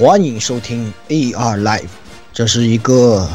[0.00, 1.90] 欢迎收听 AR Live，
[2.32, 3.28] 这是一个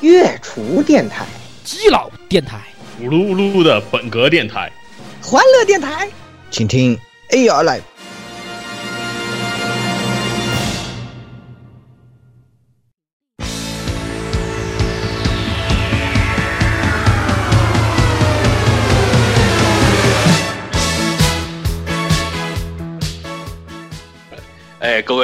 [0.00, 1.26] 月厨电台、
[1.62, 2.62] 基佬电台、
[2.98, 4.72] 咕噜咕噜的本格电台、
[5.20, 6.08] 欢乐电台，
[6.50, 6.98] 请听
[7.32, 7.82] AR Live。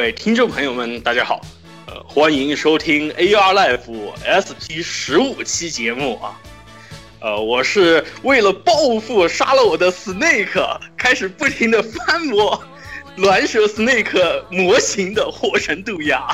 [0.06, 1.41] 位听众朋友们，大家好，
[1.88, 6.41] 呃，欢迎收听 AR Life SP 十五期节目啊，
[7.20, 12.62] 呃，我是为了报复杀了我的 Snake，开始不停的翻模
[13.19, 16.25] 卵蛇 Snake 模型的火神渡鸦。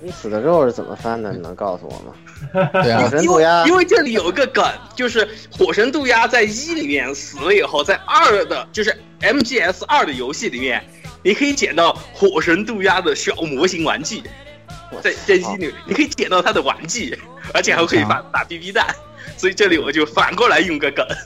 [0.00, 1.32] 你死的肉是怎么翻的？
[1.32, 2.70] 你能告诉我吗？
[2.84, 4.64] 对啊火，神因为渡鸦因为这里有一个梗，
[4.94, 10.88] 就是火神渡鸦在一里面死了以后，在二的，就是 MGS 二的游戏里面，
[11.22, 14.22] 你可以捡到火神渡鸦的小模型玩具，
[15.02, 17.18] 在在心里你可以捡到他的玩具，
[17.52, 18.94] 而且还可以打打 BB 弹，
[19.36, 21.06] 所以这里我就反过来用个梗。
[21.06, 21.16] 啊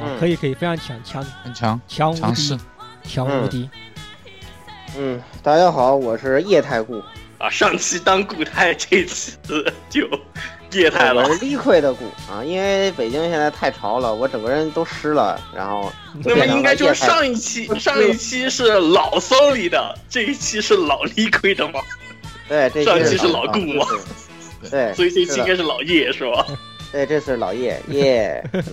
[0.00, 2.54] 嗯，可以可以，非常强强很强，强无强势。
[2.56, 2.62] 敌，
[3.04, 3.68] 强无敌。
[4.96, 7.02] 嗯，大家好，我是液态固，
[7.38, 9.36] 啊，上期当固态，这次
[9.90, 10.08] 就
[10.72, 11.34] 液态了我。
[11.34, 15.92] 是 liquid 的固啊，因为北京现在太潮了，我整个人都湿了，然后
[16.24, 16.94] 那么应该就是。
[16.94, 21.80] 上一期，上一期是老 Sony 的，这一期是老 Liquid 的吗？
[22.48, 23.86] 对，这上期是老顾吗？
[24.62, 26.46] 对对，所以这期应该是老叶是吧？
[26.90, 28.64] 对，这是老叶 叶，嗯，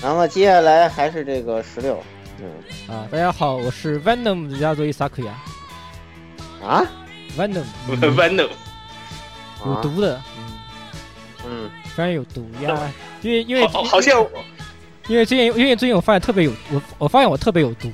[0.00, 2.02] 然后接下来还是这个十六，
[2.38, 2.94] 嗯。
[2.94, 5.32] 啊，大家好，我是 Venom 的亚佐伊萨克亚
[6.62, 6.84] 啊
[7.36, 8.00] ，Venom 嗯。
[8.14, 8.50] Venom
[9.64, 10.51] 有啊毒的，嗯，
[11.46, 12.78] 嗯非常有毒呀。
[13.22, 14.24] 因为因为好好像
[15.08, 17.90] 因为最近因为最近我发现特别有我我发现我特别有毒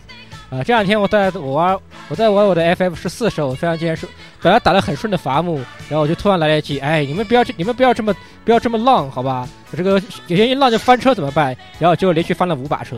[0.51, 0.63] 啊！
[0.63, 4.09] 这两天我在我玩我在玩我的 FF 十四的时候，我非常竟然是
[4.41, 5.57] 本来打得很顺的伐木，
[5.91, 8.15] 然后我就突然来了一句：“哎，你们不要这你们不要这么
[8.47, 9.47] 不要这么浪，好吧？
[9.71, 12.97] 我这个有些一浪就翻车怎么办？”然后结果连续翻了五把车，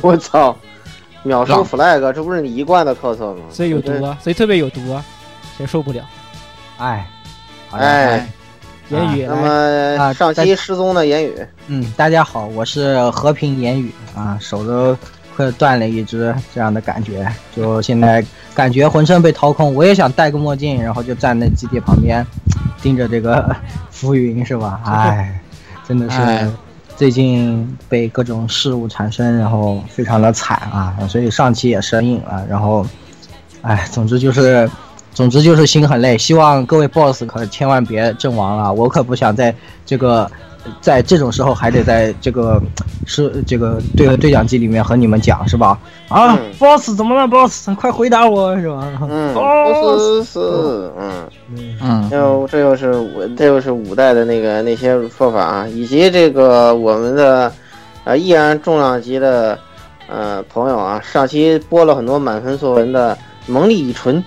[0.00, 0.56] 我操，
[1.24, 3.44] 秒杀 flag，这不是你一贯的特色吗？
[3.50, 5.04] 所以有毒啊，所以特别有毒啊，
[5.58, 6.02] 谁受不了？
[6.78, 7.06] 哎，
[7.72, 8.26] 哎，
[8.90, 9.48] 言语那么
[10.02, 11.32] 啊上期失踪的言语，
[11.68, 14.96] 嗯，大家好，我是和平言语啊，手都
[15.36, 17.24] 快断了一只，这样的感觉，
[17.54, 22.26] 就现在感觉浑身被掏空，我也想戴个墨镜，然后就站在基地旁边，
[22.82, 23.54] 盯着这个
[23.90, 24.80] 浮云，是吧？
[24.84, 25.40] 哎，
[25.86, 26.50] 真的是哎
[26.96, 32.84] 最近被各种事物缠身，然后非常的惨啊，所以上期也生硬了，然后，
[33.62, 34.68] 哎，总之就是。
[35.12, 39.54] 总之就是心很累，希望各位 boss 可千万别阵亡了，我可不想在
[39.84, 40.30] 这个
[40.80, 42.62] 在这种时候还得在这个
[43.06, 45.78] 是这个对对讲机里面和你们讲是吧？
[46.08, 46.52] 啊、嗯。
[46.58, 47.70] b o s s 怎么了，boss？
[47.74, 48.86] 快回答我是吧？
[49.08, 51.28] 嗯，哦是是，嗯，
[51.80, 57.52] 嗯，又这又是五这又是五代的那个那些说法啊，以及这个我们的
[58.04, 59.58] 呃依然重量级的
[60.08, 63.16] 呃朋友啊，上期播了很多满分作文的
[63.46, 64.22] 蒙利乙醇，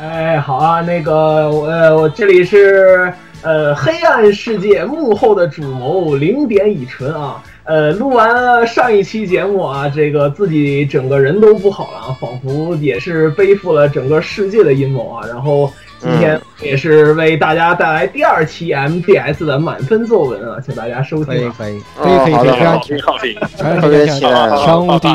[0.00, 7.42] 哎，好啊，那个我呃，我这里是呃黑暗世界幕后的主谋零点乙醇啊。
[7.64, 15.26] 呃，录完了上一期节目啊，这个自己整个人都不好了啊，仿佛也是背负了整个世界的阴谋啊。
[15.26, 21.54] 然后今天也是为大家带来第二期 MDS 的满分作文啊，请大家收听啊。
[21.58, 25.08] 可以可以，可以可以哦好的非常好评好评，强特别强期待了强无敌，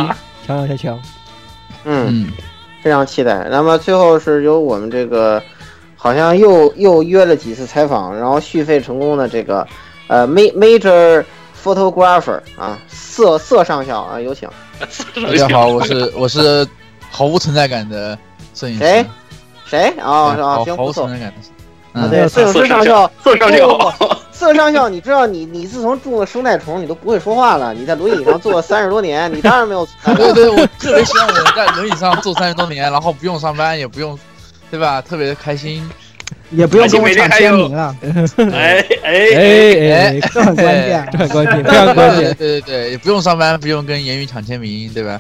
[0.45, 0.99] 强强强！
[1.85, 2.27] 嗯，嗯，
[2.83, 3.47] 非常期待。
[3.49, 5.41] 那么最后是由我们这个
[5.95, 9.65] 好像又又约了几次采访，然后续费成功的这个
[10.07, 11.23] 呃 ma major
[11.63, 14.49] photographer 啊，色色上校啊，有请。
[15.15, 16.67] 大家好，我是我是
[17.09, 18.17] 毫无存在感的
[18.53, 19.05] 摄影师，谁
[19.65, 21.11] 谁啊啊，行不错毫无存。
[21.13, 21.33] 在感
[21.93, 24.19] 的，啊，嗯，对， 摄影师上校，色上就不不好。
[24.43, 27.73] 色上校，你知道你你自从中了生态虫，你都不会说话了。
[27.73, 29.87] 你在轮椅上坐了三十多年，你当然没有。
[30.03, 34.19] 对对，我特别希望我在轮椅上坐三十多年，然后不用上班，也不用，
[34.69, 35.01] 对吧？
[35.01, 35.89] 特别开心。
[36.49, 37.95] 也不用跟我抢签名了，
[38.53, 41.17] 哎哎哎哎，这很关键这。
[41.19, 42.35] 很关键，非常关键。
[42.35, 45.19] 对对对，也不用上班，不用跟言语抢签名，对吧？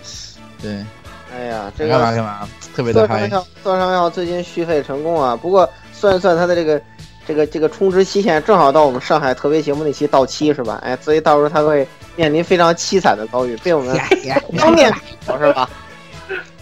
[0.61, 0.83] 对，
[1.33, 3.21] 哎呀，这个干嘛干嘛，特别的嗨。
[3.21, 5.35] 色上校，色上校最近续费成功啊。
[5.35, 6.79] 不过算一算他的这个
[7.27, 10.79] 这个这个充值期限，正好到我们上海特别节目那期到期是吧？
[10.83, 13.97] 哎，所以到时候他会面临非常凄惨的遭遇，被我们
[14.59, 14.91] 当面
[15.25, 15.69] 是吧？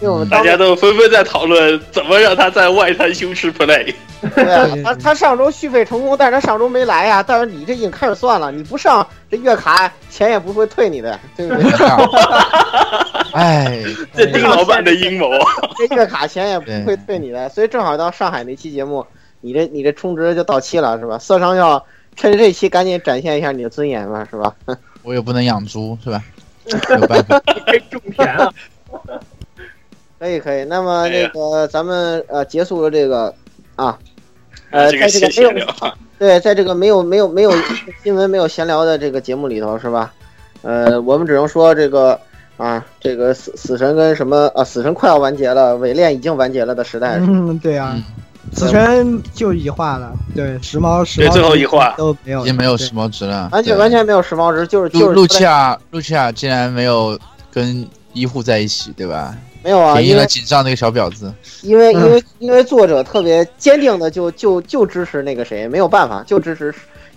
[0.00, 3.94] 被我们大家都纷纷在讨论怎么让他在外滩羞耻 play。
[4.34, 7.22] 对啊，他他上周续费成功，但是他上周没来呀。
[7.22, 11.70] 但是你这已经开始算了，你不上这月卡钱也不会退你的，对不对？
[13.32, 13.82] 哎，
[14.14, 15.30] 这丁老板的阴谋。
[15.78, 19.04] 这月卡钱也不会退你的，所以正好到上海那期节目，
[19.42, 21.18] 你这你这充值就到期了是吧？
[21.18, 21.84] 色商要
[22.16, 24.56] 趁着这期赶紧展现一下你的尊严嘛是吧？
[25.04, 26.22] 我也不能养猪是吧？
[26.88, 28.50] 没有办法，被种田了。
[30.18, 33.34] 可以可以，那么那个咱们呃结束了这个
[33.74, 33.98] 啊，
[34.70, 35.66] 呃，这个在这谢谢个没有
[36.16, 37.50] 对，在这个没有没有没有
[38.04, 40.12] 新闻没有闲聊的这个节目里头是吧？
[40.62, 42.16] 呃，我们只能说这个
[42.56, 48.04] 啊，这个死死神跟什么啊，死神快要完结了，伪恋已经完结了的时代是吧嗯，对啊嗯，
[48.52, 53.48] 死神就一话了，对，时髦时对髦最后一话都没有，已经没有时髦值了。
[53.52, 57.18] 完全完全没有时髦值，就是就露露是琪亚，露琪亚竟然没有
[57.52, 59.34] 跟医护在一起，对吧？
[59.62, 61.32] 没有啊，便宜因为了井上那个小婊子。
[61.62, 66.74] 因为因为 因为作者特别坚定的就就就支持那个谁，没有办法，就支持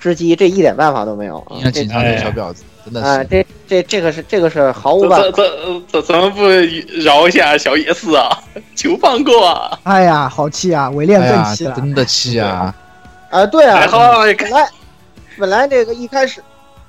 [0.10, 5.46] 织姬，这一点办法都没有啊便宜了这小婊子，真的啊，这这这个是这个是毫无办法怎。
[5.88, 6.44] 怎怎么不
[7.04, 8.30] 饶一下小野寺啊？
[8.76, 9.80] 求放过啊！
[9.84, 10.90] 哎呀，好气啊！
[10.92, 11.76] 伪恋哎呀，更气了。
[11.76, 12.74] 真的气啊！
[13.30, 14.00] 啊，对啊然，后
[14.38, 14.70] 本来
[15.38, 16.42] 本来这个一开始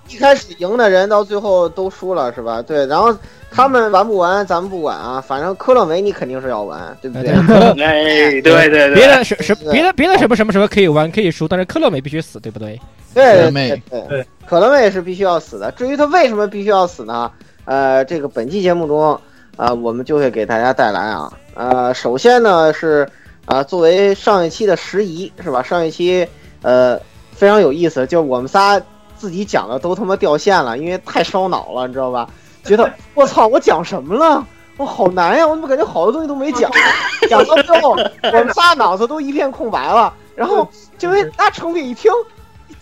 [0.08, 2.62] 一开始赢的人到最后都输了是吧？
[2.62, 3.16] 对，然后
[3.50, 7.30] 他们玩不玩咱们不管啊，反正科乐美你肯定是要玩，对不对？
[7.82, 12.80] 哎，对对对，别的什什别的别的什么什么什么可以玩可以输，但是克洛美必须死，对不对？
[13.14, 15.70] 对对可乐妹对对对，可乐妹是必须要死的。
[15.72, 17.30] 至于他为什么必须要死呢？
[17.64, 19.18] 呃，这个本期节目中，
[19.56, 23.08] 呃，我们就会给大家带来啊，呃，首先呢是
[23.46, 25.62] 啊、作为上一期的时宜是吧？
[25.62, 26.26] 上一期
[26.62, 26.98] 呃
[27.32, 28.80] 非常有意思，就我们仨
[29.16, 32.28] 自己讲的都他妈掉线了，因为太烧脑了，你知道吧？
[32.62, 34.46] 觉得我操，我讲什么了？
[34.76, 35.46] 我好难呀！
[35.46, 36.70] 我怎么感觉好多东西都没讲？
[37.30, 37.92] 讲到最后，
[38.24, 40.12] 我们仨脑子都一片空白了。
[40.34, 40.68] 然后
[40.98, 42.12] 这位大成品一听，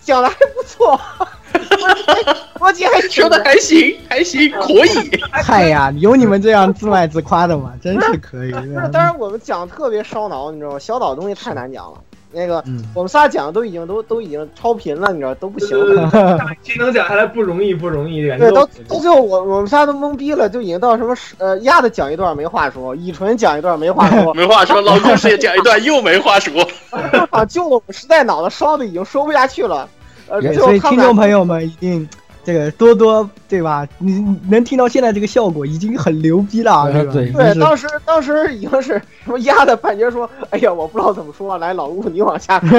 [0.01, 0.99] 讲的还不错，
[2.59, 5.23] 逻辑还挺说的还行，还行，可以。
[5.31, 7.71] 嗨呀，有你们这样自卖自夸的吗？
[7.81, 8.51] 真是可以。
[8.73, 10.79] 不是，当然我们讲特别烧脑，你知道吗？
[10.79, 11.97] 小岛的东西太难讲了。
[12.35, 16.37] 那个嗯，我们仨讲的都已经都都已经超频了，你知道都不行了。
[16.61, 26.67] 技能讲下来不容易，不容易，对，到都到最后我我们仨都懵逼了，就已经到什么呃鸭子讲一段没话说，乙醇讲一段没话说，没话说，老故事也讲一段，又没话说。
[27.29, 29.87] 啊，就我们实在脑子烧的已经说不下去了。
[30.27, 32.07] 呃，最所以听众朋友们一定
[32.45, 33.87] 这个多多对吧？
[33.97, 37.11] 你能听到现在这个效果，已经很牛逼了，啊对吧？
[37.11, 42.77] 对对，当时当时已经是什么压的半截说，哎呀，我不知道怎么说，来老吴你往下说。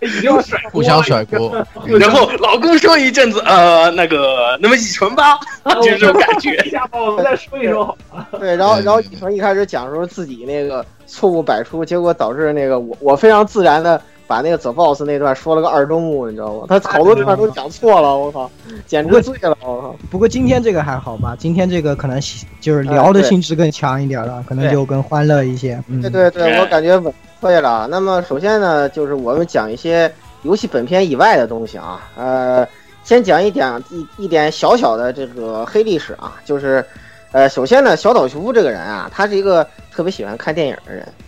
[0.00, 1.54] 已经甩互相甩锅。
[1.98, 5.38] 然后老公说一阵子，呃，那个，那么乙醇吧，
[5.82, 6.56] 就是这种感觉。
[6.64, 7.94] 一下吧我们再说一说。
[8.38, 14.00] 对，然后然后乙醇一开始讲说自己那个错误百出，结果导致那个我我非常自然的
[14.30, 16.66] 把那个 The Boss 那段说了个二周目，你知道吗？
[16.68, 18.48] 他好多地方都讲错了，我靠，
[18.86, 19.96] 简直醉了，我靠。
[20.08, 21.34] 不过今天这个还好吧？
[21.36, 22.20] 今天这个可能
[22.60, 25.82] 就是聊的性质更强一点了，可能就更欢乐一些。
[25.88, 27.88] 嗯，对对对，我感觉稳可以了。
[27.90, 30.08] 那么首先呢，就是我们讲一些
[30.42, 32.64] 游戏本片以外的东西啊，呃，
[33.02, 36.84] 先讲一点一一点小小的这个黑历史啊，就是，
[37.32, 41.24] 呃，首先呢，小岛秀夫这个人啊，他是一个特别喜欢看电影的人，嗯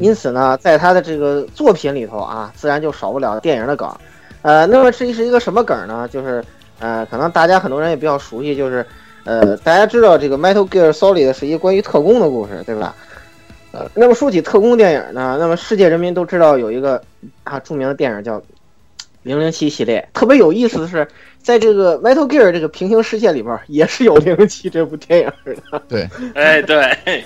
[0.00, 3.88] 因此呢，在他的这个作品里头啊，自然就少不了电影的梗。
[4.42, 6.08] 呃，那么这是一个什么梗呢？
[6.10, 6.42] 就是
[6.78, 8.84] 呃，可能大家很多人也比较熟悉，就是
[9.24, 12.94] 呃，大家知道这个 Metal Gear Solid 是一个关于特工的故事，对吧？
[13.72, 17.02] 呃，那么说起特工电影呢，那么世界人民都知道有一个
[17.44, 18.38] 啊著名的电影叫
[19.26, 20.08] 《零零七》系列。
[20.12, 21.06] 特别有意思的是，
[21.42, 25.32] 在这个 Metal Gear 这个平行世界里边，也是有《零零七》这部 电影
[25.70, 25.82] 的。
[25.88, 26.96] 对哎，对，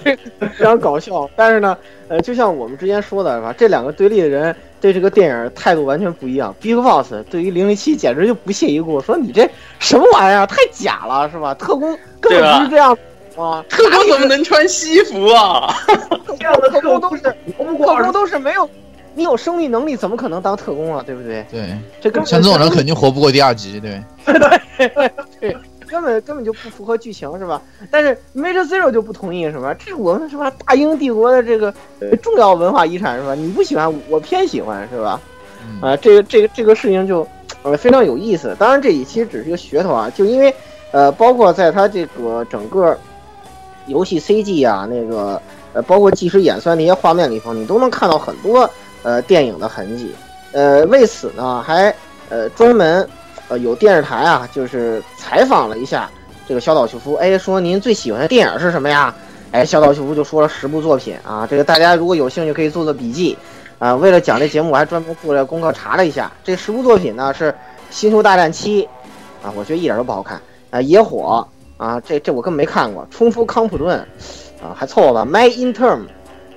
[0.57, 1.29] 非常搞笑。
[1.37, 1.77] 但是呢，
[2.09, 6.55] 呃，就像我们之前说的是吧，这两个对立的人对这个电影态度完全不一样。
[6.61, 11.55] Big Boss 对于零零七简直就不屑一顾，说你这什么玩意儿，太假了，是吧？
[11.55, 12.97] 特工根本不是这样
[13.37, 15.75] 啊，特工怎么能穿西服啊？
[16.39, 18.69] 这样的特工都是特特工都是没有。
[19.21, 21.03] 你有生育能力，怎么可能当特工啊？
[21.05, 21.45] 对不对？
[21.51, 24.03] 对，这根本像这种人肯定活不过第二集，对。
[24.25, 27.61] 对对对根本根本就不符合剧情，是吧？
[27.91, 29.75] 但是 Major Zero 就不同意，是吧？
[29.75, 30.51] 这是我们是吧？
[30.67, 33.35] 大英帝国的这个呃重要文化遗产，是吧？
[33.35, 35.21] 你不喜欢，我偏喜欢，是吧？
[35.69, 37.29] 嗯啊，这个这个这个事情就
[37.63, 38.57] 呃非常有意思。
[38.59, 40.55] 当然，这里其实只是一个噱头啊，就因为
[40.93, 42.97] 呃，包括在它这个整个
[43.87, 45.43] 游戏 CG 啊，那个
[45.75, 48.69] 呃，包括即时演算那些画面里头，你都能看到很多
[49.03, 50.15] 呃电影的痕迹。
[50.53, 51.95] 呃，为此呢，还
[52.29, 53.09] 呃专门
[53.49, 56.11] 呃有电视台啊，就是采访了一下
[56.49, 59.15] 这个小岛秀夫，哎，说您最喜欢的电影是什么呀？
[59.53, 63.37] 哎，小岛秀夫就说了十部作品啊，这个大家如果有兴趣可以做做笔记。
[63.81, 67.51] 啊，为了讲这节目，我还专门做了功课查了一下，这十部作品呢是
[67.89, 68.83] 《星球大战七》，
[69.43, 70.37] 啊，我觉得一点都不好看。
[70.69, 71.49] 啊，《野火》
[71.83, 73.09] 啊，这这我根本没看过。
[73.11, 73.99] 冲出康普顿，
[74.63, 75.25] 啊，还凑合吧。
[75.25, 76.01] My Intern，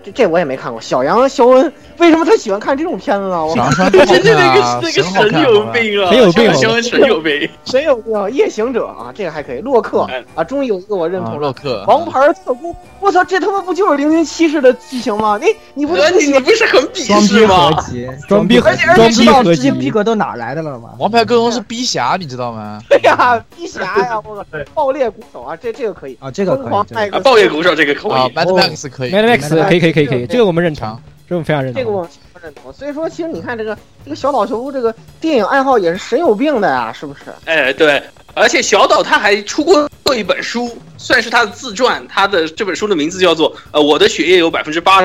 [0.03, 0.79] 这这我也没看过。
[0.81, 3.45] 小杨肖恩，为什么他喜欢看这种片子呢？
[3.45, 7.49] 我靠， 真的那个那个神有病啊，很有病肖恩神有病。
[7.65, 8.31] 神有病？
[8.31, 9.59] 夜行者啊，这个还可以。
[9.59, 11.39] 洛克哎啊，终于有一个我认啊同了。
[11.41, 15.39] 洛克，王牌特工，我操，这他妈不就是零零七式的剧情吗？
[15.41, 17.81] 你你不，是你你不是很鄙装逼合视吗？
[17.81, 20.89] 集，装逼合 而且而且装知道逼合集，这些逼格都哪来的了吗？
[20.99, 22.79] 王牌特工是逼侠，你知道吗？
[22.89, 26.17] 对呀，逼侠呀，我靠，爆裂鼓手啊，这这个可以。
[26.19, 28.33] 啊，这个可疯狂以，爆裂鼓手这个可啊以。
[28.35, 31.81] ，Mad Max 可以 Mad Max 可以可以可以可以，这个我们认同，这个我们非常认同。
[31.81, 32.73] 这个我不认同。
[32.73, 37.21] 所以说，其实你看这个这个小岛秀夫这个电影爱好也是神有病的呀，是不是？
[37.45, 38.01] 哎，对，
[38.33, 42.05] 而且小岛他还出过一本书，算是他的自传。
[42.07, 45.01] 他的这本书的名字叫做《呃，我的血液有百分之八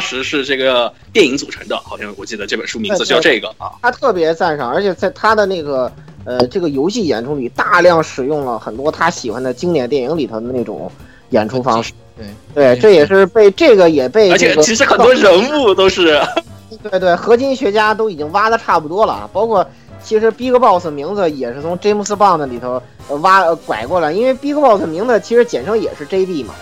[0.00, 3.72] 十是这个电影组成的》，好像我记得这本书名字叫这个啊。
[3.82, 5.90] 他特别赞赏，而且在他的那个
[6.24, 10.90] 呃这个游戏演出里，大量使用了很多他喜欢的经典电影里头的那种
[11.30, 11.92] 演出方式。
[12.16, 16.20] 对对，这也是被这个也被而且其实很多人物都是，
[16.90, 19.66] 对对，合金学家都已经挖的差不多了啊，包括
[20.02, 26.54] 其实 Big Boss 名字也是从 James Bond 里头呃挖呃拐过来，因为 Big Boss 名字其实简称也是 JB 嘛，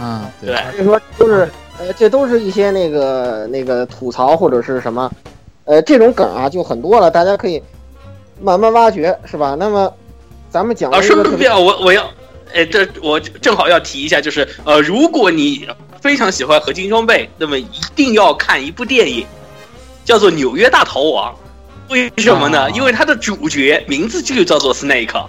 [0.00, 5.10] 嗯，对对，所以说都是呃这都是一些那个那个吐槽或者是什么，
[5.64, 7.62] 呃这种梗啊就很多了，大家可以
[8.40, 9.56] 慢慢挖掘，是吧？
[9.58, 9.92] 那么
[10.50, 12.04] 咱们讲啊，的这个我我要，
[12.54, 15.66] 哎，这我正好要提一下，就是呃，如果你
[16.00, 19.26] 非常喜欢合金装备，那么一定要看一部电影，
[20.04, 21.34] 叫做《纽约大逃亡》。
[21.92, 22.62] 为什么呢？
[22.62, 25.24] 啊因为它的主角名字就叫做 Snake，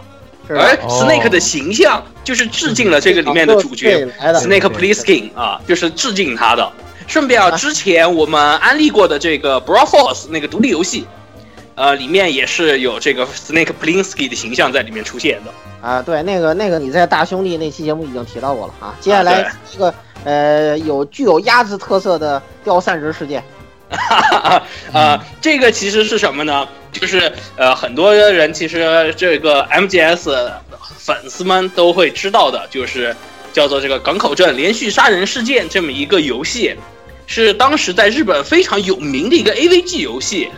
[0.49, 6.71] 而哦 Snake 的形象就是致敬了这个里面的主角 Snake Plissken 啊，就是致敬他的。
[7.07, 11.05] 顺便啊，啊之前我们安利过的这个 Brawl Force 那个独立游戏，
[11.77, 15.53] 呃，里面也是有这个 Snake Plissken 的形象在里面出现的。
[15.87, 18.95] 啊，对，那个那个你在大兄弟那期节目已经提到过了啊。
[18.99, 19.93] 接下啊来一个
[20.23, 23.43] 呃有具有鸭子特色的掉散值事件，
[24.91, 26.67] 啊，这个其实是什么呢？
[26.91, 30.51] 就是呃，很多人其实这个 MGS
[30.97, 33.15] 粉丝们都会知道的，就是
[33.53, 36.75] 叫做这个港口镇连续杀人事件这么一个游戏，
[37.27, 40.49] 是当时在日本非常有名的一个 AVG 游戏，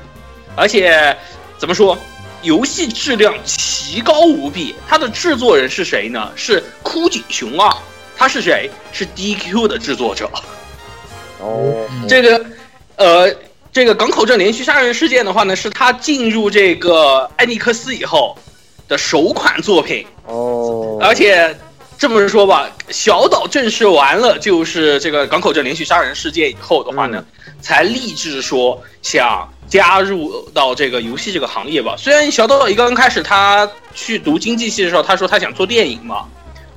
[0.60, 1.16] 而且
[1.58, 1.98] 怎么说，
[2.42, 4.76] 游戏质量奇高无比。
[4.88, 6.30] 它的制作人是谁呢？
[6.36, 7.74] 是枯井雄二，
[8.18, 8.70] 他是谁？
[8.92, 10.30] 是 DQ 的制作者。
[11.40, 12.46] 哦，嗯这个
[12.98, 13.34] 呃，
[13.72, 18.38] 这个港口镇连续杀人事件的话呢，是他进入这个艾尼克斯以后
[18.90, 21.56] 的首款作品，哦，而且
[22.00, 27.22] 这么说吧，小岛正式完了，就是这个港口镇连续杀人事件以后的话呢，
[27.60, 31.96] 才立志说想加入到这个游戏这个行业吧。
[31.98, 36.26] 虽然小岛一刚开始他去读经济系的时候，他说他想做电影嘛。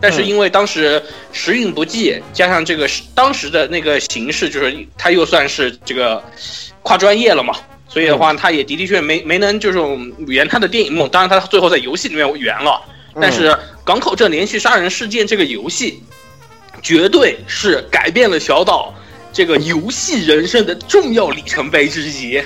[0.00, 1.00] 但是因为当时
[1.32, 6.20] 时运不济，加上这个当时的那个形势，就是他又算是这个
[6.82, 7.54] 跨专业了嘛，
[7.88, 9.78] 所以的话，他也的的确确没没能就是
[10.26, 11.08] 圆他的电影梦。
[11.08, 12.82] 当然，他最后在游戏里面圆了。
[13.20, 13.48] 但是
[13.84, 16.02] 《港口镇连续杀人事件》这个游戏，
[16.80, 18.94] 绝对是改变了小岛
[19.32, 22.42] 这个游戏人生的重要里程碑之一。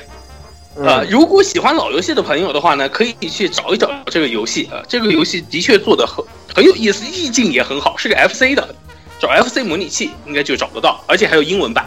[0.78, 6.22] 呃，嗯如果喜欢老游戏的朋友的话呢，可以去找一找这个游戏啊、呃这个游戏的确做的很
[6.54, 8.74] 很有意思，意境也很好，是个 FC 的，
[9.18, 11.86] 找 FC 模拟器应该就找得到，而且还有英文版。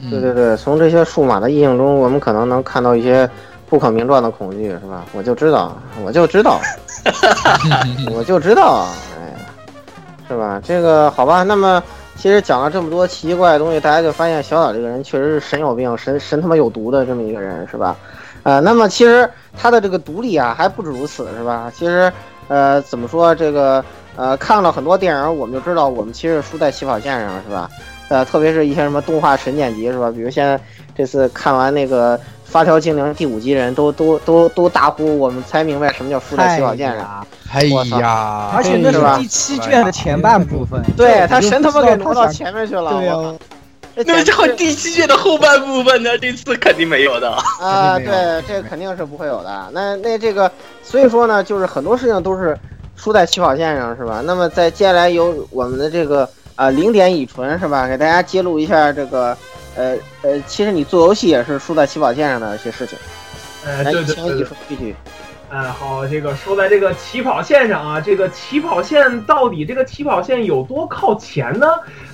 [0.00, 3.28] 嗯对对对，从这些数码的意境中，我们可能能看到一些
[3.68, 5.04] 不可名状的恐惧，是吧？
[5.12, 6.60] 我就知道，我就知道，
[8.14, 8.86] 我就知道，
[9.18, 9.34] 哎，
[10.26, 10.60] 是吧？
[10.64, 11.82] 这个好吧，那么
[12.16, 17.96] 其实讲了这么多奇奇怪怪的东西，大家就发现小岛这个人确实是神有病、神神他妈有毒的这么一个人，是吧？
[18.42, 21.70] 呃，那么其实他的这个独立啊，还不止如此，是吧？
[21.74, 22.10] 其实，
[22.48, 23.84] 呃，怎么说这个
[24.16, 27.68] 呃，看了很多电影，我们就知道我们其实输在起跑线上，是吧？
[28.08, 30.10] 呃，特别是一些什么动画神剪辑，是吧？
[30.10, 30.58] 比如现在
[30.96, 32.16] 这次看完那个
[32.48, 36.98] 《发条精灵》第五级，人都都都都大呼，我们才明白什么叫输在起跑线上。
[36.98, 37.26] 呀！
[37.50, 37.62] 哎
[38.00, 43.36] 呀，而且那第七卷的前半部分，对他神他妈给挪到前面去了，对我操啊，
[43.94, 46.16] 那这简直是第七卷的后半部分呢？
[46.18, 47.30] 这次肯定没有的。
[47.60, 49.68] 啊，对，这个肯定是不会有的。
[49.72, 50.50] 那那这个，
[50.82, 52.56] 所以说呢，就是很多事情都是
[52.96, 54.22] 输在起跑线上，是吧？
[54.24, 59.36] 那么在接下来由我们的这个啊零点乙醇是吧，给大家揭露一下这个
[59.78, 62.98] 呃呃，其实你做游戏也是输在起跑线上的一些事情。
[63.64, 64.96] 呃，来，对对对对继续。
[65.50, 71.66] 哎，好，这个说在这个起跑线上啊，这个起跑线到底这个起跑线有多靠前呢？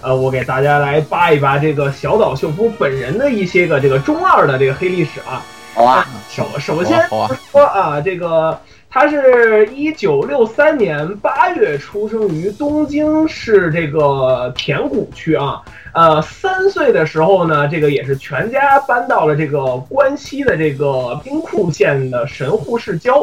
[0.03, 5.43] 呃，我给大家来扒一扒这个小岛秀夫本人的一些个这个中二的这个黑历史啊。
[5.75, 7.05] 好啊，首首先
[7.51, 15.61] 说啊，这个他是一九六三年八月出生于东京市这个田谷区啊。
[15.95, 23.23] 呃，三岁的时候呢，这个也是全家搬到了这个关西的这个兵库县的神户市郊，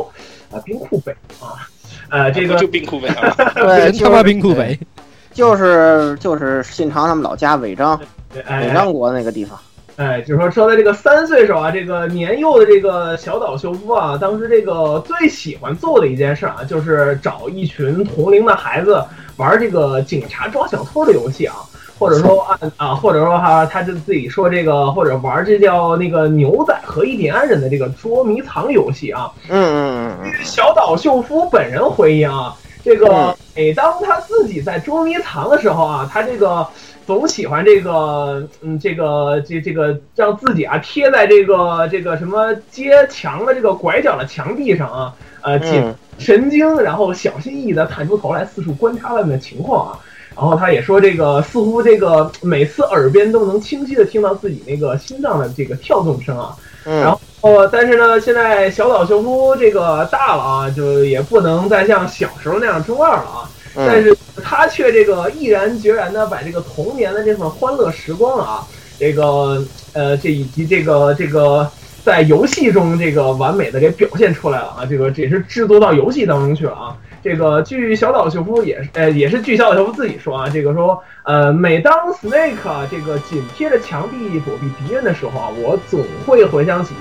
[0.49, 1.11] 啊，兵库北
[1.41, 1.67] 啊，
[2.09, 4.79] 呃，这个就兵库北啊， 对，人他妈兵库北，
[5.33, 7.99] 就是就是信长他们老家尾张
[8.45, 9.59] 哎尾张国那个地方。
[9.97, 19.03] 哎，就是说说在这个三岁时候啊，这个年幼的这个小岛秀夫啊，当时这个最喜欢做的一件事啊，就是找一群同龄的孩子
[19.35, 21.57] 玩这个警察抓小偷的游戏啊，
[22.01, 29.31] 或者说按啊，或者说哈，他就自己说这个，或者玩这叫那个牛仔和印第安人的这个捉迷藏游戏啊。
[29.49, 36.67] 嗯嗯嗯小岛秀夫本人回忆啊，这个每当他自己在捉迷藏的时候啊，他这个
[37.05, 49.99] 总喜欢这个，嗯，这个这这个让自己啊贴在这个这个什么街墙的这个拐角的墙壁上啊，呃，紧嗯神经，然后小心翼翼的探出头来四处观察外面的情况啊。
[50.35, 56.55] 然后他也说，这个似乎这个每次耳边都能清晰地听到自己那个心脏的这个跳动声啊。
[56.85, 63.49] 嗯，然后呃，但是呢，现在小岛秀夫这个大了啊，就也不能再像小时候那样中二了啊。
[63.75, 71.69] 但嗯是他却这个毅然决然的把这个童年的这份欢乐时光啊，这个呃，这以及这个这个
[72.03, 76.97] 在游戏中这个完美的给表现出来了啊，这个这也是制作到游戏当中去了啊。
[77.23, 86.93] 这个据小岛秀夫也是，呃，也是据小岛秀夫自己说啊，这个说，呃，每当 Snake 这个紧贴着墙壁躲避敌人的时候啊，我总会回想起，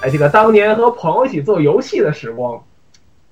[0.00, 2.60] 哎，这个当年和朋友一起做游戏的时光。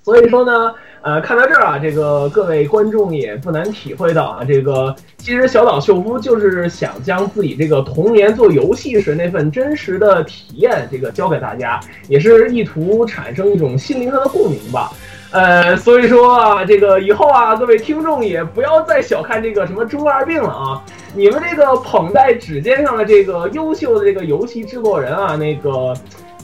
[0.03, 14.93] 所以说呢，呃，看到这儿啊，这个各位观众也不难体会到啊，这个其实小岛秀夫就是想将自己这个童年做游戏时那份真实的体验，这个交给大家，也是意图产生一种心灵上的共鸣吧。
[15.35, 20.81] 呃，所以说啊，这个以后啊，各位听众也不要再小看这个什么中二病了啊！
[21.13, 25.93] 你们这个捧在指尖上的这个优秀的这个游戏制作人啊，那个，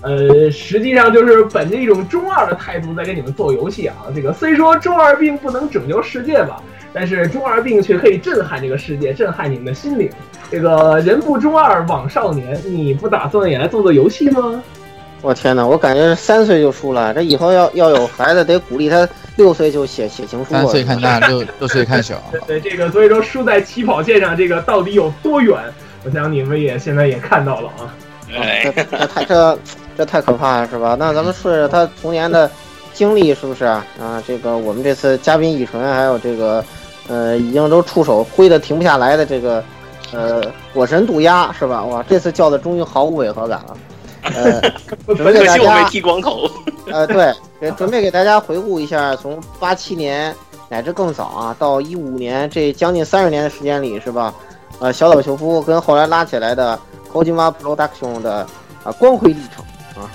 [0.02, 3.94] 呃，实际上就是本着一种中二的态度在给你们做游戏啊。
[4.12, 6.60] 这个虽说中二病不能拯救世界吧，
[6.92, 10.10] 但是中二病却可以震撼这个世界，震撼你们的心灵。
[10.50, 14.60] 这个人不中二枉少年，你不打算也来做做游戏吗？
[15.22, 19.06] 我天哪，我感觉三岁就输了，这以后要要有孩子，得鼓励他
[19.36, 20.60] 六岁就写写情书啊。
[20.60, 22.22] 三岁看大，六六岁看小。
[22.46, 25.58] 对对，这个所以说输在起跑线上，这个到底有多远？
[26.04, 27.94] 我想你们也现在也看到了啊。
[28.34, 29.58] 哎这，这太这
[29.98, 30.96] 这太可怕了，是吧？
[30.98, 32.50] 那咱们顺着他童年的
[32.94, 33.84] 经历，是不是啊？
[34.00, 36.64] 啊，这个我们这次嘉宾乙醇，还有这个
[37.08, 39.62] 呃，已经都触手挥的停不下来的这个
[40.12, 40.40] 呃
[40.72, 41.84] 火神渡鸦，是吧？
[41.84, 43.76] 哇，这次叫的终于毫无违和感了。
[44.22, 44.60] 呃，
[45.14, 46.48] 准备给大家剃光头。
[46.90, 50.34] 呃，对，准备给大家回顾一下，从八七年
[50.68, 54.34] 乃至更早啊，到一五年这将近三十年的时间里，是吧？
[54.80, 56.78] 呃，小岛秀夫跟后来拉起来的
[57.12, 58.46] Kojima Production 的
[58.82, 59.64] 啊光辉历程
[60.02, 60.10] 啊，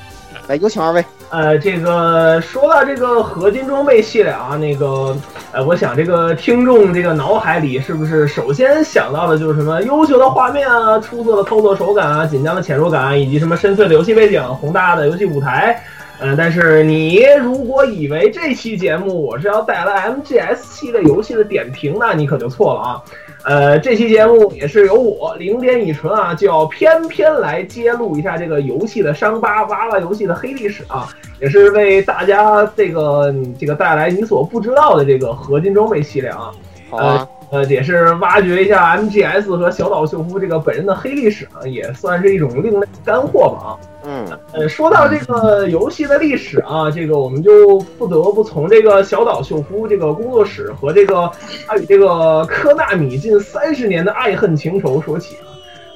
[0.47, 1.05] 来有请二位。
[1.29, 5.15] 呃，这个说到这个合金装备系列啊，那个，
[5.51, 15.83] 呃，我想这个听众这个脑海里是不是首先想到的就是什么优秀的画面啊、出色的操作手感啊、紧张的潜入感，以及什么深邃的游戏背景、宏大的游戏舞台？
[16.19, 23.01] 呃，但是你如果以为这期节目我是要带来 MGS 系列游戏的点评，那你可就错了啊。
[23.45, 31.07] 呃，这期节目也是由我零点乙醇啊，就要偏偏来揭露一下这个游戏的伤疤，挖挖游戏的黑历史啊，
[31.39, 36.51] 也是为大家这个这个带来你所不知道的这个合金装备系列啊。
[36.89, 37.29] 好啊，呃，
[37.69, 43.77] 也是挖掘一下 MGS 和小岛秀夫这个本人的黑历史啊，也算是一种另类干货吧啊。
[44.07, 51.31] 嗯呃，说到这个游戏的历史啊，这个我们就不得不从这个小岛秀夫这个工作室和这个
[51.65, 55.47] 他与这个科纳米近三十年的爱恨情仇说起啊。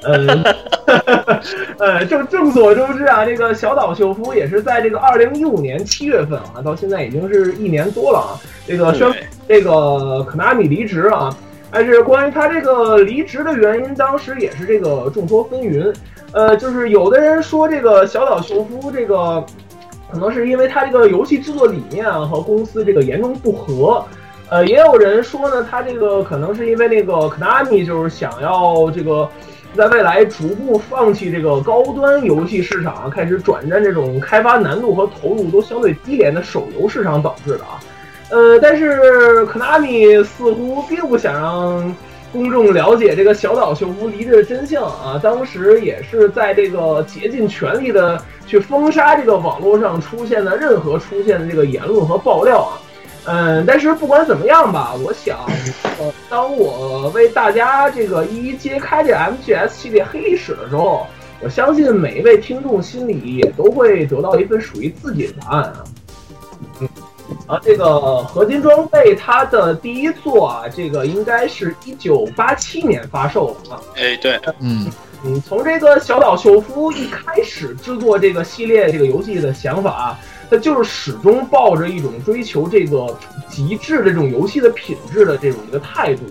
[0.02, 0.42] 呃，
[1.78, 8.32] 呃，众众所周知啊，这个小岛秀夫也是在这个二零一五年七月份啊，到现在已经是一年多了啊，
[8.66, 9.14] 这个宣布
[9.50, 11.36] 这个可纳米离职啊。
[11.72, 15.92] 但是关于他这个离职的原因，当时也是这个众说纷纭。
[16.32, 19.44] 呃，就是有的人说这个小岛秀夫这个
[20.12, 24.04] 可能是因为他这个游戏制作理念啊和公司这个严重不合，
[24.48, 29.28] 呃，也有人说呢，他这个可能是因为那个 Konami 就是想要这个
[29.76, 37.78] 在未来逐步放弃这个高端游戏市场，开始转战这种开发难度和投入都相对低廉的手游市场导致的啊。
[38.30, 41.94] 呃，但是 Konami 似乎并不想让
[42.32, 52.78] 公众了解这个小岛秀夫离职的真相啊，当时也是在这个竭尽全力的去封杀这个网络上出现的任何出现的这个言论和爆料啊。
[53.26, 55.38] 嗯，但是不管怎么样吧，我想，
[55.98, 61.06] 呃，当我为大家这个一一揭开这 MGS 系列黑历史的时候，
[61.40, 65.84] 我相信每一位听众心里也都会得到一份属于自己的答案啊。
[66.80, 66.88] 嗯，
[67.46, 73.80] 啊，这个合金装备它的第一座啊，这个应该是一九八七年发售的啊。
[73.96, 74.90] 哎，对，嗯，
[75.24, 80.18] 嗯，从这个小岛秀夫一开始制作这个系列这个游戏的想法啊，
[80.50, 83.16] 他就是始终抱着一种追求这个
[83.48, 86.22] 极致的这种游戏的品质的这种一个态度。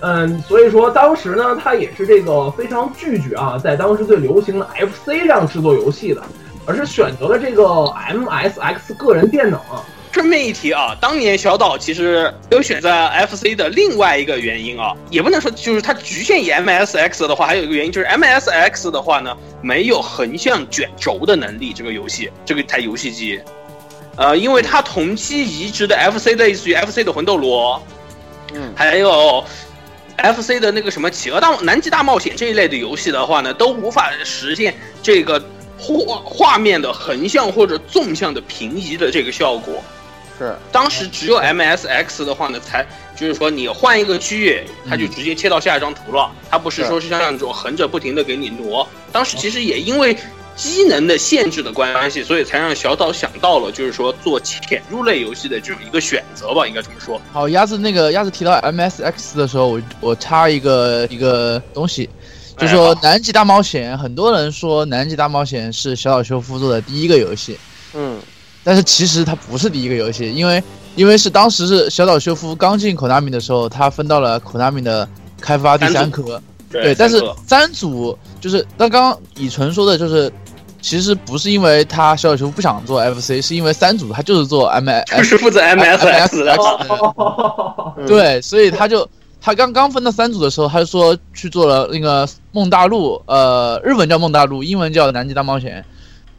[0.00, 6.20] 嗯，所以说当时呢，他也是这个非常拒绝啊，在当时最流行的 FC 上制作游戏的，
[6.66, 9.84] 而是选择了这个 MSX 个人电脑啊。
[10.12, 12.90] 顺便一提啊，当年小岛其实没有选择
[13.26, 21.72] FC 的另外一个原因啊，也不能说就是它局限于 MSX 的话，还有一个原因就是 MSX 的话呢，没有横向卷轴的能力。
[21.72, 23.40] 这个游戏，这个台游戏机，
[24.16, 27.82] 呃，因为它同期移植的 FC 类似于 FC 的魂斗罗，
[28.52, 29.42] 嗯，还有
[30.18, 35.42] FC 的那个什么企鹅大南极大冒险这一类的游戏的话呢，都无法实现这个
[35.78, 39.82] 画画面的横向或者纵向的平移的这个效果。
[40.38, 40.54] 是。
[40.70, 48.86] 当时只有 MSX 的话呢，才就是说你换一个区域，它就直接切到下一张图了，它不是说是像那种横着不停的给你挪。
[49.10, 50.16] 当时其实也因为
[50.54, 57.20] 机能的限制的关系，所以才让小岛想到了就是说做潜入类游戏的这种一个选择吧，应该这么说。
[57.32, 62.08] 好，鸭子那个鸭子提到 MSX 的时候，我我插一个一个东西，
[62.58, 67.58] 就说南极大冒险，很多人说南极大冒险是小岛秀夫做的第一个游戏，
[67.94, 68.20] 嗯
[68.64, 70.62] 但是其实它不是第一个游戏，因为
[70.94, 75.08] 因为是当时是小岛秀夫刚进 Konami 的时候，他分到了 Konami 的
[75.40, 80.32] 开发第三科，对，但是三组就是那刚刚以纯说的，就是
[80.80, 86.56] 其实不是因为他小岛秀夫不想做 FC，是因为三组他就是做 M 就是负责 MSX 的。
[87.96, 89.08] 嗯，对，所以他就
[89.40, 95.84] 他刚刚分到三组的时候，他就说去做了那个梦大陆，呃，日文叫梦大陆，英文叫南极大冒险。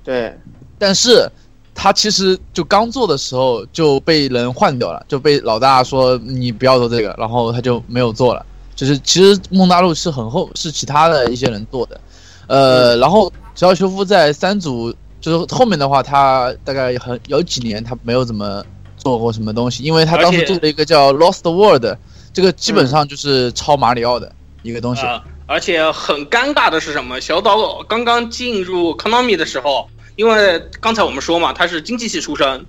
[0.03, 0.37] 对，
[0.77, 1.29] 但是
[1.75, 8.45] 他其实就刚做的时候就被人换掉了，就被老大说你不要做这个，然后他就没有做了。
[8.75, 12.01] 就是其实梦大陆是很后是其他的一些人做的，
[12.47, 18.65] 呃，然后只要修夫在三组就是后面的话，他大概很有几年他没有怎么
[18.97, 21.85] 做过什么东西，因为他当时做了一个叫 Lost World，
[22.33, 24.31] 这个基本上就是抄马里奥的
[24.63, 25.03] 一个东西。
[25.05, 27.21] 啊，而且很尴尬的是什么？
[27.21, 32.65] 小岛刚刚进入 Konami 的时候，因为刚才我们说嘛，他是经济系出身，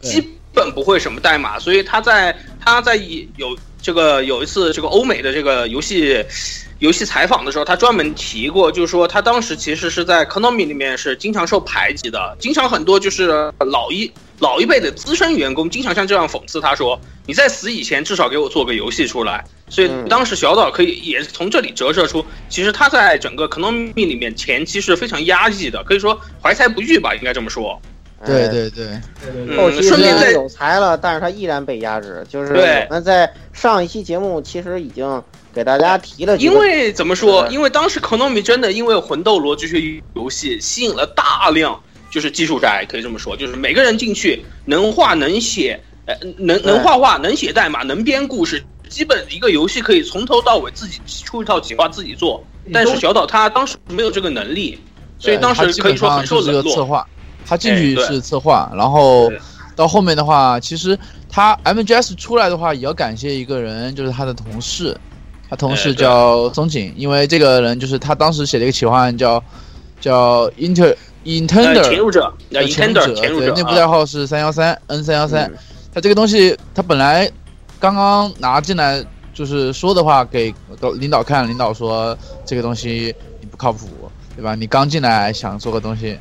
[0.00, 6.24] 基本不会什么代码，所以他在他在有这个有一次这个欧美的这个游戏
[6.78, 27.80] 游戏采访的时候，他专门提过，就是说他当时其实是在 Konami 里面是经常受排挤的，经常很多就是老一老一辈的资深员工经常像这样讽刺他说：“你在死以前至少给我做个游戏出来。”所以嗯当时小岛可以也从这里折射出，其实他在整个 Konami 里面前期是非常压抑的，可以说怀才不遇吧，应该这么说。
[28.20, 28.86] 哎对对对，
[29.20, 32.24] 对对嗯对，后期虽顺便再然有才了，但是他依然被压制。
[32.28, 35.22] 就是对我们在上一期节目其实已经
[35.54, 37.46] 给大家提了，因为怎么说？
[37.48, 39.80] 因为当时 Konami 真的因为魂斗罗这些
[40.14, 52.42] 游戏吸引了大量就是技术宅，可以这么说，就是每个人进去能画能写，呃，能能画画，能写代码，能编故事，基本一个游戏可以从头到尾自己出一套企划自己做。
[52.72, 54.78] 但是小岛他当时没有这个能力，
[55.18, 57.08] 所以当时可以说很受冷落。
[57.48, 59.30] 他进去是策划，然后
[59.74, 60.98] 到后面的话，其实
[61.30, 64.94] 他 MGS 出来的话，也要感谢一个人，就是他的同事，
[65.48, 69.42] 他同事叫松井，因为这个人就是他当时写了一个企划案叫
[70.00, 72.34] 叫 Inter 呃，Intender 潜入者，
[72.68, 75.50] 潜入者啊，内部代号是三幺三 N 三幺三。
[75.50, 75.58] 嗯。
[75.92, 77.28] 他这个东西，他本来
[77.80, 80.54] 刚刚拿进来，就是说的话给
[80.98, 83.88] 领导看，领导说这个东西你不靠谱，
[84.36, 84.54] 对吧？
[84.54, 86.16] 你刚进来想做个东西，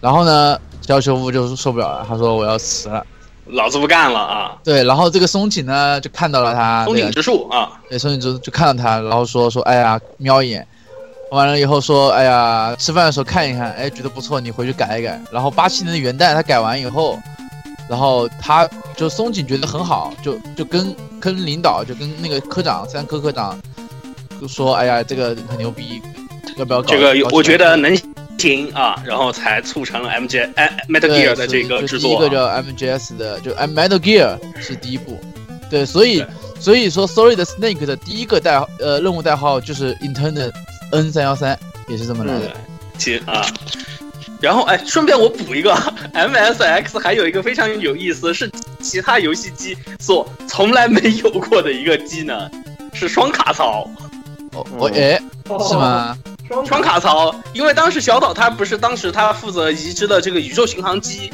[0.00, 0.58] 然后呢，
[0.90, 3.06] 小修复就受不了了，他说我要辞了。
[3.46, 4.56] 老子不干了啊！
[4.62, 10.66] 对，然后这个松井呢就看到了他，松井直树啊，对，松井就就看到他，然后说说，哎呀，瞄一眼，
[11.30, 15.20] 完了以后说，哎呀，吃饭的时候看一看，哎，觉得不错，你回去改一改。
[15.32, 17.18] 然后八七年的元旦他改完以后，
[17.88, 23.58] 然后他就松井觉得很好，就就跟跟领导，就跟那个科长三科科长
[24.40, 26.00] 就说，哎呀，这个很牛逼，
[26.56, 26.88] 要不要搞？
[26.88, 27.96] 这个我觉得能
[28.40, 35.20] 行啊，然后才促成了 MG 哎 Metal Gear 的这个制作第一个叫 MGS 的，就 M Metal Gear 是第一部，
[35.70, 36.24] 对，所以
[36.58, 40.50] 所以说，Sorry 的 Snake 的第一个代号呃任务代号就是 Intern
[40.92, 42.52] N 三幺三，也是这么来的。
[42.98, 43.46] 其啊，
[44.40, 45.72] 然后哎，顺便我补一个，
[46.14, 48.50] MSX 还有一个非常有意思，是
[48.80, 52.50] 其他游戏机所从来没有过的一个机能，
[52.92, 53.90] 是双卡槽。
[54.54, 55.20] 哦，我哎，
[55.68, 56.16] 是吗？
[56.66, 61.30] 双卡槽，因为当时小岛他不是当时他负责移植的这个宇宙巡航机。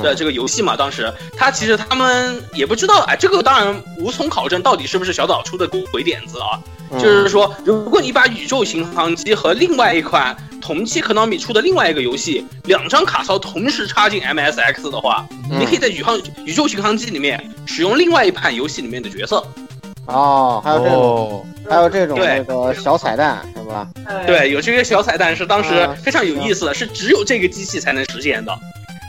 [0.00, 6.62] 的这个游戏嘛，当时他其实他们也不知道，哎，这个当然无从考证到底是不是小岛出的鬼点子啊。
[6.92, 19.44] 就是说，如果你把宇宙巡航机和另外一款同期 Konami 出的另外一个游戏两张卡槽同时插进 MSX 的话，你可以在宇航宇宙巡航机里面使用另外一款游戏里面的角色。
[20.06, 23.88] 哦，还有这种，还有这种那个小彩蛋是吧？
[24.26, 28.52] 对，有这些小彩蛋是当时非常有意思的，是只有这个机器才能实现的。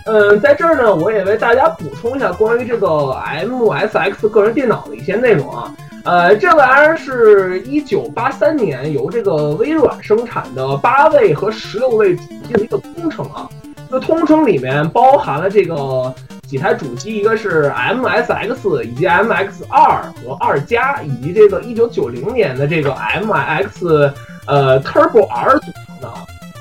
[0.05, 5.73] 嗯，在这儿呢，我也为大家补充一下关于这个 MSX 个人电脑的一些内容啊。
[6.03, 13.49] 呃，这玩意儿是一九八三年由这个微软生产的八位和十六位主机的一个通称啊。
[13.89, 16.13] 这个通称里面包含了这个
[16.53, 24.13] 几台主机，一个是 MSX 以及 MX 二和二加，以及这个一九九零年的这个 MX
[24.45, 26.13] 呃 Turbo R 组成的。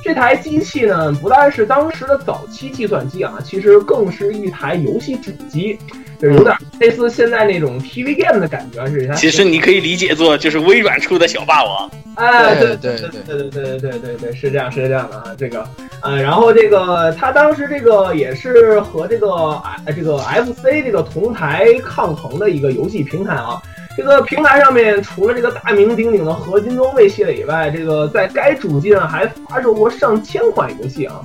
[0.02, 5.78] 这台机器呢，不但是当时的早期计算机啊，其实更是一台游戏主机，
[6.22, 8.87] 就有点类似现在那种 TV game 的感觉。
[8.87, 11.90] 是其实你可以理解作就是微软出的小霸王。
[12.14, 15.66] 哎，对对对对对对对对对对，是这样是这样的啊，这个，
[16.02, 23.61] 呃，然后这个他当时这个也是和这个哎这个 FC 这个同台抗衡的一个游戏平台啊。
[23.94, 31.20] 这个平台上面除了这个大名鼎鼎的合金装备系列以外，这个在该主机上还发售过上千款游戏啊，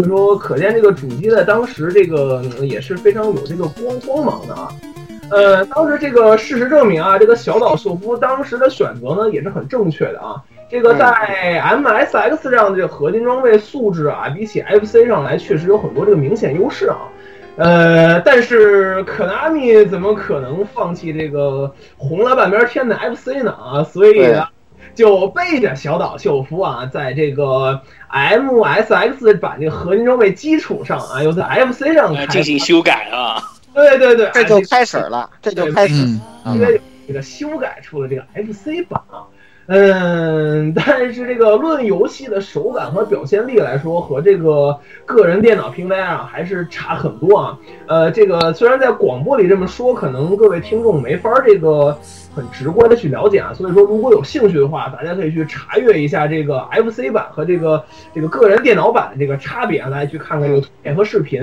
[0.00, 4.68] 所以说可见这个主机在当时这个也是非常有这个光光芒的啊。
[5.30, 10.42] 呃，当时这个事实证明啊，这个小岛秀夫当时的选择呢也是很正确的啊。
[10.70, 16.96] 这个在 MSX 上的这个合金装备素质啊，比起 FC 上来确实有很多这个明显优势啊。
[17.56, 23.52] 呃，但是可纳米怎么可能放弃这个红了半边天的 FC 呢？
[23.52, 24.32] 啊，所以，
[24.94, 33.42] 就背着小岛秀夫啊，在这个 MSX 版这个合金装备基础上啊，又在 FC 上进行修改啊。
[33.72, 35.94] 对对对，这就开始了，这就开始，
[36.46, 39.22] 因为这个修改出了这个 FC 版啊。
[39.72, 47.56] 嗯， 但是这个论游戏的手感和表现力来说，和这个个人电脑平台啊还是差很多啊。
[47.86, 51.96] 呃，这个虽然在广播里这么说，可能各位听众没法这个
[52.34, 53.52] 很直观的去了解啊。
[53.54, 61.40] 所以说，如果有兴趣的话，大家可以去查阅一下这个 FC 版和这个这个个人电脑版的这个差别来，去看看这个图片和视频。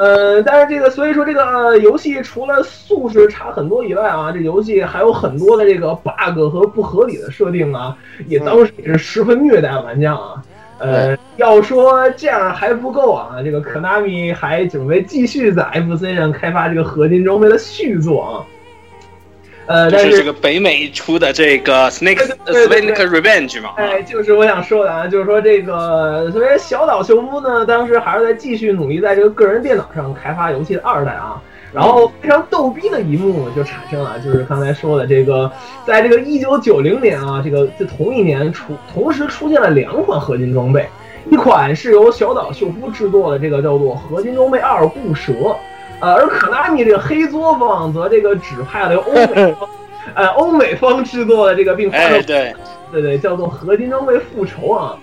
[0.00, 7.94] 呃，但是这个，所以说这个游戏除了素质差很多以外啊，这游戏还有很多的这个 bug 和不合理的设定啊，
[8.26, 10.42] 也当时也是十分虐待玩家啊。
[10.78, 18.32] 呃，要说这样还不够啊，这个 Konami 还准备继续在 FC 上开发这个合金装备的续作啊。
[19.70, 31.40] 呃，就是这个北美出的这个 Snake Snake Revenge 嘛，哎，就是我想说的啊，就是说这个，所以小岛秀夫呢，当时还是在继续努力在这个个人电脑上开发游戏的二代啊，
[31.72, 35.48] 然后非常逗逼的一幕就产生了，就是刚才说的这个，
[35.86, 40.84] 在这个一九九零年啊，这个这同一年出，同时出现了两款合金装备，
[41.30, 45.32] 一款是由小岛秀夫制作的这个叫做合金装备二固蛇。
[46.00, 49.54] 呃，而可纳米这个黑作坊则这个指派了欧美，
[50.14, 52.54] 呃，欧美方制作的这个，并发售，对，
[52.90, 54.98] 对对，叫做合金装备复仇啊，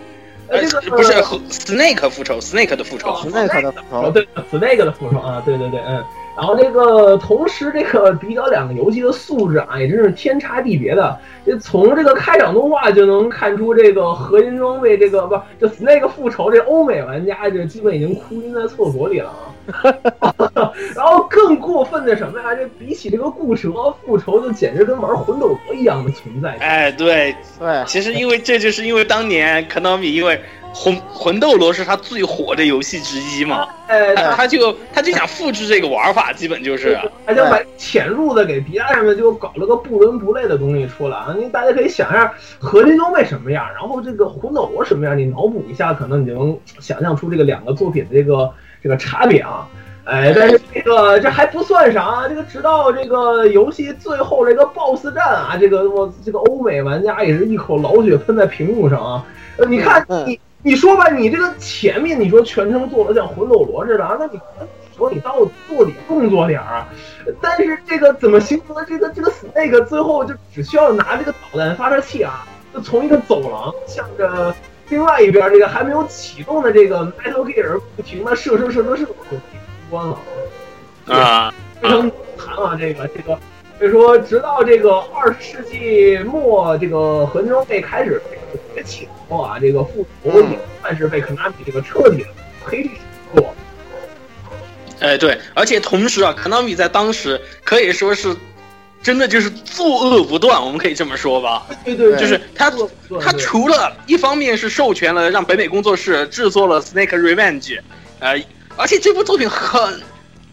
[0.47, 6.03] 呃，这个不是 Snake 复仇，Snake 的复仇，Snake 的复仇，对，Snake 的复仇啊，对对对，嗯，
[6.35, 19.53] 然后这个同时这个比较两个游戏的素质啊，也真是天差地别的，这从这个开场动画就能看出，这个合金装备这个不，这 Snake 复仇，这欧美玩家就基本已经哭晕在厕所里了啊。
[20.95, 22.55] 然后更过分的什么呀？
[22.55, 23.71] 这比起这个固蛇
[24.05, 26.55] 复仇，就简直跟玩魂斗罗一样的存在。
[26.59, 30.39] 哎，对对，其实因为这就是因为当年 Konami 因为
[30.73, 41.35] 魂魂斗罗是他最火的游戏之一嘛，哎，他就他就想复制这个玩法，基本就是他想把潜入的给别上面就搞了个不伦不类的东西出来啊！
[41.37, 48.53] 你大家可以想一下合金装备什么样，然后这个魂斗罗什么样，你脑补一下，可能你就能想象出这个两个作品的这个。
[48.81, 49.67] 这个差别啊，
[50.05, 59.25] 哎，但是这个这还不算啥，这个直到这个游戏最后这个 BOSS 战啊，这个我这个欧美玩家也是一口老血喷在屏幕上啊。
[59.57, 64.39] 呃，你看你你说吧，你这个前面你说全程做的像魂斗罗似的啊，那你
[64.95, 65.33] 说你到
[65.67, 66.89] 做点动作点儿啊。
[67.41, 68.85] 但是这个怎么形成的？
[68.85, 74.55] 这个这个 Snake 最后就只需要拿这个导弹发射器啊，就从一个走廊向着
[74.89, 79.39] 另外一边这个还没有启动的这个 Metal Gear 不停的射射射射射，就
[79.89, 80.17] 关了。
[81.07, 82.77] 啊，非常惨啊！
[82.79, 83.39] 这个这个，
[83.79, 88.21] 所以说，直到这个二十世纪末，这个合金装备开始
[88.75, 92.29] 崛起后啊，这个复仇也算是被 Konami 这个彻底的
[92.63, 93.01] 黑历史
[93.33, 93.53] 过。
[94.99, 98.35] 哎，对，而且同时啊，Konami 在当时可以说是
[99.03, 101.65] 真的就是作恶不断，我们可以这么说吧。
[101.85, 102.71] 对对，对就是他
[103.21, 107.61] 他除了一方面是授权了让北美工作室制作了《Snake Revenge》，
[108.19, 108.41] 呃，
[108.75, 110.01] 而且这部作品很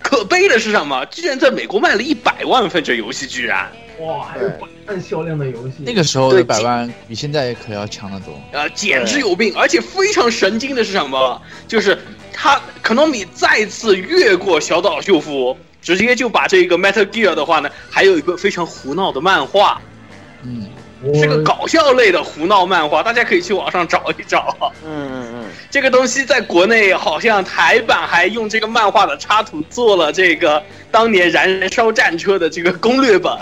[0.00, 1.04] 可悲的是什么？
[1.06, 5.76] 居然在美国卖了一百万份，这游戏居然，哇，还有百万销量的游戏。
[5.78, 8.38] 那个时候对的百万比现在可要强得多。
[8.52, 9.52] 呃，简直有病！
[9.56, 11.40] 而且非常神经的是什么？
[11.66, 11.98] 就是
[12.32, 19.80] 他 Konami 再次越过小岛秀夫，直接就把这个 Metal Gear 的话呢，还有一个非常胡闹的漫画，
[20.42, 20.66] 嗯，
[21.14, 24.56] 是个搞笑类的胡闹漫画，大家可以去网上找一找。
[24.84, 33.32] 嗯嗯嗯，这个东西在国内好像台版还用这个漫画的插图做了这个当年燃烧战车的这个攻略本，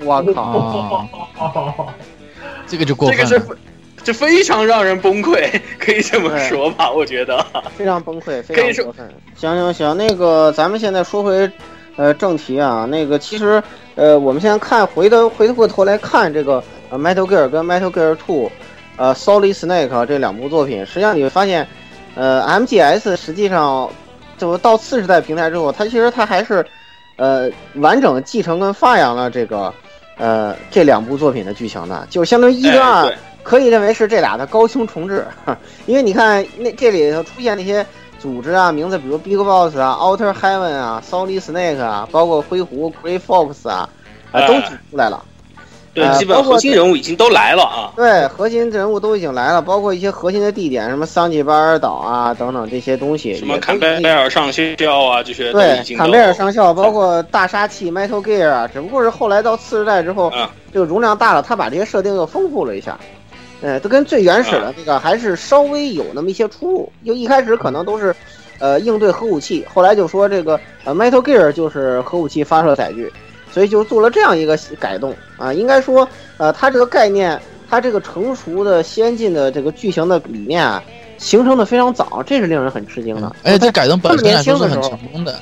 [0.00, 1.94] 我靠，啊，
[2.68, 3.24] 这个就过分了。
[3.24, 3.54] 这个是非
[4.02, 6.90] 这非常让人崩溃， 可以这么说吧？
[6.90, 7.44] 我觉得。
[7.76, 9.14] 非常崩溃，非可以说常过分。
[9.36, 11.50] 行行行，那个咱们现在说回
[11.96, 13.62] 呃正题啊，那个其实
[13.94, 18.50] 呃我们现在看回头回过头来看这个呃 Metal Gear 跟 Metal Gear Two，
[18.96, 21.66] 呃 Solid Snake 啊这两部作品，实际上你会发现，
[22.14, 23.90] 呃 MGS 实际上
[24.38, 26.64] 就到次世代平台之后，它其实它还是
[27.16, 29.72] 呃完整继承跟发扬了这个
[30.20, 33.08] 呃这两部作品的剧情呢，就相当于一跟二。
[33.08, 35.26] 哎可以认为是这俩的高清重置，
[35.86, 37.84] 因为你看那这里头出现那些
[38.18, 43.88] 组织啊、名字，比如 Big Boss 啊、Outer Heaven 啊、Solid Snake 啊，包括灰狐 Grey Fox 啊，
[44.46, 45.24] 都举出来了。
[45.92, 47.92] 对，呃基本核心人物已经都来了啊。
[47.96, 62.98] 对，核心人物都已经来了，包括一些核心的地点，什么桑吉巴尔岛啊等等这些东西，什么坎贝尔上校啊，这些对坎贝尔上校，包括大杀器 Metal Gear 啊，只不过是后来到次世代之后，啊这个容量大了，他把这些设定又丰富了一下。
[63.62, 66.90] 呃，都跟最原始的那个还是稍微有那么一些出入。
[67.04, 68.14] 就一开始可能都是，
[68.58, 73.12] 呃，应对核武器，后来就说这个呃 Metal Gear 就是核武器发射载具，
[73.52, 75.52] 所以就做了这样一个改动啊。
[75.52, 80.82] 应该说，呃，它这个概念，它这个成熟的先进的这个剧情的理念啊，
[81.18, 83.34] 形成的非常早，这是令人很吃惊的。
[83.42, 85.38] 而且这改动本身来说是很这么年轻的时候成功的。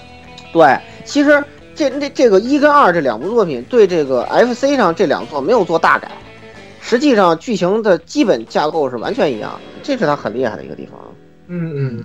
[0.53, 1.45] 对，其实
[1.75, 6.11] 这这这个一跟二这两部作品对这个 FC 上这两座没有做大改，
[6.81, 10.99] 实际上剧情的基本架构是完全一样的，这是它很厉害的一个地方
[11.49, 12.05] 嗯嗯，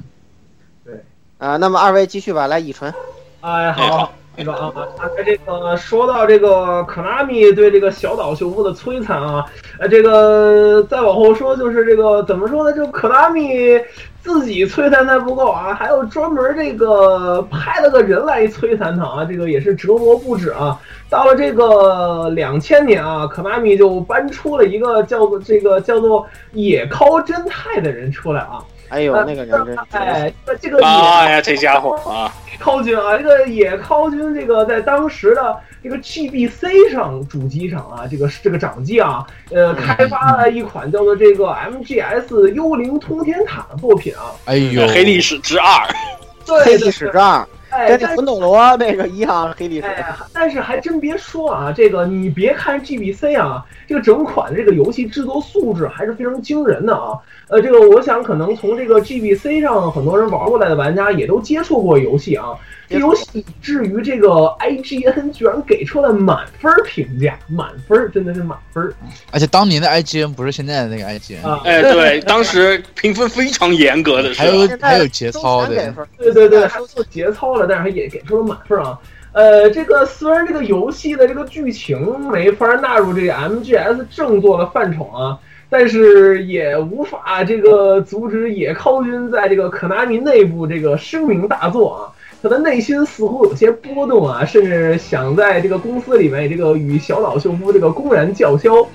[0.86, 0.94] 对
[1.38, 1.58] 啊。
[1.58, 2.94] 那么二位继续吧，来乙醇，
[3.42, 9.46] 哎，好，那个啊，啊，这个说到这个 Konami 对这个小岛秀夫的摧残啊，
[9.80, 12.74] 呃，这个再往后说就是这个怎么说呢？
[12.74, 13.84] 就 Konami
[14.22, 20.80] 自己摧残他不够啊，还有专门这个派了个人来摧残他啊，这个也是折磨不止啊。
[21.10, 28.64] 到了这个两千年啊，Konami 就搬出了一个叫做这个叫做野尻真太的人出来啊。
[28.90, 44.32] 哎呦，那个人真是，哎，这个野哎呀，这家伙啊，靠军啊，这个野靠军，这个在当时的这个 GBC 上主机上啊，这个这个掌机啊，呃，开发了一款叫做这个 MGS 幽灵通天塔的作品啊。
[44.46, 45.88] 哎呦，黑历史之二，
[46.64, 49.88] 黑历史之二，哎，跟这但魂斗罗那个一样，黑历史。
[49.88, 57.18] 哎，但是还真别说啊，这个你别看 GBC 啊，这个整款这个游戏制作素质还是非常惊人的啊。
[57.54, 62.48] 呃，这个我想可能从这个 GBC 上很多人玩过来的玩家也都接触过游戏啊。
[62.90, 64.28] 这游戏以至于这个
[64.60, 68.92] IGN 居然给出了满分评价，满分真的是满分
[69.32, 71.62] 而且当年的 IGN 不是现在的那个 IGN，、啊！
[71.64, 78.98] 哎，对，当时评分非常严格的是还有还有节操的，对对对，还做节操了，但是他也给出了满分啊。
[79.32, 85.38] 呃，这个虽然这个游戏的这个剧情没法纳入这个 MGS 正作的范畴啊，
[85.74, 92.14] 但是也无法这个阻止野尻军在这个可纳米内部这个声名大作啊。
[92.44, 98.88] 他的内心似乎有些波动啊，甚至想在这个公司里面这个与小岛秀夫这个公然叫嚣。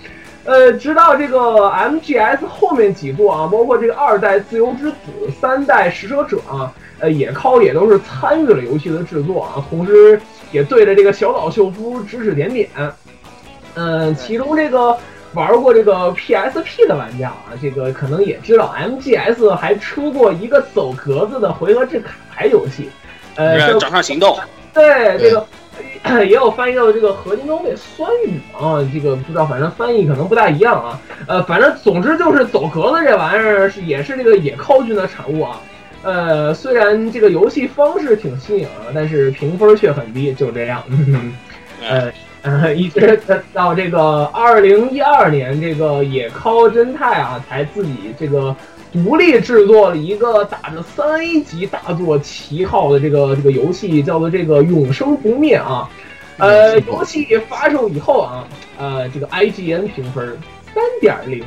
[0.45, 4.97] 呃，直到这个 MGS 后面几座啊，包括这个二代自由之子、
[5.41, 10.21] 三代食蛇者啊，呃，野尻也都是参与了游戏的制作啊，同时
[10.53, 12.69] 也对着这个小岛秀夫指指点点。
[13.75, 14.97] 嗯，其中这个
[15.39, 22.91] 玩过这个 PSP 的玩家啊，这个可能也知道，MGS 还出过一个走格子的回合制卡牌游戏。
[23.37, 24.37] 呃，掌上行动，
[24.75, 25.47] 对这个。
[26.27, 31.01] 也有翻译到这个合金装备酸雨啊，这个不知道，反正翻译可能不大一样啊。
[31.29, 35.61] 呃，反正总之就是走格子这玩意儿是也是这个野靠军的产物啊。
[36.03, 40.83] 呃，虽然这个游戏方式挺新颖啊，但是评分却很低，就这样。
[41.89, 42.11] 呃
[42.43, 43.21] 呃， 一直
[43.53, 48.55] 到这个二零一二年，这个野尻真太啊才自己这个
[48.93, 55.89] 独立制作了一个打着三 A 级大作旗号的这个这个游戏，叫做这个永生不灭啊。
[56.39, 58.47] 呃，游戏发售以后啊，
[58.79, 60.39] 呃，这个 IGN 评分
[60.73, 61.45] 三点零，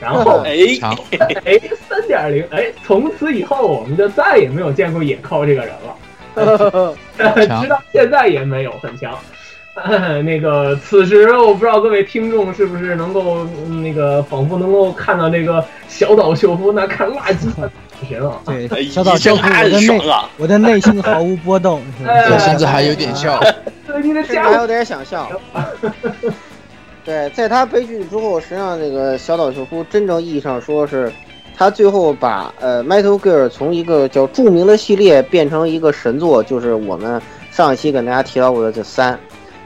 [0.00, 0.96] 然后 哎，强，
[1.44, 6.96] 哎三点零，哎，从此以后我们就再也没有见过野尻这个人了，
[7.48, 9.18] 强 直到现在也没有，很强。
[10.24, 17.70] 那个，此时我不知道各位听众是不是能够嗯那个仿佛能够看到那个小岛秀夫那看垃圾的
[18.08, 18.36] 眼神啊！
[18.44, 20.00] 对哎，小岛秀夫，我的内！
[20.38, 21.80] 我的内心毫无波动，
[22.40, 23.40] 甚至还有点笑。
[23.86, 25.30] 对你的甚至还有，点想笑。
[27.04, 31.10] 对，在他悲剧之后，实际上这个小岛秀夫真正意义上说是，
[31.56, 39.18] 他最后把呃 Metal Gear 从一个叫著名的系列变成一个神作，就是我们上一期跟大家提到过的这三。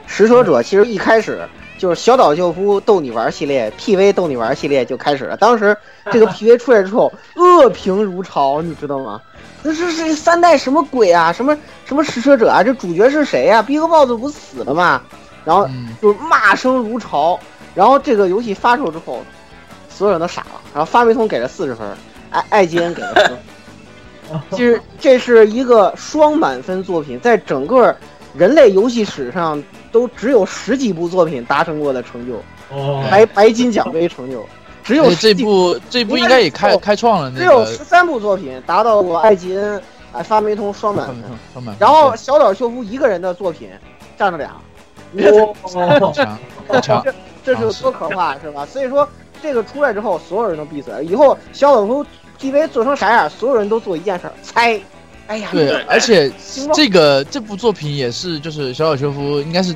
[0.07, 1.47] 食蛇者其实一开始
[1.77, 5.35] 就是小岛秀夫逗你玩系列，PV 逗你玩系列就开始了。
[5.37, 5.75] 当时
[6.11, 9.21] 这个 PV 出来之后，恶评如潮，你知道吗？
[9.61, 11.33] 那是是三代什么鬼啊？
[11.33, 12.63] 什么什么食蛇者啊？
[12.63, 15.01] 这主角是谁呀、b i g Boss 不死了吗？
[15.43, 17.39] 然后嗯，就是骂声如潮。
[17.73, 19.21] 然后这个游戏发售之后，
[19.89, 20.61] 所有人都傻了。
[20.73, 21.85] 然后发霉通给了四十分，
[22.29, 23.37] 爱爱基恩给了分。
[24.51, 27.93] 其实这是一个双满分作品，在整个
[28.33, 29.61] 人类游戏史上
[29.95, 32.35] 都只有十几部作品达成过的成就，
[32.69, 34.45] 哦，白白金奖杯成就，
[34.83, 39.81] 只有这十几部这部应该也开开创了那只有十三部作品达到过艾吉恩、
[40.11, 41.09] 哎发霉通双满
[41.79, 43.69] 然后小岛秀夫一个人的作品
[44.17, 44.51] 占了俩，
[45.13, 46.37] 你 这哦，强
[46.67, 47.05] 很强，
[47.45, 48.65] 这是有多可怕， 是吧？
[48.65, 49.07] 所以说
[49.41, 51.01] 这个出来之后，所有人都闭嘴了。
[51.05, 52.05] 以后小岛秀夫
[52.37, 54.77] TV 做成啥样，所有人都做一件事儿，猜。
[55.27, 56.31] 哎呀，对对，而且
[56.73, 59.73] 这个这部作品也是，就是小岛秀夫应该是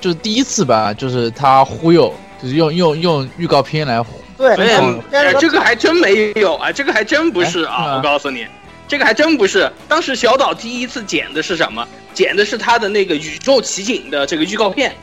[0.00, 2.12] 就是第一次吧，就是他忽悠，
[2.42, 8.46] 就是用用用预告片来忽对，哎嗯哎，这个还真没有啊，这个还真不是啊，我告诉你，
[8.88, 9.70] 这个还真不是。
[9.88, 11.86] 当时小岛第一次剪的是什么？
[12.12, 14.94] 剪的是他的那个宇宙奇景的这个预告片。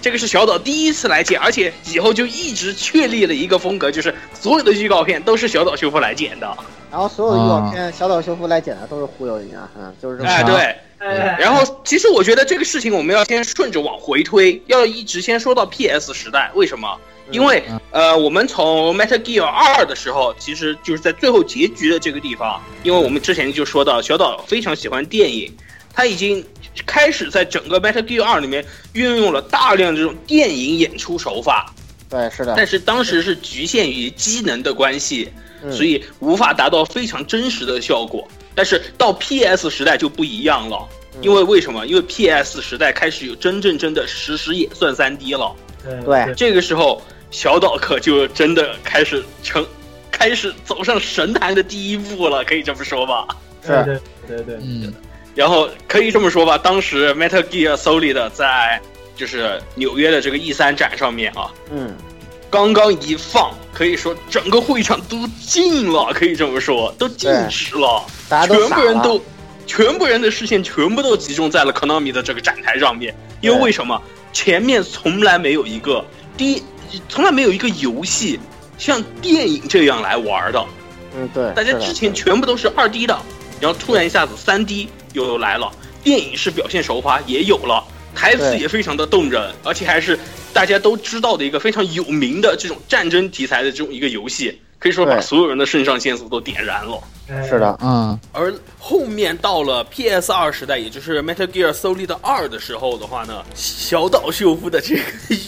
[0.00, 6.56] 这个是小岛第一次来剪，而且以后就一直确立了一个风格，就是所有的预告片都是小岛秀夫来剪的。
[6.90, 10.76] 然后所有的预告片，小岛秀夫来剪的都是忽悠人家，嗯，就是这么哎，强对。
[10.98, 16.50] 哎然后，其实我觉得这个事情我们要先顺着往回推，要一直先说到 PS 时代。
[16.54, 16.88] 为什么？
[17.30, 25.54] 因为嗯呃，我们从 Metal Gear 二的时候，其实就是在最后结局的这个地方，因为我们之前就说到小岛非常喜欢电影，
[25.92, 26.44] 他已经
[26.86, 31.72] 开始在整个 Metal Gear 2里面运用了大量这种电影演出手法，
[32.08, 35.28] 对，是的，但是当时是局限于机能的关系，
[35.62, 35.72] 嗯。
[35.72, 38.26] 所以无法达到非常真实的效果。
[38.54, 41.20] 但是到 PS 时代就不一样了，嗯。
[41.22, 41.86] 因为为什么？
[41.86, 45.54] 因为 PS 时代开始有真正真的实时演算 3D 了。
[46.04, 49.64] 对这个时候，小岛可就真的开始成，
[50.10, 53.26] 开始走上神坛的第一步了，可以这么说吧。
[53.64, 54.00] 是。
[54.26, 54.92] 对对对，嗯，
[55.38, 58.82] 然后可以这么说吧，当时 Metal Gear Solid 在
[59.14, 61.94] 就是纽约的这个 E 三展上面啊，嗯，
[62.50, 69.22] 刚刚一放，可以说整个会场都静了，可以这么说，都静止了，大家都全部人都，
[69.64, 74.02] 全部人的视线全部都集中在了 Konami 的这个展台上面，因为为什么？
[74.32, 76.04] 前面从来没有一个
[76.36, 76.62] 第一，
[77.08, 78.40] 从来没有一个游戏
[78.76, 80.66] 像电影这样来玩的，
[81.16, 83.16] 嗯，对，大家之前全部都是二 D 的，
[83.60, 85.70] 然后突然一下子三 D 又来了，
[86.02, 87.82] 电影式表现手法也有了，
[88.14, 90.18] 台词也非常的动人，而且还是
[90.52, 97.00] 大家都知道的一个非常有名的这种战争题材的这种一个游戏，可以说把所有人的肾上腺素都点燃了。
[97.30, 105.02] 哎是，的，嗯，而后面到了 PS 二时代，也就是 Metal Gear Solid 二的时候的话呢，小岛秀夫的这个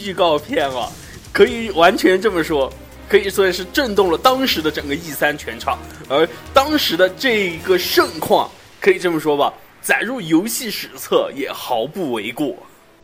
[0.05, 0.87] 预告片啊，
[1.33, 2.71] 可以完全这么说，
[3.09, 5.79] 可以算是震动了当时的整个 E 三全场。
[6.07, 8.47] 而当时的这个盛况，
[8.81, 12.53] 可以这么说吧，载入游戏史册也毫不为过。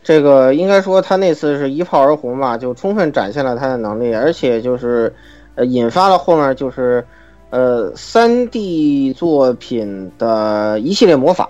[0.02, 5.14] 这个应该说他那次是一炮而红吧，就充分展现了他的能力，而且就是，
[5.54, 7.04] 呃，引发了后面就是，
[7.50, 11.48] 呃，三 D 作品的一系列模仿，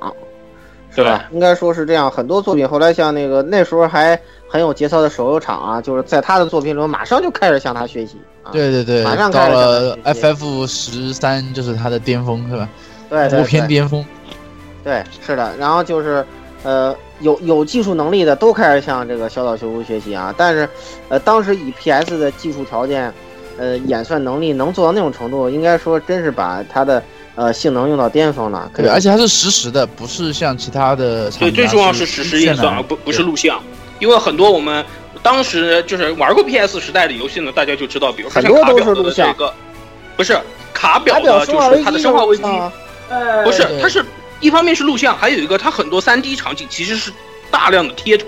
[0.91, 1.26] 是吧？
[1.31, 8.18] 应该说是这样，很多作品后来像那个那时候还很有节操的手游厂啊，就是在他的作品中马上就开始向他学习。
[8.43, 12.68] 啊、对对对，马上到开始了 FF 十三就是他的巅峰是吧？
[13.11, 14.05] 对对国片对巅峰，
[14.89, 16.24] 对，是的，然后就是，
[16.62, 20.34] 呃，有有技术能力的都开始向这个小岛秀夫学习啊。
[20.34, 20.66] 但是，
[21.11, 23.12] 呃，当时以 PS 的技术条件，
[23.59, 27.03] 呃，演算能力能做到那种程度，应该说真是把它的
[27.34, 28.70] 呃性能用到巅峰了。
[28.72, 33.61] 可对，而且它是实时的，不是像其他的厂对，最重要是实时演算，而不不是录像，
[33.99, 34.82] 因为很多我们
[35.22, 39.53] 当时就是玩过 PS 时代的游戏呢，大家就知道，比如说像很多都卡表的是录像这个，
[40.16, 40.39] 不是
[40.72, 42.72] 卡表就是它的生化危机，啊
[43.11, 44.05] 呃，不是，它是
[44.41, 47.12] 一方面是录像，还有一个它很多 3D 场景其实是
[47.51, 48.26] 大量的贴图，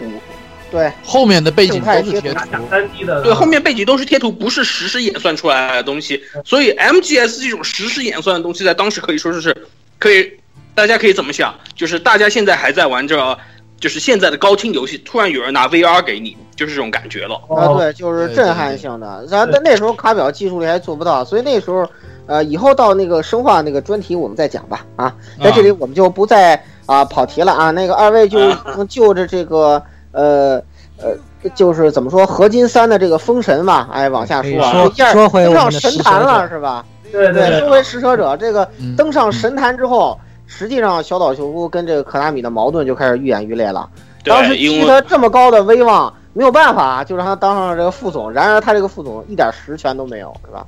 [0.70, 2.38] 对，后面的背景都是贴图。
[2.68, 9.54] 三 D 的，对，后面背景都是贴图，不是实时演算出来的东西，所以 MGS 这种实时演算的东西，在当时可以说是
[9.98, 10.32] 可以，
[10.74, 11.54] 大家可以怎么想？
[11.74, 13.38] 就是大家现在还在玩着，
[13.78, 17.34] 就是现在的高清游戏，突然有人拿 VR 给你，就是这种感觉了。
[17.48, 19.24] 啊，哦，对，就是震撼性的。
[19.30, 21.88] 然后但那时候卡表技术力还做不到，所以那时候，
[22.26, 24.84] 呃，以后到那个生化那个专题我们再讲吧。
[24.96, 27.70] 啊，在这里我们就不再啊跑题了啊。
[27.70, 29.82] 那个二位就啊就着这个
[30.12, 30.62] 呃
[30.98, 31.16] 呃，
[31.54, 36.84] 就是怎么说合金三的这个封神嘛，哎，往下说啊，说一下说回登上我们的神坛了是吧？
[37.10, 43.88] 对，对说回食蛇者这个嗯登上神坛之后，实际上小岛秀夫跟这个可纳米的矛盾就开始愈演愈烈了。
[44.24, 48.30] 当时对，因为基于他这么高的威望，没有办法，就让他当上了这个副总。
[48.30, 50.66] 然而他这个副总一点实权都没有，是吧？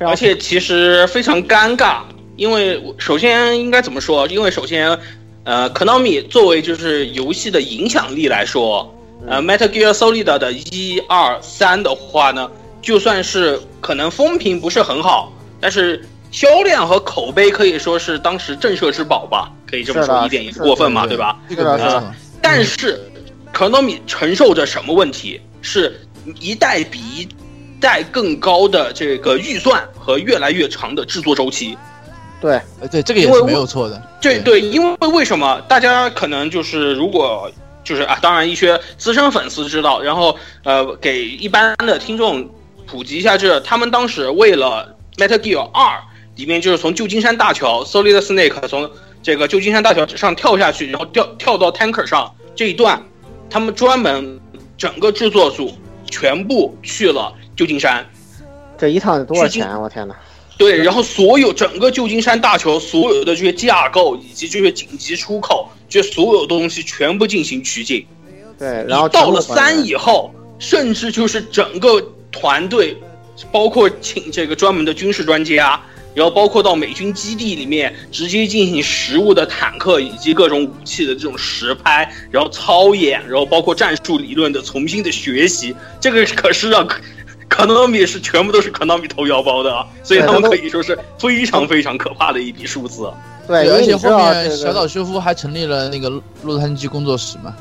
[0.00, 2.00] 而且其实非常尴尬，
[2.36, 4.26] 因为首先应该怎么说？
[4.26, 4.98] 因为首先，
[5.44, 8.92] 呃，Konami 作为就是游戏的影响力来说，
[9.26, 12.50] 呃，Metal Gear Solid 的一二三的话呢，
[12.82, 21.38] 就算是可能风评不是很好，但是销量和口碑可以说是当时震慑之宝吧，可以这么说，一点也不过分嘛，对吧？
[21.48, 22.02] 这个。
[22.42, 23.00] 但是
[23.54, 25.40] ，Konami 承受着什么问题？
[25.62, 25.98] 是
[26.40, 27.28] 一代比一
[27.80, 31.78] 代更高的这个预算和越来越长的制作周期。
[32.40, 34.02] 对，呃，对，这个也是没有错的。
[34.20, 37.50] 对对，因为为什么大家可能就是如果
[37.82, 42.46] 就是啊，当然一些资深粉丝知道，然后呃，给一般的听众
[42.86, 45.98] 普及一下就是，他们当时为了 Metal Gear 二
[46.36, 48.90] 里面就是从旧金山大桥 Solid Snake 从
[49.22, 53.02] 这个旧金山大桥上跳下去，然后跳跳到 Tanker 上这一段，
[53.50, 54.40] 他们专门
[54.76, 55.72] 整个制作组
[56.10, 58.04] 全部去了旧金山。
[58.76, 59.80] 这一趟得多少钱？
[59.80, 60.14] 我天哪！
[60.56, 68.06] 对，然后所有整个旧金山大桥所有的这些架构以及这些紧急出口，这所有东西全部进行取景。
[68.56, 72.96] 对，然后到了三以后，甚至就是整个团队，
[73.50, 75.80] 包括请这个专门的军事专家，
[76.14, 86.88] 然后包括到美军基地里面直接进行实物的坦克以及各种武器的这种实拍，然后操演，然后包括战术理论的重新的学习，这个可是让
[87.50, 93.12] Konami 是全部都是 Konami 头腰包的啊，所以他们可以说是非常非常可怕的一笔数字。
[93.46, 96.10] 对，因而且后面小岛修夫还成立了那个
[96.42, 97.54] 洛杉矶工作室嘛。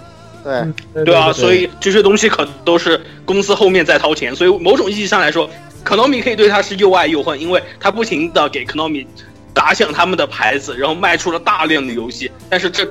[0.43, 5.49] 对对对啊，所以这些东西可都是公司后面在掏钱，所以某种意义上来说
[5.85, 9.07] ，Konami 可以对他是又爱又恨，因为他不停的给 Konami
[9.53, 12.87] 打响他们的牌子，然后卖出了大量的游戏，但是这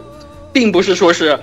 [0.52, 1.38] 并不是说是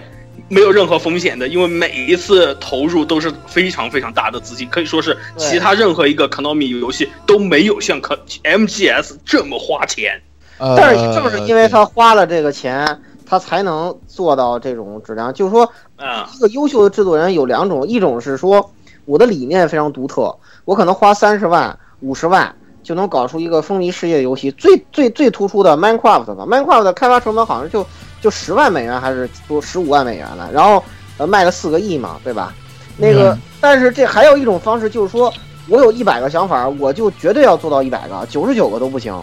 [0.47, 10.20] 没有任何风险的，因为每一次投入都是非常非常大的资金，可以说是其他任何一个 Konami 游戏都没有像 K MGS 这么花钱。
[10.57, 15.34] 呃，但是正是因为他花了这个钱，他才能做到这种质量。
[15.34, 18.71] 就是说，嗯，一个优秀的制作人有两种，一种是说
[19.05, 20.33] 我的理念非常独特，
[20.65, 24.49] 我可能花三十万、五十万就能搞出一个风靡世界的游戏。
[24.51, 27.85] 最最最突出的 Minecraft 吧，Minecraft 的开发成本好像就
[28.21, 30.81] 就十万美元还是多十五万美元了，然后
[31.17, 32.53] 呃卖了四个亿嘛，对吧？
[32.97, 35.33] 那个，嗯但是这还有一种方式，就是说
[35.67, 39.13] 我有一百个想法，我就绝对要做到一百个，九十九个都不行。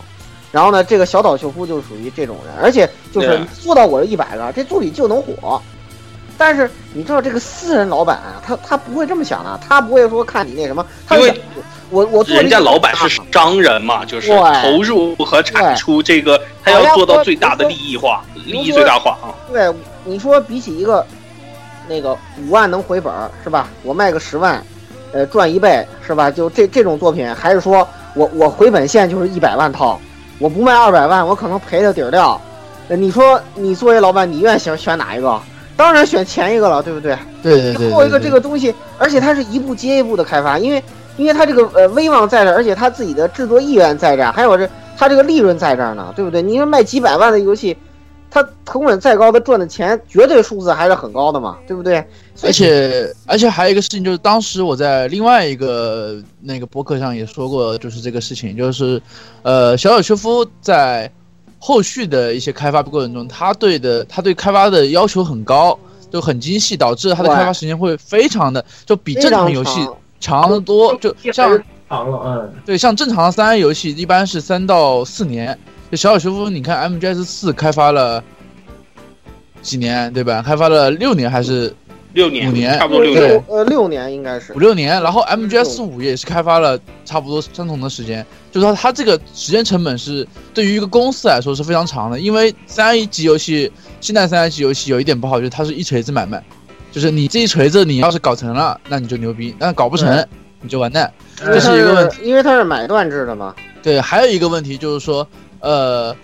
[0.52, 5.60] 然后呢，这个小岛秀夫就属于这种人，而且就是做到我这一百个，这作品就能火。
[6.38, 11.36] 但是你知道这个私人老板啊，他他不会这么想的，他不会说看你那什么，他因为想
[11.90, 14.28] 我我做人家老板是商人嘛，就是
[14.62, 19.30] 投入和产出这个，他要做到最大的利益化，利益最大化啊。
[19.52, 19.72] 对，
[20.04, 21.06] 你说比起一个
[21.88, 22.12] 那个
[22.42, 23.68] 五万能回本儿是吧？
[23.82, 24.60] 我卖个十万，
[25.12, 26.30] 呃，赚一倍是吧？
[26.30, 30.00] 就这这种作品，还是说我我回本线就是一百万套，
[30.38, 32.40] 我不卖二百万，我可能赔的底儿掉。
[32.88, 35.40] 呃你说你作为老板，你愿意选选哪一个？
[35.76, 37.16] 当然选前一个了，对不对？
[37.42, 40.82] 对对对，后一个这个东西，而且它是一步接一步的开发，因为
[41.16, 46.40] 因为它这个呃威望在这儿，而且它自己的制作意愿在这儿，还有这它这个利润在这儿呢，对不对？
[46.40, 47.76] 你说卖几百万的游戏，
[48.30, 52.02] 它成本再高，它赚的钱绝对数字还是很高的嘛，对不对？
[52.42, 59.00] 而且而且还有一个事情，就是当时我在另外一个那个博客上也说过，就是这个事情，就是
[59.42, 61.10] 呃，小小修夫在
[61.58, 65.78] 后续的一些开发过程中，他对的他对开发的要求很高，
[66.10, 69.80] 就很精细，导致他的开发时间会非常的就比正常游戏
[70.20, 70.94] 长长得多。
[70.96, 71.50] 就像
[71.88, 75.58] 长了，嗯，对像正常的三 A 游戏一般是三到四年，
[75.90, 78.22] 就小小修复，你看 MGS 四开发了
[79.62, 80.42] 几年对吧？
[80.42, 81.74] 开发了六年还是
[82.16, 83.44] 六年，五年差不多六年。
[83.46, 96.42] 呃六年应该是五六年，然后 MGS 五也是开发了差不多相同的时间，就是说它这个时间成本是对于一个公司来说是非常长的，因为三 A 级游戏，现在三 A 级游戏有一点不好，就是它是一锤子买卖，
[96.90, 100.26] 就是你这一锤子你要是搞成了，那你就牛逼，但搞不成
[100.62, 101.12] 你就完蛋。
[101.36, 102.22] 这是一个问题。
[102.22, 103.54] 因为它是买断制的嘛。
[103.82, 105.28] 对，还有一个问题就是说，
[105.60, 106.16] 呃，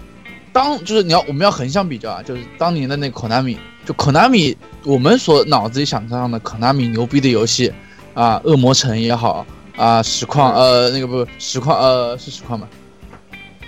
[0.53, 3.61] 当就是你要我们要横向比较啊，就是当年的那个 Konami，就
[3.95, 7.73] Konami 我们所脑子里想象的 Konami 牛逼的游戏
[8.15, 12.69] 啊，恶魔城也好啊，实况呃那个不实况呃是实况吧，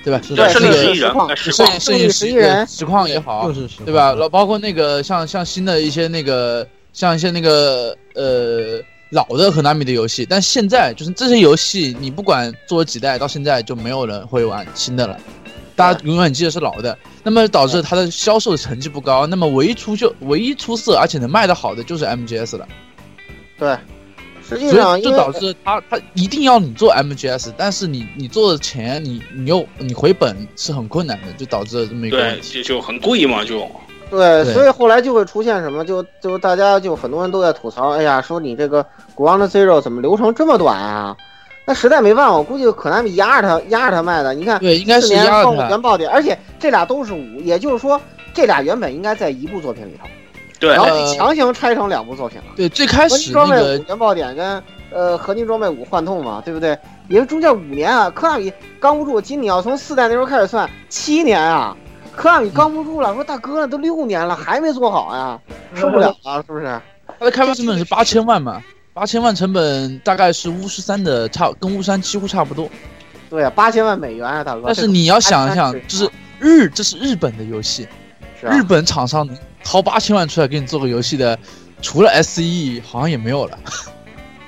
[0.05, 0.21] 对吧？
[0.23, 3.51] 是对，是胜利十一人实况，呃实摄况胜利影摄影师十一人实况也好，
[3.85, 4.13] 对吧？
[4.13, 15.19] 老包括那个像像新的一些那个像一些那个呃老的河南米的游戏，但现在就是这些游戏，你不管做了几代，到现在就没有人会玩新的了，
[15.77, 19.27] 大家永远记得是老的，那么导致它的销售成绩不高。
[19.27, 22.67] 那么唯一出就唯一出色而且能卖得好的就是 MGS 了，
[23.59, 23.77] 对，
[24.49, 32.63] 实际上就导致它它一定要你做 MGS，但是你你做的钱你你又你回本是很困难的，就导致了这么一个问对，题。
[32.63, 33.67] 就就很贵嘛，就
[34.11, 38.85] 对，所以后来就会出现什么，就就大家就很多人都在吐槽，哎呀，说你这个
[39.17, 41.17] Ground Zero 怎么流程这么短啊？
[41.67, 44.35] 那实在没办法，我估计可能比压着他压着他卖的。
[44.35, 45.69] 你看，对，应该四年放是压着它。
[45.71, 48.01] 原爆点，而且这俩都是五，也就是说
[48.33, 50.07] 这俩原本应该在一部作品里头，
[50.61, 52.45] 对然后呃你强行拆成两部作品了。
[52.57, 56.79] 对，最开始装备那个五原爆点跟呃合金装备五幻痛嘛，对不对？
[57.09, 61.77] 也是中间五年啊，科纳米刚不住，今你要从四代那时候开始算，七年啊，
[62.15, 65.39] 科纳米刚不住了，说大哥都六年了还没做好呀，
[65.75, 66.81] 受不了啊，是不是？
[67.19, 68.63] 它的开发成本是八千万嘛，
[68.95, 72.71] 八千万成本大概是巫师三的差，跟巫师三几乎差不多。
[73.29, 74.63] 对啊，八千万美元啊，大哥。
[74.67, 77.89] 但是你要想一想这个，就是日，这是日本的游戏，
[78.41, 81.37] 是啊日本厂商能掏八千万出来给你做个游戏的，
[81.83, 83.59] 除了 SE 好像也没有了。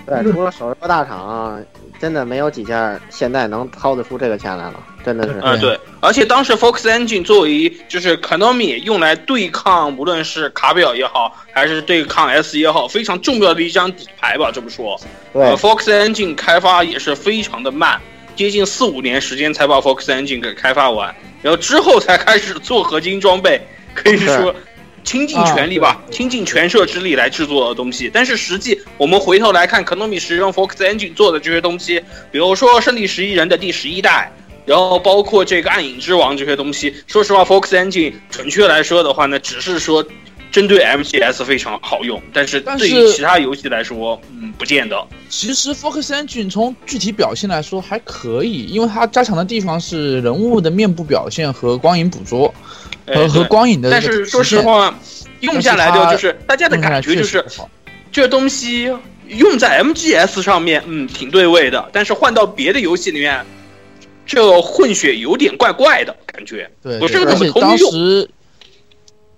[0.07, 1.61] 对，除了手游大厂，
[1.99, 5.39] 真的没有几家现在能掏得出这个钱来了，真的是。
[5.39, 15.01] 啊、对，而且当时 Fox Engine 作为就是 Konami 用来对抗无论是卡表也好，还是对抗 S 也好，非常重要的一张底牌吧，这么说。
[15.33, 18.01] 对呃，Fox Engine 开发也是非常的慢，
[18.35, 24.53] 接近四五年时间才把 Fox Engine 给开发完，然后之后才开始做合金装备，可以说
[25.05, 28.11] 倾尽全力吧，倾尽全社之力来制作的东西。
[28.13, 32.03] 但是实际我们回头来看，Konami 使用 Fox Engine 做的这些东西，
[32.33, 34.33] 比如说《胜利十一人》的第十一代。
[34.67, 40.05] 然后包括这个《暗影之王》这些东西，说实话，Fox Engine 准确来说的话呢，只是说
[40.51, 45.07] 针对 MGS 非常好用，但是但对于其他游戏来说，嗯，不见得。
[45.29, 52.53] 其实 Focus Engine 从具体表现来说还可以，因为它加强的地方是人物的面部表现和光影捕捉
[53.07, 54.93] 哎和和光影的但是说实话，
[55.41, 57.45] 用下来的就是大家的感觉就是
[58.11, 58.91] 这东西
[59.29, 63.45] 用在 MGS 上面，嗯，挺对位的，但是换到别的游戏里面，
[64.27, 66.68] 这混血有点怪怪的感觉。
[66.83, 68.31] 对，不是对而且当那么通用时，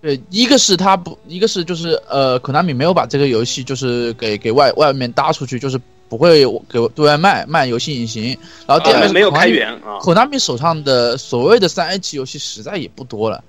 [0.00, 5.78] 对，一个是他不，一个是就是呃，Konami 没有把这个游戏就是给给外外面搭出去，就是
[6.08, 8.36] 不会给对外卖卖游戏引擎。
[8.66, 13.42] 然后第二个是呃没有开源啊，Konami 手上的所谓的三 A 级游戏实在也不多了，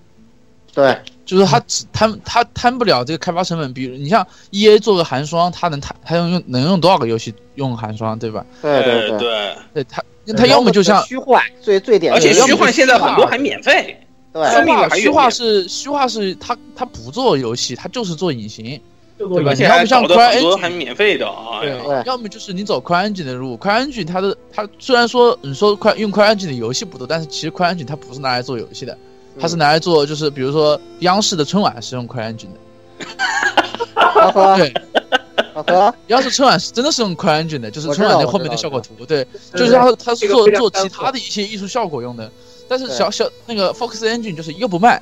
[0.74, 3.72] 对，就是他只摊他摊不了这个开发成本。
[3.72, 8.44] 比如你像 EA 做个寒霜，他能摊他用用能用多少个游戏用寒霜，对吧？
[8.62, 10.04] 对对呃对，对他
[10.34, 13.98] 他要么就像虚幻，最最典而且型的，虚幻现在很多还免费。
[14.32, 18.80] 对说明了还有虚化是虚化是他他不做游戏，他就是做隐形。
[19.18, 21.60] 对吧而且还你要不像搞得 Cry 很多 Engine 还免费的啊。
[21.62, 28.98] 对要么就是你走 CryEngine 的路，CryEngine 它的它虽然说你说快用 CryEngine 的游戏不多，但是其实 CryEngine 它不是拿来做游戏的，
[29.38, 33.06] 它是拿来做就是比如说央视的春晚是用 CryEngine 的，
[33.94, 34.74] 呵呵对，
[35.54, 42.32] 呵呵，央视春晚是真的是用 CryEngine 的，就是春晚那后面的效果图，对，就是它它是做做其他的一些艺术效果用的，
[42.68, 45.02] 但是小小那个 Fox Engine 就是又不卖，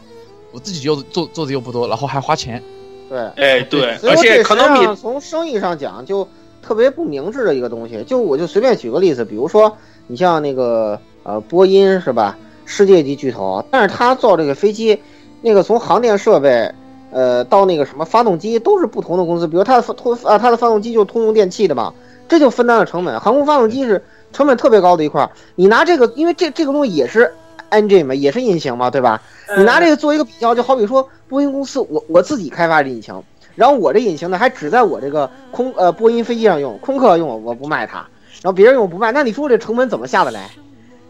[0.51, 2.61] 我自己又做做的又不多，然后还花钱，
[3.09, 3.19] 对。
[3.35, 6.27] 哎，对，而且这实际上 Konami 从生意上讲就
[6.61, 8.03] 特别不明智的一个东西。
[8.03, 9.77] 就我就随便举个例子，比如说
[10.07, 14.99] 你像那个呃波音是吧，世界级巨头，但是他造这个飞机，
[15.41, 16.73] 那个从航电设备。
[17.12, 21.93] 呃，到那个什么发动机都是不同的公司，比如它的发通啊，它的发动机就是通用电气的嘛，
[22.28, 23.20] 这就分担了成本。
[23.20, 24.03] 航空发动机是
[24.34, 27.34] 成本特别高的一块儿，你拿这个，因为这这个东西也是
[27.72, 29.22] engine 嘛，也是引擎嘛，对吧？
[29.58, 33.24] 你拿这个做一个比较，就好比说波音公司，我我自己开发这引擎，
[33.55, 37.99] 然后我这引擎呢还只在我这个空呃波音飞机上用，空客用我不卖它，
[38.41, 40.49] 然后别人用我不卖，那你说这成本怎么下得来？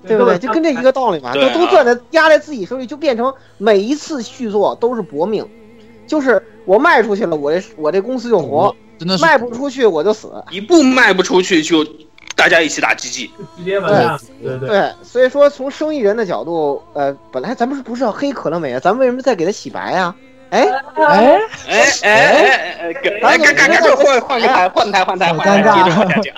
[0.06, 0.38] 对不对？
[0.38, 5.45] 就跟这一个道理嘛，就都攥在压在自己手里，就变成每一次续作都是搏命，
[6.08, 10.32] 就是我卖出去了，我这我这公司就活，真的是卖不出去我就死。
[10.49, 11.86] 一步卖不出去就
[12.36, 13.30] 大家一起打 GG。
[13.58, 14.70] 直接完蛋，对对。
[14.70, 18.80] 对，所以说从生意人的角度，呃，本来咱们是不是要黑可乐美啊？
[18.80, 20.16] 咱们为什么再给他洗白啊、
[20.49, 26.36] 哎，哎，哎哎哎哎，赶赶赶赶紧换换个台，换台换台换台，好尴尬接着往下讲。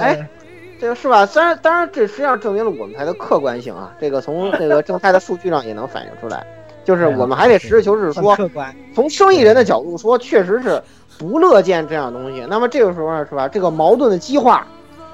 [0.00, 0.28] 哎
[0.80, 1.24] 这个是吧？
[1.24, 3.92] 虽然当然，这实际上证明了我们台的客观性啊。
[4.00, 6.44] 这个从这个正态的数据上也能反映出来，
[6.84, 8.36] 就是我们还得实事求是说，
[8.94, 10.82] 从生意人的角度说，确实是
[11.18, 12.44] 不乐见这样东西。
[12.48, 13.48] 那么这个时候呢，是吧？
[13.48, 14.66] 这个矛盾的激化，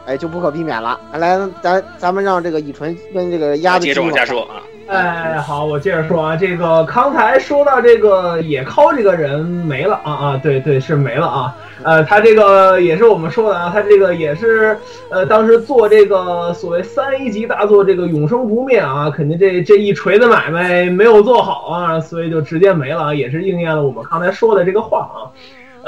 [0.06, 0.98] 哎，就不可避免了。
[1.12, 14.78] 来，咱咱们让这个乙醇跟这个鸭子接着往下说啊，哎，好，我接着说啊，这个刚才说到这个野尻这个人没了啊啊，对对是没了啊，呃，他这个也是我们说的啊，他这个也是
[15.10, 25.28] 呃当时做这个所谓三 A 级大作这个永生不灭啊，肯定这这一锤子买卖没有做好啊，所以就直接没了啊，也是应验了我们刚才说的这个话啊。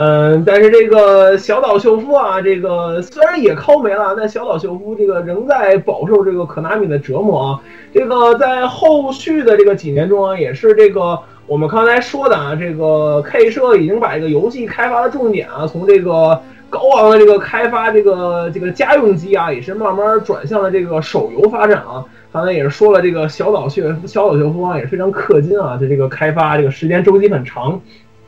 [0.03, 7.61] 嗯，但是这个小岛秀夫啊，这个虽然也抠没了，但小岛秀夫这个仍在饱受这个可纳米的折磨啊。
[7.92, 16.40] 这个在后续的这个几年中啊，也是这个我们刚才说的啊，这个 K 社已经把这个游戏开发的重点啊，从这个
[16.70, 22.03] 高昂的这个开发这个这个家用机啊，也是慢慢转向了这个手游发展啊。
[22.32, 27.78] 刚才也是说了，这个小岛秀小岛秀夫啊也非常氪金啊，在这个开发这个时间周期很长。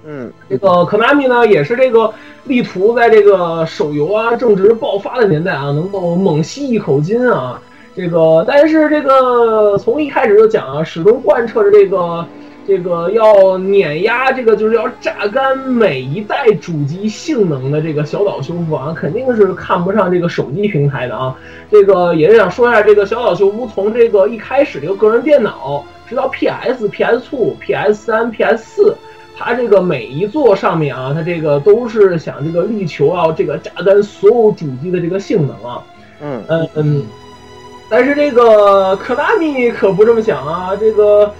[0.04, 2.12] 嗯，这个 Konami 呢，也是这个
[2.44, 7.60] 力图在这个手游啊正值爆发的年代啊，能够猛吸一口金啊。
[7.94, 12.26] 这个，但是这个从一开始就讲啊，始终贯彻着这个
[12.66, 21.36] 这个要碾压这个就是要榨干每一代主机性能的这个小岛修复啊，肯定是看不上这个手机平台的啊。
[21.70, 28.96] 这个也是想说一下，这个小岛修复从这个一开始这个个人电脑，直到 PS、PS Two、PS 三、PS 四。
[29.36, 35.82] 它这个每一座上面啊，它这个都是想这个力求啊，这个榨干所有主机的这个性能啊。
[36.20, 37.06] 嗯嗯嗯。
[37.88, 41.30] 但是这个科纳米可不这么想啊，这个，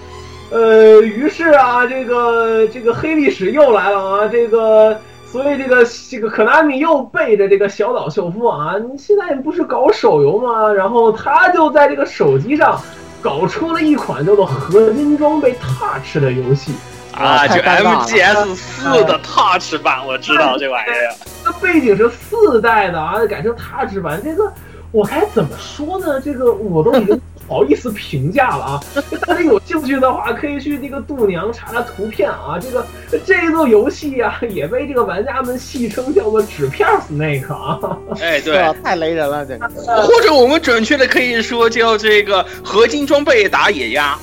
[0.51, 10.71] 呃，于是啊，这个这个黑历史又来了啊，这个，所以这个这个科纳米又背着这个小岛秀夫啊，你现在不是搞手游吗？
[10.71, 12.79] 然后他就在这个手机上
[13.19, 16.73] 搞出了一款叫做《合金装备 Touch》的游戏。
[17.13, 21.15] 啊，就 MGS 四的 Touch 版，我知道这玩意儿。
[21.45, 24.51] 这背景是四代的啊，改成 Touch 版，这个
[24.91, 26.19] 我该怎么说呢？
[26.21, 28.79] 这个我都已经不好意思评价了啊。
[29.27, 32.57] 大家有兴趣的话，可以去那个度娘查查图片啊。
[32.59, 32.85] 这个
[33.25, 37.79] 这座游戏啊，也被这个玩家们戏称叫做纸片 Snake 啊。
[38.21, 38.73] 哎，对？
[38.83, 39.67] 太雷人了，这个。
[40.01, 44.17] 或者我们准确的可以说叫这个合金装备打野鸭。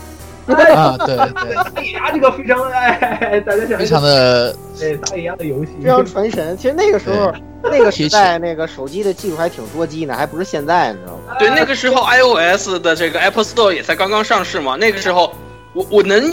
[0.55, 6.57] 啊，对对，打野鸭这个非常哎，大家想非常的对打野鸭的游戏非常传神。
[6.57, 7.32] 其实那个时候，
[7.62, 11.36] 那个时代，那个手机的技术还挺捉鸡呢，还不是现在，你知道吗？
[11.38, 15.32] 对，那个时候 iOS 的这个 Apple Store 也才刚刚上市嘛，那个时候
[15.72, 16.30] 我我能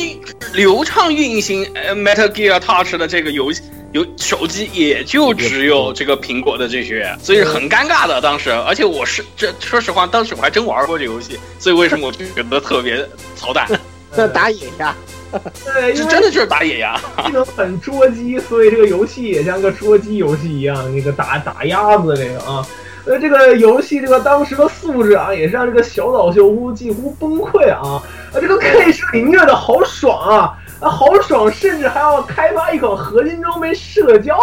[0.53, 3.61] 流畅运行呃 Metal Gear Touch 的这个游戏
[3.93, 8.51] 游手机，也就只有这个苹果的这些，所以很尴尬的当时。
[8.51, 13.67] 而且我是这说实话，当时我还真玩过这游戏，所以为什么我觉得特别操蛋？
[14.15, 14.95] 这打野呀，
[15.31, 16.99] 对，这真的就是打野呀。
[17.25, 22.65] 技能很捉鸡，所以这个游戏也像个捉鸡游戏一样，那个打打鸭子这个啊，
[23.05, 28.01] 呃，这个游戏这个当时的素质啊，也是让这个小岛秀夫几乎崩溃啊，
[28.33, 34.37] 啊，这个 K 是里虐的好爽啊，啊，好爽，甚至还要开发一款合金装备社交，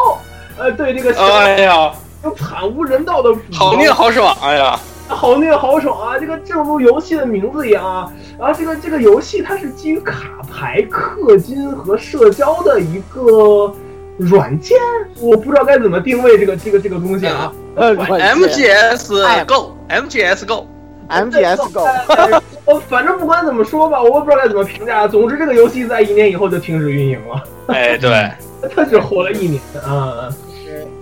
[0.59, 1.93] 呃，对这个小哎呀，
[2.23, 4.37] 有惨无人道的好虐好爽！
[4.43, 6.19] 哎呀，好虐好爽啊！
[6.19, 13.73] 这个正如游戏的名字一样啊，然后这个这个游戏它是基于卡牌氪金和社交的一个
[14.17, 14.79] 软件，
[15.21, 17.53] 我不知道该怎么定位这个这个这个东西啊。
[17.77, 21.87] 呃 MGS Go，MGS Go，MGS Go，
[22.65, 25.07] 我反正不管怎么说吧，我也不知道该怎么评价。
[25.09, 28.31] 总之，这个游戏在一年以后就停止运营了，哎， 对，
[28.75, 30.29] 它只活了一年啊。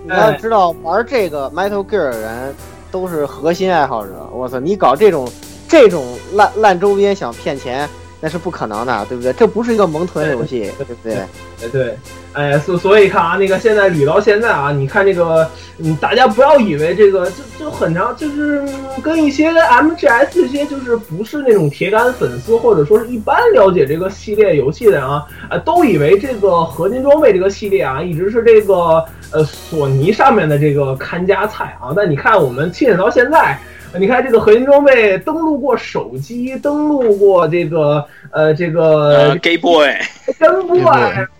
[0.05, 2.55] 你要知道，玩这个 Metal Gear 的人
[2.93, 4.11] 都是核心爱好者。
[4.31, 5.27] 我操，你搞这种
[5.67, 7.89] 这种烂烂周边想骗钱，
[8.21, 9.33] 那是不可能的，对不对？
[9.33, 11.15] 这不是一个萌豚游戏，对不对？
[11.15, 11.27] 哎
[11.71, 11.97] 对，
[12.33, 31.91] 哎，所所以看啊，那个现在捋到现在啊，你看这个，嗯，大家不要以为这个就就很长，就是嗯跟一些 MGS 这些就是不是那种铁杆粉丝，或者说是一般了解这个系列游戏的人啊，呃，都以为这个合金装备这个系列啊，一直是这个呃索尼上面的这个看家菜啊。
[31.95, 33.57] 但你看我们亲眼到现在。
[33.95, 39.87] 你看这个核心装备登录过手机，登录过这个呃这个呃，Gay Boy，
[40.39, 40.81] 真 boy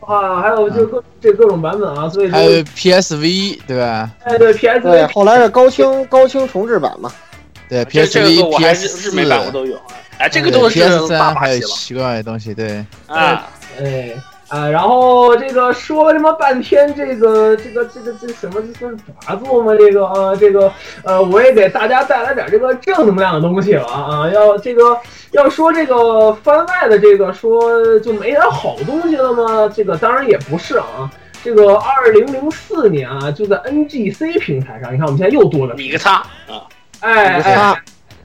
[0.01, 4.11] 啊，还有就各这各种版本啊，所以还有 PSV 对吧？
[4.23, 7.11] 哎对 PSV，对，后来是高清高清重置版嘛，
[7.67, 9.81] 对这这个 PSV、我还是 PS 日美版我都有啊，
[10.19, 13.47] 哎，这个对都是 PS 大三还有奇怪的东西，对，啊。
[13.81, 14.11] 哎
[14.53, 19.73] 啊，然后这个说了这么半天，这个这个这个这什么这是法做吗？
[19.75, 20.71] 这个啊，这个
[21.03, 24.29] 呃，我也给大家带来点这个正能量的东西了啊！
[24.29, 24.95] 要这个
[25.31, 29.67] 要说这个番外的这个说就没点好东西了吗？
[29.75, 31.09] 这个当然也不是啊。
[31.43, 36.61] 这个二零零四年啊，就在 NGC 平台上，你看我们现在又多了，你个叉啊！
[36.99, 37.81] 哎你个擦哎，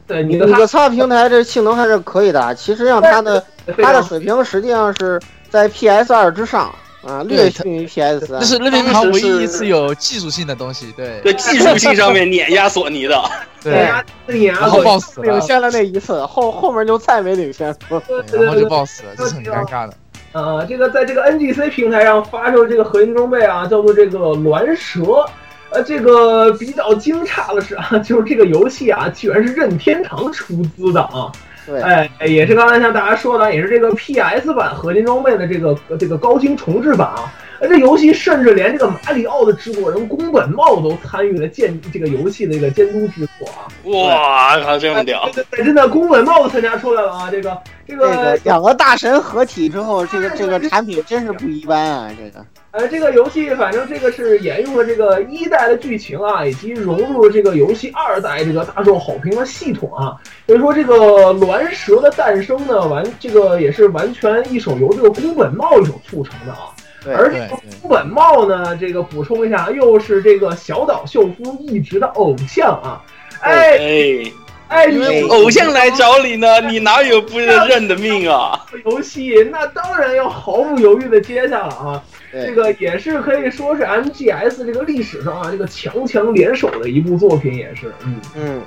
[0.07, 3.43] 对你的你个擦平台这性能还是可以的，其实上它的
[3.83, 5.19] 它的水平实际上是
[5.51, 8.45] 在 PS 二之上啊，略逊于 PS 三这。
[8.45, 13.23] 是任天堂唯一一次有技术性的东西，对对技术性上面碾压索尼的，
[13.63, 13.89] 对，
[14.27, 18.01] 对呀，然后爆死了，领先了那一次，后后面就再没领先过。
[18.01, 19.95] 对然后就爆死了，这是很尴尬的。
[20.33, 25.25] 呃，这个在这个 NGC 平台上发售这个核心装备啊，叫做这个鸾蛇。
[25.71, 31.31] 呃，这个比较惊诧的是啊，就是这个游戏啊，居然是任天堂出资的啊。
[31.69, 37.31] 对，哎，也是刚才像大家说的，也是这个 PS 版合金装备的这个这个高清重置版啊。
[37.61, 43.67] 呃，这游戏甚至连这个马里奥的制作人宫本茂都参与了监这个游戏的这个监督制作啊。
[43.85, 45.29] 哇靠，这么屌！
[45.35, 47.29] 对对，真的宫本茂都参加出来了啊！
[47.29, 52.11] 这个这这个个两个大神合体之后，这个这个产品真是不一般啊！
[52.17, 60.17] 这个呃，这个游戏反正这个是沿用了这个一代的剧情啊，以及融入了这个游戏二代这个大受好评的系统啊。
[60.47, 66.69] 所以说这个孪蛇的诞生呢，完这个也是完全一手由这个宫本茂一手促成的啊。
[67.03, 73.01] 对而这个宫本茂呢，这个补充一下，又是这个小岛秀夫一直的偶像啊。
[73.41, 74.33] 哎哎，
[74.69, 78.67] 哎，你偶像来找你呢， 你哪有不认的命啊？
[78.85, 82.03] 游戏，那当然要毫不犹豫的接下了啊。
[82.31, 88.63] 这个也是可以说是 MGS 这个历史上啊，这个强强联手的一部作品，也是，嗯，嗯，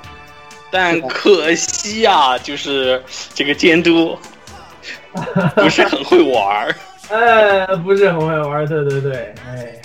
[0.68, 3.00] 但可惜啊，就是
[3.32, 4.18] 这个监督
[5.54, 6.74] 不是很会玩儿，
[7.10, 9.80] 哎，不是很会玩儿，对对对，哎，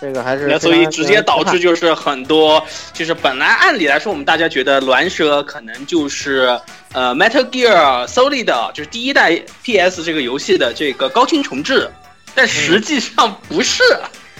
[0.00, 6.58] 这个还是那所以直接导致就是很多， 就是本来按理来说，我们大家觉得孪蛇可能就是
[6.92, 11.90] 呃 Metal Gear Solid 就是第一代 PS 这个游戏的这个高清重置，
[12.34, 13.82] 但实际上不是，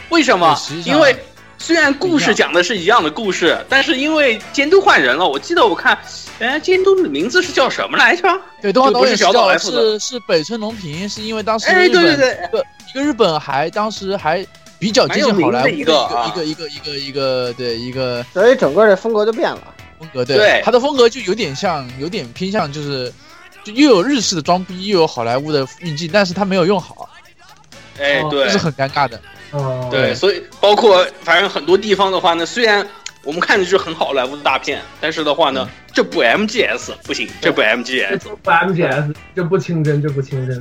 [0.08, 1.14] 为什么因为
[1.58, 5.98] 虽然故事讲的是一样的故事，但是因为监督换人了，我记得我看，
[6.38, 8.22] 哎，监督的名字是叫什么来着？
[8.62, 14.44] 对，动画导演是小岛来是是北村隆平，是因为当时哎，对对对，一个一个日本还当时还
[14.80, 16.64] 比较接近好莱坞的一蛮有名的一个。
[16.64, 19.74] 一个一个一个对一个所以整个的风格就变了。
[20.00, 20.60] 风格，对对。
[20.64, 23.12] 他的风格就有点像，有点偏向就是。
[23.62, 27.10] 就又有日式的装逼，又有好莱坞的运镜，但是他没有用好，
[27.98, 28.44] 哎，对。
[28.44, 29.20] 这是，很尴尬的。
[29.50, 32.88] 哦，对，所以包括反正很多地方的话呢，虽然
[33.22, 40.56] 我们看着是很好莱坞的大片，但是的话呢，这不 MGS 不行，这不 MGS，这不 MGS，这不清真，这不清真，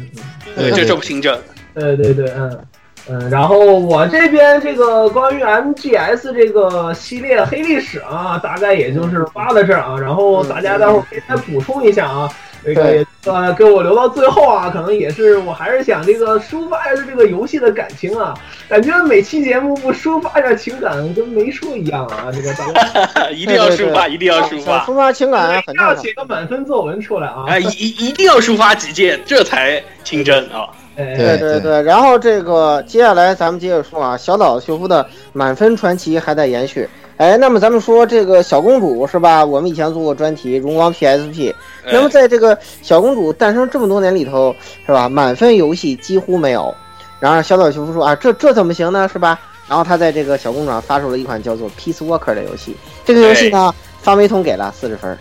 [0.45, 1.41] 嗯对这这不清真。
[1.73, 2.65] 对对对，嗯
[3.09, 12.29] 嗯，然后我这边这个关于 MGS 这个系列黑历史啊，大概也就是发到这儿啊，然后大家待会儿可以再补充一下啊。
[12.61, 18.33] 这个也呃，给我留到最后啊，可能也是我还是想这个抒发一下这个游戏的感情啊，
[18.67, 25.97] 感觉每期节目不抒发一下情感跟没说一样啊，这个大家 一定要抒发，一定要抒发抒发情感要常。
[26.03, 27.45] 写个满分作文出来啊。
[27.47, 27.59] 哎！
[27.59, 30.67] 一一一定要抒发几件，这才清真啊！
[30.99, 36.87] 哎对对对，然后这个接下来咱们接着说啊，小岛秀夫的满分传奇还在延续。
[37.17, 39.43] 哎，那么咱们说这个小公主是吧？
[39.43, 41.53] 我们以前做过专题荣光 PSP，
[41.85, 45.09] 那么哎在这个小公主诞生这么多年里头，是吧？
[45.09, 46.73] 满分游戏几乎没有。
[47.19, 49.07] 然后小岛秀夫说啊，这这怎么行呢？
[49.11, 49.39] 是吧？
[49.67, 52.75] 然后他在这个小公主上发售了一款叫做 Peace Walker 的游戏，
[53.05, 55.17] 这个游戏呢，发霉通给了四十分，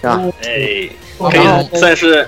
[0.00, 0.22] 是吧？
[0.44, 2.26] 哎，哦可以算是。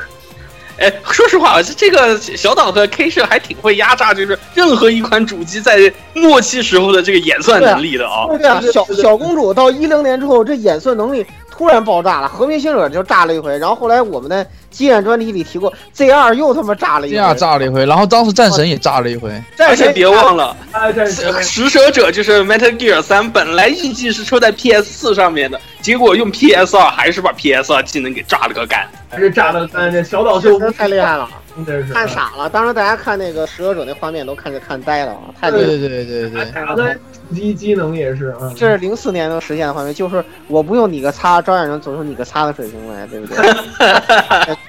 [0.79, 8.27] 哎，说实话，这个小岛和 K 社还挺会压榨，就是任何一款主机在末期时候的这个演算能力的啊。
[8.37, 11.25] 对啊，小小公主到一零年之后，这演算能力
[11.57, 21.43] 突然爆炸了，和平行者就炸了一回，然后后来我们的激战专题里提过，Z 二又他妈炸了一回，，Z 二炸了一回，然后当时战神也炸了一回，战神别忘了，啊，战神。
[21.45, 28.89] 食蛇者就是 Metal Gear 三，本来预计是出在 PS 四上面的，结果用 PS 二还是把 PS 二技能给炸了个干。
[29.09, 31.29] 还是炸的，干，这小岛秀太厉害了，
[31.65, 32.49] 真是看傻了。
[32.49, 35.67] 当时大家看那个食蛇者那画面都看着看呆了啊，太厉害了。
[35.69, 36.97] 对对对对对，打的
[37.35, 43.37] 机机能也是，啊，这是零四年能实现的画面，就是我不用你个擦，照样能走出你个擦的水平来，对不对？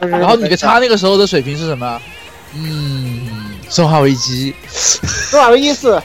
[0.10, 2.02] 然后你个擦那个时候的水平是什么？
[2.56, 3.28] 嗯，
[3.70, 6.02] 生化危机， 生化危机四，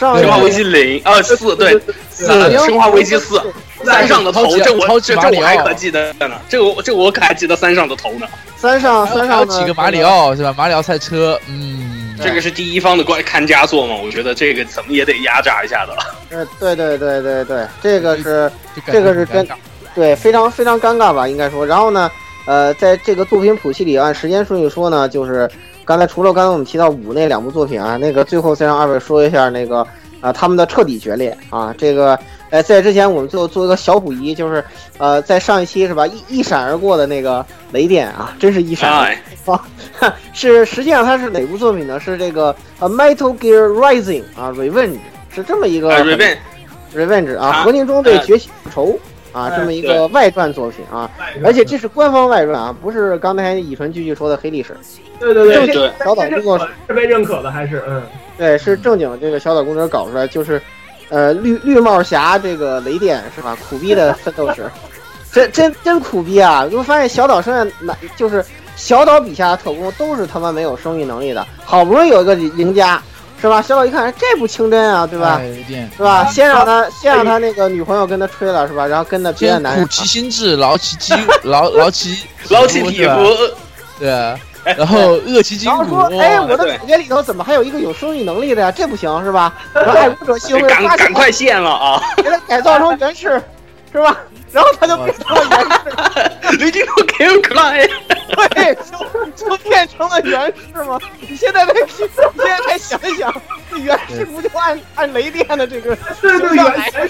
[0.00, 1.78] 生化生化危危机零啊四对
[2.10, 2.26] 四
[2.58, 3.38] 生化危机四
[3.84, 8.26] 三上的头这我这这我还可记得呢，这个我这我可还记得三上的头呢。
[8.56, 10.54] 三上三还有上几个马里奥是吧？
[10.56, 15.96] 马里奥赛车，嗯，这个是第一方的怪看家作嘛，我觉得这个怎么也得压榨一下的。
[16.30, 18.50] 呃，对对对对对，这个是
[18.86, 19.46] 这个是真
[19.94, 21.66] 对非常非常尴尬吧，应该说。
[21.66, 22.10] 然后呢，
[22.44, 25.50] 呃，在这个作品谱系里，按时间顺序说呢，就是
[25.90, 29.84] 刚才除了刚才我们提到五那两部作品啊，那个最后再让二位说一下那个
[30.20, 32.16] 啊他们的彻底决裂啊，这个。
[32.50, 34.64] 呃，在之前我们做做一个小补遗，就是，
[34.98, 39.60] 呃，在上一期是吧，一一闪而过的那个雷电啊，真是一闪而哎，过，
[40.32, 41.98] 是实际上它是哪部作品呢？
[42.00, 44.88] 是这个呃《Metal Gear Rising》啊，《Revenge》
[45.32, 46.36] 是这么一个呃，Revenge
[46.94, 48.98] Revenge 啊，啊合金装备呃崛起复仇
[49.32, 51.10] 啊，哎这么一个外传作品啊，
[51.44, 54.76] 而且这是官方外传啊，不是刚才以纯句句说的黑历史，
[55.18, 55.92] 对对对，对对。
[56.04, 58.02] 小岛工作室是被认可的，还是嗯，
[58.38, 60.60] 对，是正经这个小岛工作者搞出来，就是，
[61.08, 63.56] 呃，绿绿帽侠这个雷电是吧？
[63.68, 64.68] 苦逼的奋斗史，
[65.32, 66.66] 真真真苦逼啊！
[66.68, 68.44] 你会发现小岛身上哪就是
[68.76, 73.00] 小岛笔下的特工都是他妈没有生育能力的，好不容易有一个赢家
[73.40, 73.62] 是吧？
[73.62, 75.36] 小宝一看哎这不清真啊，对吧？
[75.40, 76.24] 哎有点是吧？
[76.26, 78.86] 先让他先让他那个女朋友跟他吹了是吧？
[78.86, 82.18] 然后跟着别的男人苦其心志，劳其筋， 劳 劳其
[82.50, 83.24] 捞起皮是吧肤，
[83.98, 84.38] 对啊，
[84.76, 88.70] 然后饿其筋然后骨说，，哎，我的对主角里头怎么还有一个有生育能力的呀？
[88.70, 89.54] 这不行是吧？
[89.72, 92.02] 然后爱国者协 会赶赶快现了啊！
[92.18, 93.40] 给他改造成原始，
[93.92, 94.16] 是吧？
[94.52, 97.88] 然后他就变成了原氏，雷霆都给我来，
[98.54, 100.98] 对，就就变成了原氏吗？
[101.20, 103.34] 你现在再你现在再想一想，
[103.70, 107.08] 这原氏不就按按雷电的这个对对原氏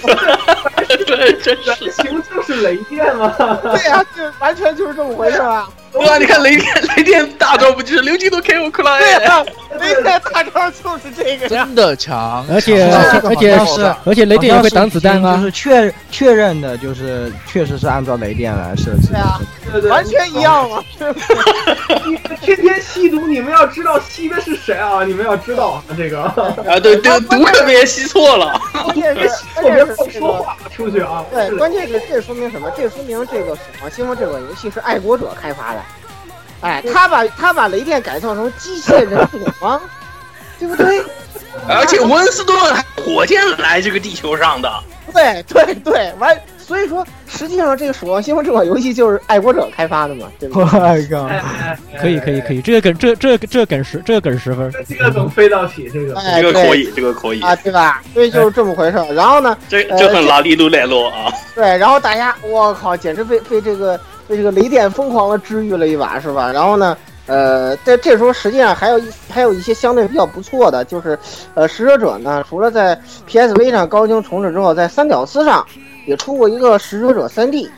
[1.05, 1.91] 对，真是。
[1.91, 5.67] 型就是雷电嘛，对呀、这完全就是这么回事啊！
[5.91, 6.65] 对啊，你看雷电，
[6.95, 8.99] 雷电大招不就是刘金都给我过来？
[8.99, 9.45] 对呀、
[9.79, 11.65] 雷电大招就是这个呀。
[11.65, 12.85] 真的强，而且
[13.23, 19.13] 而且是而且雷电也会挡子弹啊就，是确确认的，就是确实是按照雷电来设计的。
[19.13, 19.39] 对啊，
[19.71, 20.83] 对对，完全一样嘛？
[22.05, 25.03] 你们天天吸毒，你们要知道吸的是谁啊？
[25.03, 28.59] 你们要知道啊，这个啊，对，对毒可别吸错了。
[28.93, 29.21] 别不
[29.61, 30.21] 关键是这个。
[30.21, 31.23] 说话出去啊。
[31.31, 32.71] 对，关键是这说明什么？
[32.75, 35.80] 这说明这个《守望先锋》这款游戏是爱国者开发的，
[36.61, 39.81] 哎，他把他把雷电改造成机械人种吗？
[40.59, 41.03] 对不对？
[41.67, 44.71] 而且温斯顿还火箭来这个地球上的，
[45.11, 50.65] 对对对，完，所以说实际上这个《守望先锋》这款游戏就是爱国者开发的嘛，对吧我？
[50.65, 51.29] 靠！
[51.99, 58.01] 可以可以可以，这个梗这这这个梗十这个梗十分，这个梗飞到起，这个这个可以，这个可以，啊，对吧？
[58.13, 58.97] 所以就是这么回事。
[59.13, 61.33] 然后呢，这这很拉力路来咯啊！
[61.53, 66.51] 对，然后大家，我靠，简直被被这个被这个雷电疯狂的治愈了一把，是吧？
[66.51, 71.17] 然后呢，呃，在这时候实际上还有一还有一些相对比较不错的，就是
[71.53, 75.65] 呃，使者者呢，除了在 PSV 上高清重置之后，在三屌丝上
[76.07, 77.69] 也出过一个使者者三 D，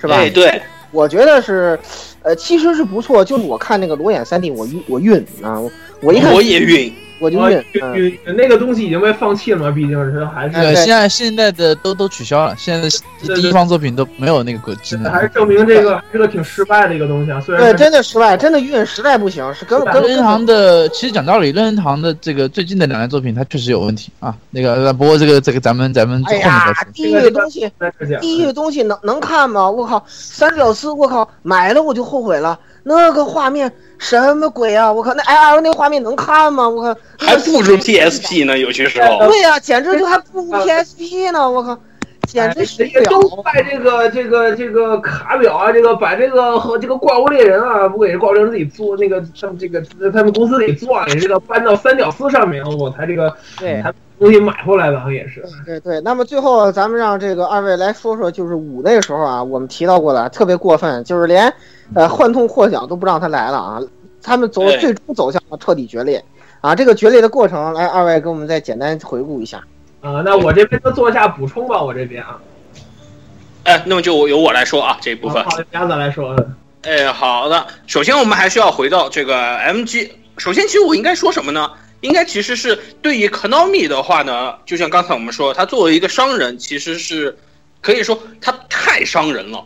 [0.00, 0.16] 是吧？
[0.16, 1.78] 哎，对，我觉得是，
[2.22, 3.24] 呃，其实是不错。
[3.24, 5.60] 就是我看那个裸眼三 D，我晕我晕啊，
[6.00, 6.92] 我一看我也晕。
[7.22, 12.82] 我我就晕，嗯，晕那个东西已经被放弃了嘛，毕竟是还是对，现在现在的都都取消了，现在
[13.28, 15.12] 的第一方作品都没有那个技能。
[15.12, 17.40] 还是证明这个是个挺失败的一个东西啊。
[17.40, 24.34] 虽然对，真的失败，真的晕，实在不行，是跟跟任天堂的，其实讲道理，任天堂的这个最近的两件作品，它确实有问题啊。
[24.50, 26.92] 那个，呃不过这个这个咱们咱们后哎面再呀说，。
[26.92, 27.70] 地狱的东西。
[28.20, 29.70] 地狱的东西能能看吗？
[29.70, 32.58] 我靠，三屌丝，我靠，买了我就后悔了。
[32.84, 34.92] 那个画面什么鬼啊！
[34.92, 36.68] 我靠，那 L 那画面能看吗？
[36.68, 39.26] 我靠，还不如 PSP 呢，有些时候。
[39.28, 41.48] 对呀、简直就还不如 PSP 呢！
[41.48, 41.78] 我靠，
[42.26, 43.20] 简直受人家不了。
[43.20, 49.80] 都怪这个这个这个卡表啊，这个把这个和这个怪物猎人啊，不给怪物猎人自己做那个他们这个
[50.12, 55.44] 他们公司里做啊，给这个搬到三角丝上面，我才这个对才东西买回来的，也是。
[55.66, 61.52] 对对，那么最后咱们让这个二位来说说，就是五那个时候啊，我们提到过的特别过分，就是连
[61.94, 63.80] 呃幻痛获奖都不让他来了啊，
[64.22, 66.24] 他们走最终走向了彻底决裂
[66.60, 66.74] 啊。
[66.74, 69.60] 这个决裂的过程，来二位给我们再简单回顾一下。
[70.02, 72.36] 啊、那我这边就做一下补充吧，我这边啊，
[73.64, 75.42] 哎，那么就由我来说啊这一部分。
[75.44, 76.36] 好的，鸭子来说，
[76.82, 77.64] 哎，好的。
[77.86, 80.10] 首先，我们还是要回到这个 MG。
[80.38, 81.70] 首先，其实我应该说什么呢？
[82.00, 87.38] 应该其实是对于 Konami 的话呢，就像刚才我们说，他作为一个商人，其实是
[87.80, 89.64] 可以说他太伤人了。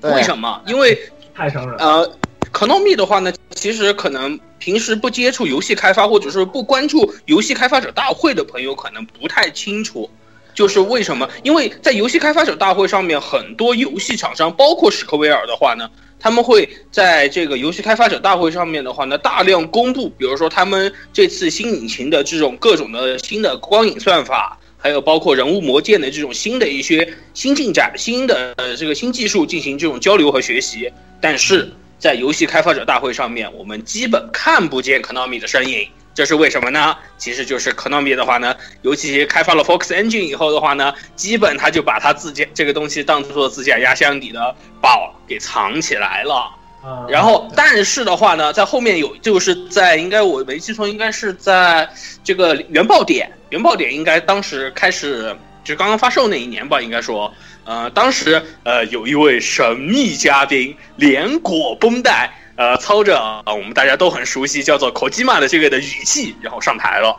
[0.00, 0.62] 为什么？
[0.66, 0.98] 因为
[1.34, 1.76] 太伤人。
[1.78, 2.10] 呃
[2.54, 10.08] ，Konami 的话呢，其实可能平时不接触游戏开发，或者是不关注游戏开发者大会的朋友，可能不太清楚。
[10.54, 11.28] 就是为什么？
[11.42, 15.90] 因为在游戏开发者大会上面，很多游戏厂商，包括史克威尔的话呢，
[16.20, 30.88] 他们会在这个游戏开发者大会上面的话呢，大量公布，比如说他们这次新引擎的这种各种的新的光影算法，还有包括人物魔剑的这种新的一些新进展、新的呃这个新技术进行这种交流和学习。
[31.20, 31.72] 但是
[32.02, 35.88] 在游戏开发者大会上面，我们基本看不见 Konami 的身影。
[36.12, 36.96] 这是为什么呢？
[37.16, 46.50] 其实就是 Konami 的话呢，尤其开发了 Fox Engine 以后的话呢，基本他就把他自己这个东西当做自己压箱底的宝给藏起来了。
[46.82, 51.88] 啊然后，但是的话呢，在后面有就是在应该我没记错，应该是在
[52.24, 57.32] 这个原爆点，原爆点应该当时开始就刚刚发售那一年吧，应该说，
[57.64, 67.16] 呃，当时呃有一位神秘嘉宾连裹绷带，呃，操着啊、我们大家都很熟悉叫做 Kojima 的这个的语气，然后上台了。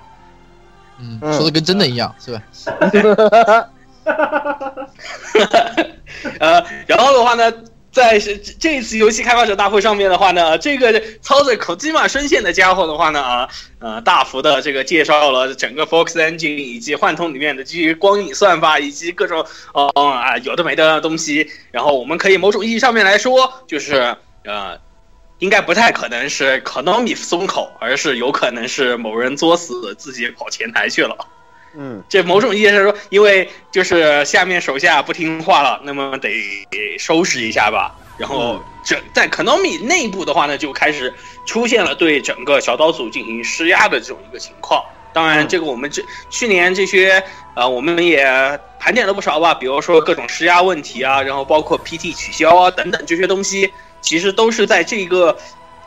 [0.99, 2.41] 嗯，嗯说的跟真的一样，是吧？
[6.39, 7.51] 呃，然后的话呢，
[7.93, 21.49] 在这这一次游戏开发者大会上面的话呢，这个操着口 o 马声线的家伙的话呢，啊，呃，大幅的这个介绍了整个 Fox Engine 以及幻通里面的基于光影算法以及各种哦、啊有的没的东西。
[21.71, 24.77] 然后我们可以某种意义上面来说，就是呃。
[25.39, 31.17] 应该不太可能是 Konami 松口，而是有可能是某人作死，自己跑前台去了。
[31.76, 36.30] 嗯，这某种意义上说，因为就是下面手下不听话了，那么得
[36.99, 37.95] 收拾一下吧。
[38.17, 41.11] 然后整在 Konami 内部的话呢，就开始
[41.47, 44.84] 出现了对整个小岛组进行施压的这种一个情况。
[45.11, 47.24] 当然，这个我们这去年这些
[47.55, 48.24] 呃，我们也
[48.80, 53.71] 盘点了不少吧，比如说各种施压问题啊，然后包括 PT 取消啊等等这些东西，
[54.01, 55.36] 其实都是在这个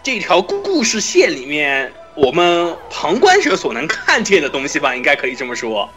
[0.02, 5.88] 这条故事线里面，我们旁观者所能看见的东西吧，应该可以这么说。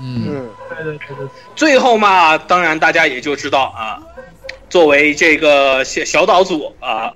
[0.00, 4.00] 嗯，嗯，对对对对，最后嘛，当然大家也就知道啊，
[4.70, 7.12] 作为这个小小岛组啊，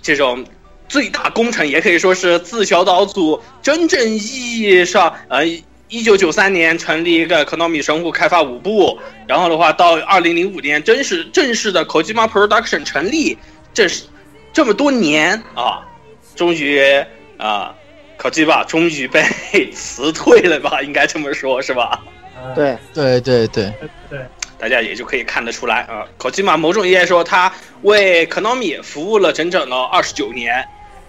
[0.00, 0.44] 这种
[0.88, 5.46] 最大工程，也可以说是自小岛组真正意义上，呃，
[5.88, 13.38] 一九九三年成立一个 Konami 神户开发五部，然后的话到二零零五年正式正式的 Kojima Production 成立，
[13.72, 14.04] 这是
[14.52, 15.86] 这么多年啊，
[16.34, 16.82] 终于
[17.46, 17.74] 啊。
[18.18, 19.20] Kojima 终于被
[19.74, 20.80] 辞退了吧？
[20.80, 22.00] 应该这么说，是吧？
[22.40, 23.72] 呃对，对对对，
[24.08, 24.20] 对，
[24.58, 30.64] 大家也就可以看得出来啊，Kojima 某种意义来说，他为 Konami 服务了整整的二十九年，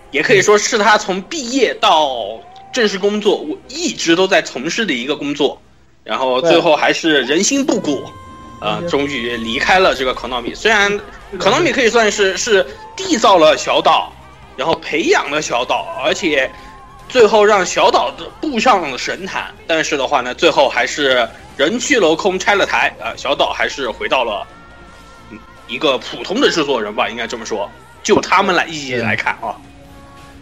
[0.10, 5.62] 也可以说是他从毕业到正式工作，我一直都在从事的一个工作，
[6.04, 8.04] 然后最后还是人心不古，
[8.60, 10.56] 啊、嗯终于离开了这个 Konami。
[10.56, 11.00] 虽然
[11.38, 12.66] Konami 可以算是是
[12.98, 14.12] 缔造了小岛，
[14.56, 16.50] 然后培养了小岛，而且
[17.10, 21.28] 最后让小岛的步上了神坛，但是的话呢，最后还是
[21.58, 24.46] 人去楼空拆了台，啊、小岛还是回到了
[25.32, 27.70] 嗯一个普通的制作人吧，应该这么说。
[28.04, 29.56] 就他们来意义来看啊，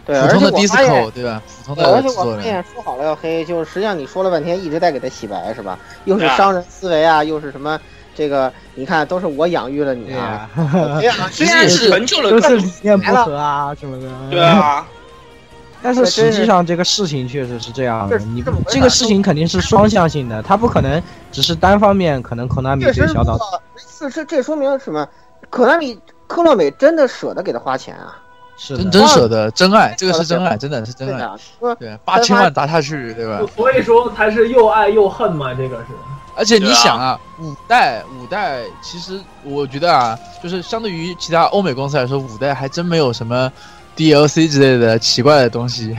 [0.04, 1.42] 对，普通的而且我发 disco 现，对吧？
[1.46, 5.78] 普通的制作人，且我发现说好了要黑，就是实际上你说了半天一直在给他洗白是吧？
[6.06, 7.78] 又是啊商人思维啊，又是什么
[8.14, 8.52] 这个？
[8.74, 14.08] 你看都是我养育了你对啊呀，，这样实际上是成就了都是更理念不合啊什么的。
[14.30, 14.86] 对啊，
[15.82, 23.38] 但是实际上这个事情确实是这样的，你这个事情肯定是双向性的，他不可能只是单方面，可能 Konami 确实对小岛
[23.76, 25.06] 是是这说明什么？
[25.50, 28.16] 可纳米科乐美真的舍得给他花钱啊？
[28.56, 31.28] 是真真舍得，真爱，这个是真爱，真的是真爱。
[31.78, 33.40] 对，八千万砸下去，对吧？
[33.54, 35.84] 所以说才是又爱又恨嘛，这个是。
[36.34, 43.50] 而且你想啊，五代五代其实我觉得啊，就是相对于其他欧美公司来说，五代还真没有什么
[43.96, 45.96] DLC 之类的奇怪的东西。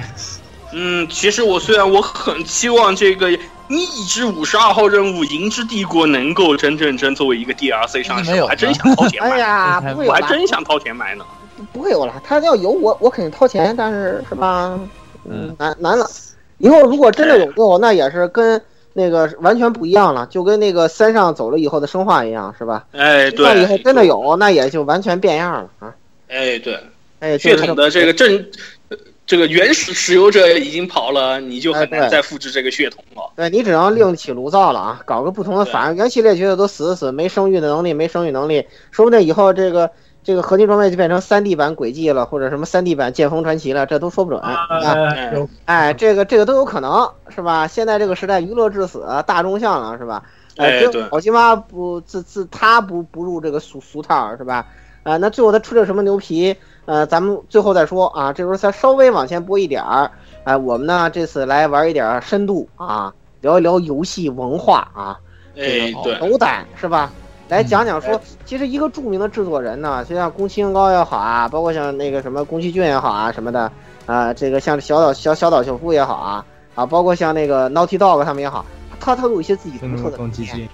[0.72, 3.30] 嗯，其实我虽然我很期望这个
[3.68, 11.23] 《逆之五十二号任务：银之帝国》能够真正真作为一个 DLC 上市，没有我还真想掏钱买， 哎呀， 不会有啦，还真想掏钱买呢。
[11.72, 12.22] 不会有了。
[12.23, 14.77] 他要有我，我肯定掏钱，但是是吧？
[15.30, 16.10] 嗯，难难了。
[16.57, 18.60] 以后如果真的有用，那也是跟
[18.94, 22.86] 那个完全不一样了，就跟那个三上走了以后的生化一样，是吧？
[22.91, 25.95] 哎，那以后对，真的有，那也就完全变样了啊！
[26.28, 26.80] 哎对，
[27.20, 28.45] 哎，血统的这个正，
[28.90, 33.32] 呃这个原始持有者已经跑了，你就很难再复制这个血统了。
[33.38, 35.95] 对你只能另起炉灶了啊，搞个不同的法案。
[35.95, 39.90] 原系列角色都死死死，没生育的能力，没生育能力，说不定以后这个
[40.24, 44.68] 这个合金装备就变成三 D 版轨迹了，或者什么三 D 版剑锋传奇了，这都说不准啊。
[45.66, 47.68] 哎，这个这个都有可能是吧？
[47.68, 50.24] 现在这个时代娱乐至死，大众向了是吧？
[50.56, 54.68] 哎对老鸡妈不自自他不不入这个俗俗套是吧？
[55.02, 56.56] 啊、那最后他出了什么牛皮？
[56.86, 58.32] 呃，咱们最后再说啊。
[58.32, 60.12] 这时候再稍微往前拨一点儿，
[60.44, 65.20] 哎、我们呢这次来玩一点儿深度啊，聊一聊游戏文化啊。
[65.58, 67.12] 哎，对，斗胆是吧？
[67.53, 73.71] 来讲讲说哎，其实一个著名的制作人呢，就像宫崎英高也好啊，包括像那个什么宫崎骏也好啊什么的，
[74.07, 78.65] 啊、这个像小岛小小岛秀夫也好啊，啊，包括像那个 Naughty Dog 他们也好，
[78.99, 80.69] 他他都有一些自己独特的理念，骏，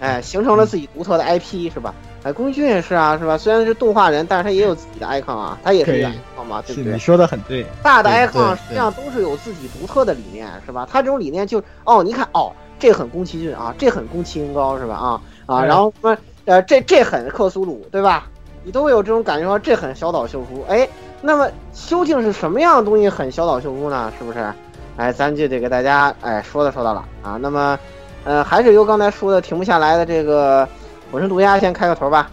[0.00, 1.94] 哎，形成了自己独特的 IP 是吧？
[2.24, 3.38] 哎，宫崎骏也是啊，是吧？
[3.38, 6.98] 虽然是动画人，但是他也有自己的 icon 啊，他也是一个 icon 嘛，对不对你？
[6.98, 10.88] 说的很对，大的 icon 实际上都是有自己独特的理念，是吧？
[10.90, 14.96] 他这种理念就哦，你看哦，这很宫崎骏啊，这很宫崎英高是吧？
[14.96, 16.16] 啊啊，然后什么
[16.46, 18.26] 呃，这这很克苏鲁对吧？
[18.62, 20.88] 你都会有这种感觉说这很小岛秀夫，哎，
[21.20, 21.48] 那么
[21.88, 24.12] 究竟是什么样的东西很小岛秀夫呢？
[24.18, 24.52] 是不是？
[24.96, 27.38] 哎，咱就得给大家哎说道说道了啊。
[27.40, 27.78] 那么
[28.24, 30.66] 呃，还是由刚才说的停不下来的这个
[31.10, 32.30] 火神毒鸦先开个头吧。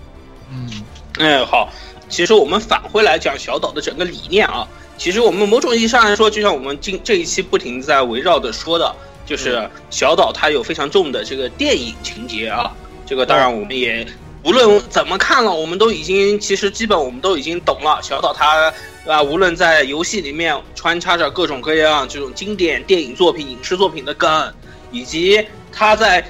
[0.50, 0.70] 嗯，
[1.20, 1.70] 哎，好，
[2.08, 4.68] 其实我们返回来讲小岛的整个理念啊，
[4.98, 12.72] 其实我们某种意义上来说，就像我们今这一期不停在围绕着说的，就是小岛它有非常重的这个电影情节啊，
[13.12, 14.08] 这个当然我们也
[14.42, 18.74] 无论怎么看了，我们都已经其实基本我们都已经懂了，小岛它
[19.06, 24.54] 啊，无论在游戏里面穿插着各种各样这种经典电影作品、影视作品的梗，
[24.92, 26.24] 以及它在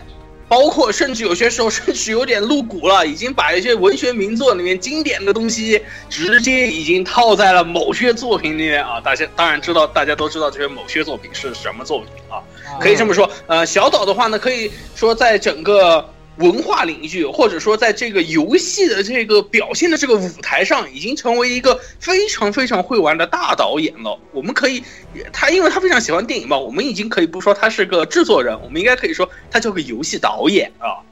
[0.48, 5.80] 包括甚至有些时候甚至有点露骨了，已经把一些文学名作里面经典的东西
[6.10, 9.00] 直接已经套在了某些作品里面啊！
[9.00, 12.42] 大家当然知道，大家都知道这些某些作品是什么作品啊。
[12.80, 16.04] 可以这么说，呃，小岛的话呢，可以说在整个
[16.38, 24.18] 文化领域，或者说在这个游戏的这个表现的这个舞台上，已经成为一个非常非常会玩的大导演了。
[24.32, 24.82] 我们可以，
[25.34, 31.04] 他因为他非常喜欢电影嘛，我们已经可以不说他是个制作人，我们应该可以说他叫个游戏导演啊。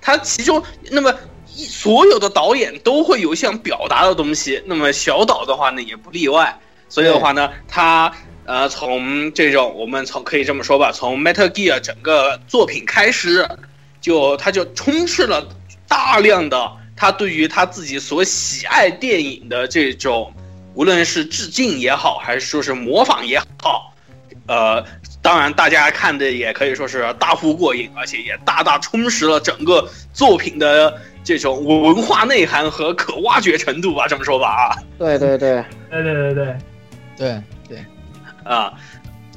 [0.00, 1.14] 他其中那么
[1.54, 6.58] 一所有的导演都会有想表达的东西，那么小岛的话呢也不例外。
[6.88, 8.12] 所以的话呢，他
[8.44, 13.48] 呃从这种我们从可以这么说吧，从 Metal Gear 整个作品开始，
[14.02, 15.48] 就他就充斥了
[15.88, 20.30] 大量的他对于他自己所喜爱电影的这种，
[20.74, 23.94] 无论是致敬也好，还是说是模仿也好，
[24.46, 24.84] 呃，
[25.22, 34.76] 当然大家看的也可以说是大呼过瘾，而且也大大充实了整个作品的这种文化内涵和可挖掘程度吧，这么说吧啊。
[34.98, 36.56] 对对对，对对对对，
[37.16, 37.42] 对。
[37.68, 37.84] 对，
[38.44, 38.74] 啊，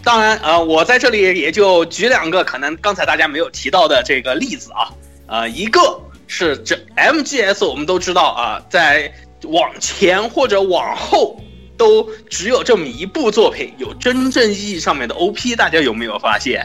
[0.06, 4.94] 当然啊、呃我在这里也就举两个可能刚才大家没有提到的这个例子啊，
[5.26, 9.11] 呃，一个是这 MGS 我们都知道啊，在
[9.44, 11.41] 往前或者往后
[11.76, 16.64] 都只有这么一部作品有真正意义上面的 OP，大家有没有发现？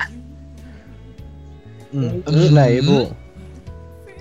[1.92, 3.10] 嗯，是哪一部？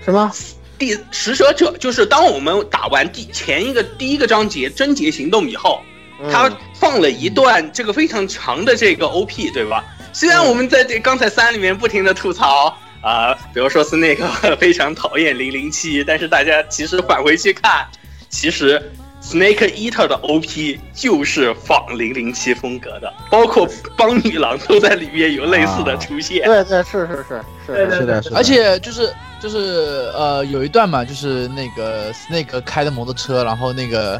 [0.03, 0.31] 什么？
[0.77, 5.88] 第使者者就是当我们打完第前一个第一个章节贞洁行动以后，嗯
[6.31, 9.83] 他放了一段这个非常长的这个 OP，对吧？
[10.11, 14.27] 虽然我们在这刚才三里面不停的吐槽啊、比如说是那个
[14.59, 17.87] 非常讨厌零零七，但是大家其实返回去看，
[18.27, 18.91] 其实
[19.23, 23.65] Snake Eater 的 OP 就是仿零零七风格的，包括
[23.95, 26.43] 邦女郎都在里面有类似的出现。
[26.43, 27.41] 对对是是是。
[27.65, 34.19] 是是的，是的，而且就是就是呃，有一段嘛，就是那个 Snake 开的摩托车，然后那个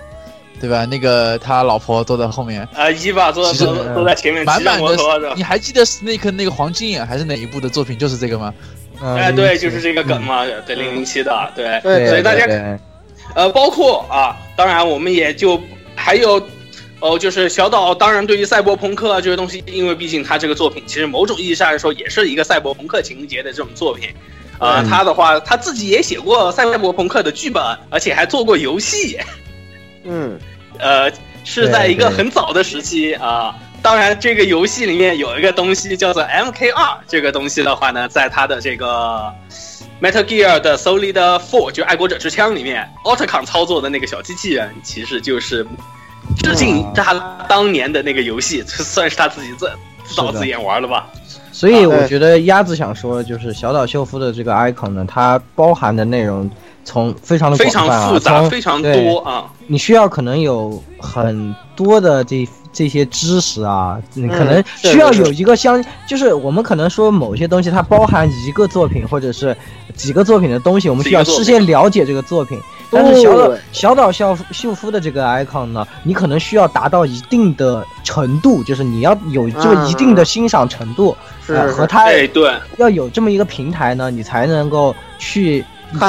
[0.60, 0.86] 对吧？
[0.86, 7.98] 那个他老婆坐在后面，啊，伊娃坐其实坐坐在前面满满摩托的，你还记得 Snake 那个黄金眼还是哪一部的作品？
[7.98, 8.54] 就是这个吗？
[9.02, 12.46] 哎，对，就是这个梗嘛，对零零七的，对，对所以大家
[13.34, 15.60] 呃，包括啊，当然我们也就
[15.96, 16.42] 还有。
[17.02, 24.10] 哦，就是小岛，当然对于赛博朋克啊这些东西，因为毕竟他这个作品其实某种意义上来说也是一个赛博朋克情节的这种作品，
[24.58, 29.18] 啊、嗯他的话他自己也写过赛博朋克的剧本，而且还做过游戏，
[30.04, 30.40] 嗯
[30.78, 31.12] 呃，
[31.44, 33.56] 是在一个很早的时期啊。
[33.82, 39.34] 当然，这个游戏里面有一个东西叫做 MK 二，这个东西的话呢，在它的这个
[40.02, 45.66] Metal Gear 的 Solid Four 就爱国者之枪里面，奥特康操作的那个小机器人，其实就是
[46.44, 47.14] 致敬他
[47.48, 49.72] 当年的那个游戏，算是他自己自
[50.04, 51.08] 自导自演玩了吧？
[51.54, 56.50] 所以我觉得鸭子想说，就是小岛秀夫的这个 icon 呢，它包含的内容
[56.90, 59.46] 从非常的非广泛啊，常复杂，非常多啊。
[59.68, 69.56] 你需要可能有很多的这这些知识啊，你嗯可能需要有一个相，就是我们可能说某些东西它包含一个作品或者是
[69.96, 72.60] 几个作品的东西，我们需要事先了解这个作品。
[72.92, 85.64] 但是小岛小岛秀夫秀夫的这个 icon 呢，你可能需要达到一定的程度，就是你要有这个一定的欣赏程度，是和他哎，对，要有这么一个平台呢，你才能够去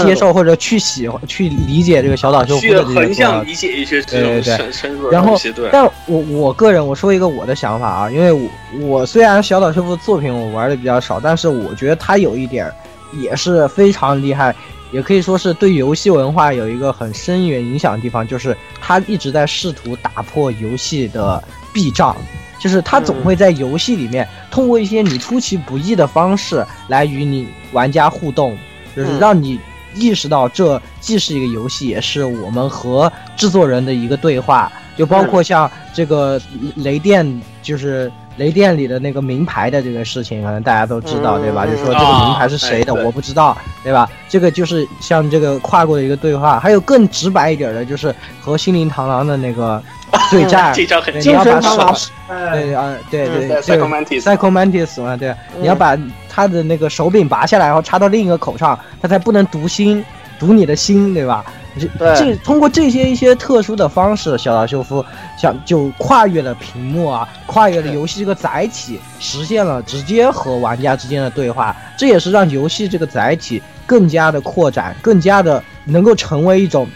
[0.05, 3.53] 接受或者去喜欢、去理解这个小岛秀夫去的这个作横向品。
[3.53, 5.39] 理解一些这种对对对深深入的然后
[5.73, 8.49] 但我我个人我说一个我的想法啊，因为我
[8.81, 12.71] 我虽然小岛秀夫的作品我玩的比较少，但是我觉得他有一点
[13.15, 14.55] 也是非常厉害，
[14.93, 21.43] 也可以说是对游戏文化有一个很深远影响的地方，就是他一直在试图打破游戏的
[21.73, 22.17] 壁障。
[22.59, 28.55] 就是他总会在游戏里面通过一些你出其不意的方式来与你玩家互动，
[28.95, 29.59] 就是嗯让你
[29.95, 34.71] 意识到这既是一个游戏，也是我们和制作人的一个对话。
[34.97, 36.39] 就包括像这个
[36.77, 41.65] 雷电，就是雷电里的那个名牌的这个事情，可能大家都知道，嗯对吧？
[41.67, 44.07] 嗯就说这个名牌是谁的，我不知道，对吧？
[44.29, 49.83] 这个就是像这个跨过的一个对话，还有更直白一点的，就是和心灵螳螂的那个
[50.31, 50.75] 对战。
[50.75, 55.97] 这张很你要把精神螳螂手，哎，对啊，对嗯对，Psycho 这个 Mantis Psycho Mantis 嘛，对，你要嗯把
[56.31, 60.03] 他的那个手柄拔下来，然后插到另一个口上，他才不能读心，
[60.39, 61.45] 读你的心，对吧？
[61.79, 65.05] 这对这通过这些一些特殊的方式，小岛秀夫
[65.39, 71.77] 想就跨越了屏幕啊，跨越了游戏这个载体，实现了直接和玩家之间的对话。
[71.97, 76.89] 这也是让游戏这个载体更加的扩展，更加的能够成为一种，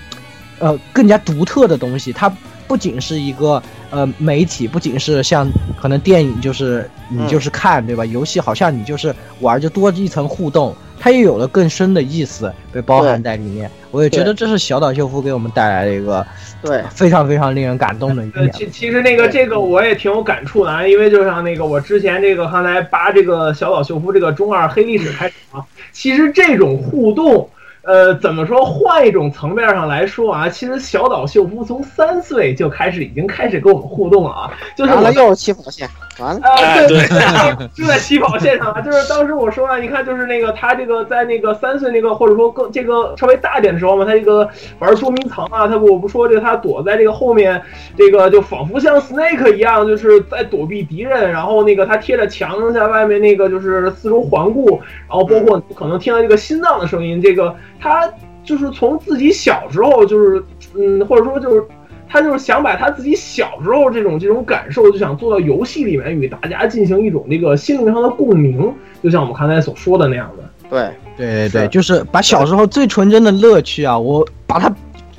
[0.59, 2.12] 呃，更加独特的东西。
[2.12, 2.31] 它
[2.66, 5.49] 不仅是一个呃媒体，不仅是像
[5.81, 8.05] 可能电影就是你嗯就是看、对吧？
[8.05, 13.70] 游戏好像你就是玩，就多一层互动，它也有了更深的意思被包含在里面。
[13.91, 16.27] 我也觉得这是小岛秀夫给我们带来的一个
[16.62, 18.53] 对，非常非常令人感动的一呃，点。
[18.53, 27.49] 其其实那个这个我也挺有感触的啊，因为就像那个我之前这个刚才扒这个小岛秀夫这个中二黑历史开始啊，其实这种互动。
[27.86, 28.65] 呃，怎么说？
[28.65, 35.89] 换一种层面上来说啊，其实小岛秀夫从三岁就开始已经开始跟我们互动了啊，就是我完了又是起跑线，
[36.19, 44.48] 完了，啊，对对，就在起跑线上啊，就是当时我说啊，你看，就是那个他这个在那个三岁那个或者说更这个稍微大一点的时候嘛，他这个
[44.78, 47.61] 玩捉迷藏啊，他我不说这个他躲在这个后面，
[47.98, 57.55] 这个就仿佛像 Snake 一样，就是在躲避敌人，然后那个他贴着墙在外面那个就是四周环顾，然后包括可能听到这个心脏的声音，这个
[57.85, 58.11] 他
[58.43, 60.43] 就是从自己小时候就是
[60.74, 61.62] 嗯，或者说就是。
[62.06, 70.44] 他就是想把他自己小时候这种这种感受，就想做到游戏里面与大家进行一种那个心灵上的共鸣，就像我们刚才所说的那样的。
[70.70, 74.73] 对，对对，就是把小时候最纯真的乐趣啊，我把它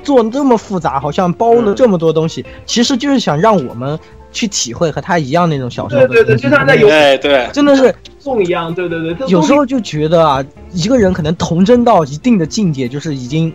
[0.03, 3.99] 做得这么复杂，好像包了这么多东西，其实就是想让我们
[4.35, 10.43] 去体会和他一样那种小时候的对对对就像在游哎，对，真的是送一样，对对对，有时候就觉得啊，
[10.73, 13.51] 一个人可能童真到一定的境界，就是已经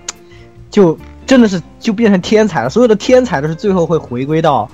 [0.70, 2.70] 就真的是就变成天才了。
[2.70, 4.66] 所有的天才都是最后会回归到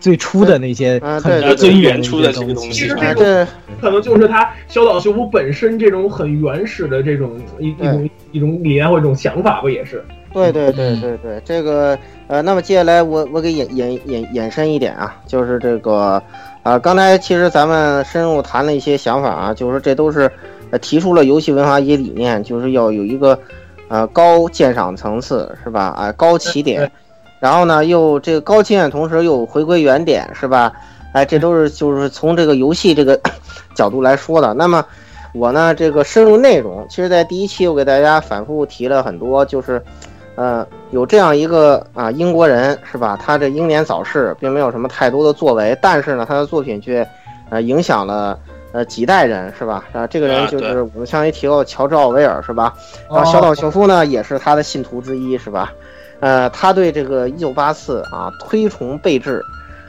[0.00, 3.06] 最初的那些嗯很对对最根源原初的一些东西这个东西。
[3.06, 3.46] 哎，其实这种
[3.80, 10.04] 可能就是他小岛秀夫本身这种很原始的这种一一种一种理念或者一种想法吧，也是。
[10.32, 16.22] 对对对对对，这个呃，那么接下来我我给引引引延伸一点啊，就是这个
[16.62, 20.30] 啊、刚才其实咱们深入谈了一些想法啊，就是这都是
[20.70, 23.38] 呃提出了游戏文化一些理念，就是要有一个
[23.88, 25.82] 呃高鉴赏层次是吧？
[25.96, 26.90] 啊、高起点，
[27.38, 30.72] 然后呢又这个高起点同时又回归原点是吧？
[31.12, 33.20] 哎，这都是就是从这个游戏这个
[33.76, 34.54] 角度来说的。
[34.54, 34.82] 那么
[35.34, 39.82] 我呢这个深入内容，其实在第一期我给大家反复提了很多，就是。
[40.34, 43.18] 呃，有这样一个啊英国人是吧？
[43.22, 47.06] 他这英年早逝，并没有什么太多的作为，但是呢，他的作品却
[47.50, 48.38] 呃影响了
[48.72, 49.84] 呃几代人是吧？
[49.92, 52.74] 啊，这个人就是我们上一提到乔治奥威尔是吧？
[53.10, 55.72] 然后，小岛秀夫呢也是他的信徒之一是吧？
[56.20, 59.42] 呃，他对这个一九八四啊推崇备至，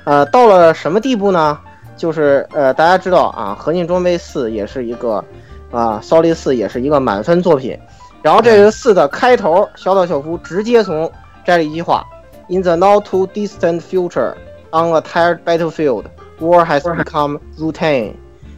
[0.04, 1.58] 呃，到了什么地步呢？
[1.96, 5.24] 就是呃，大家知道啊，合金装备四也是一个
[5.72, 7.80] 啊，骚力四也是一个满分作品。
[8.24, 11.12] 然后这个四的开头，小岛秀夫直接从
[11.46, 12.04] 摘了一句话
[12.48, 14.34] ：“In the not too distant future,
[14.72, 16.06] on a tired battlefield,
[16.40, 18.14] war has become routine。”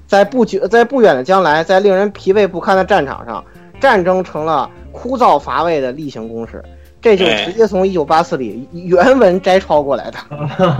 [0.07, 3.43] 在不久，在不远的将来，在令人疲惫不堪的战场上，
[3.81, 6.63] 战争成了枯燥乏味的例行公事。
[7.01, 10.17] 这就直接从一九八四里原文摘抄过来的。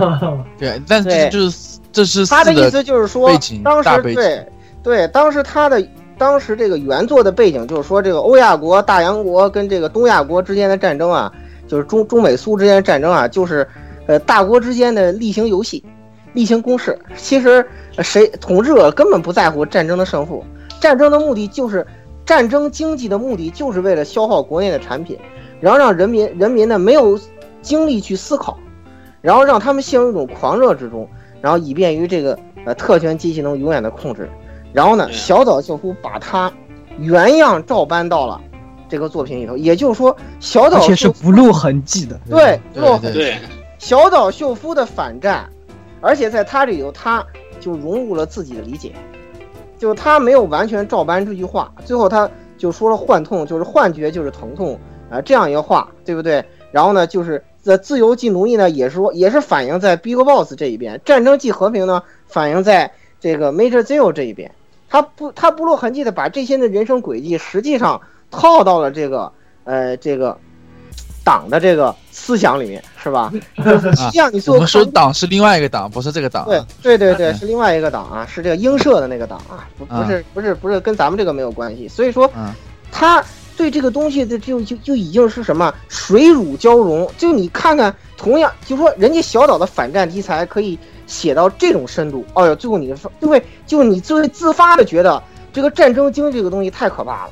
[0.58, 3.30] 对，但对这就是这是他的意思就是说，
[3.62, 4.44] 当时对
[4.82, 5.80] 对，当时他的
[6.18, 11.32] 当时这个原作的背景就是说，这个欧亚国、大洋国跟这个东亚国之间的战争啊，
[11.66, 13.66] 就是中中美苏之间的战争啊，就是
[14.06, 15.84] 呃大国之间的例行游戏。
[16.32, 16.98] 例行公事。
[17.16, 17.64] 其实
[18.02, 20.44] 谁统治者根本不在乎战争的胜负，
[20.80, 21.86] 战争的目的就是
[22.24, 25.18] 战争经济的目的就是为了消耗国内的产品，
[25.60, 27.18] 然后让人民人民呢没有
[27.62, 28.58] 精力去思考，
[29.22, 31.08] 然后让他们陷入一种狂热之中，
[31.40, 34.28] 然后以便于这个呃特权机器能永远的控制。
[34.76, 36.52] 然后呢，小岛秀夫把它
[36.98, 38.38] 原样照搬到了
[38.90, 42.20] 这个作品里头，也就是说，小岛而且是不露痕迹的。
[42.28, 43.38] 对对落对对，
[43.78, 45.48] 小岛秀夫的反战，
[46.02, 47.24] 而且在他里头，他
[47.58, 48.92] 就融入了自己的理解，
[49.78, 54.78] 就他没有完全照搬这句话，最后他就说了幻痛就是幻觉就是疼痛。
[55.08, 56.44] 啊、这样一个话，对不对？
[56.72, 62.90] 然后呢，就是呃自由即奴役呢，也是说也是反映在 Big Boss 这一边，战争即和平呢反映在
[63.20, 64.50] 这个 Major Zero 这一边，
[64.88, 68.00] 他不他不露痕迹的把这些的人生轨迹实际上
[68.30, 69.32] 套到了这个
[69.64, 70.36] 呃这个
[71.24, 73.32] 党的这个思想里面，是吧？
[73.56, 76.66] 实际上你最后我们说党是另外一个党，不是这个党对啊。
[76.80, 81.88] 对对对，是另外一个党啊，是这个英社的那个党啊，不不是不是不是跟咱们这个没有关系。
[81.88, 82.52] 所以说嗯，
[82.92, 83.24] 他
[83.56, 87.10] 对这个东西的就就就已经是什么水乳交融。
[87.18, 95.22] 就你看看，同样就说人家小岛的反战题材可以写到这种深度，哎呦，最后你就会就你就会自发的觉得
[95.52, 97.30] 这个战争经这个东西太可怕了，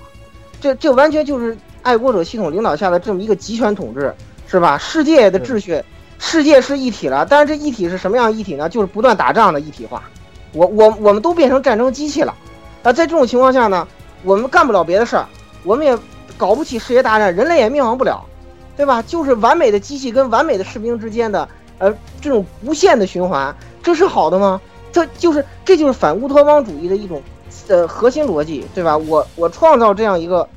[0.60, 4.14] 这这完全就是爱国者系统领导下的这么一个集权统治，
[4.46, 4.78] 是吧？
[4.78, 5.82] 世界的秩序。
[6.16, 8.66] 世界是一体了，但是这一体是什么样一体呢？
[8.68, 10.02] 就是不断打仗的一体化。
[10.52, 12.32] 我我我们都变成战争机器了，
[12.82, 13.86] 啊，在这种情况下呢，
[14.22, 15.26] 我们干不了别的事儿，
[15.64, 15.98] 我们也
[16.38, 18.24] 搞不起世界大战，人类也灭亡不了，
[18.76, 19.02] 对吧？
[19.02, 21.46] 就是完美的机器跟完美的士兵之间的
[21.78, 24.60] 呃这种无限的循环，这是好的吗？
[24.92, 27.22] 这就是这就是反乌托邦主义的一种
[27.68, 28.96] 呃核心逻辑，对吧？
[28.96, 30.48] 我我创造这样一个，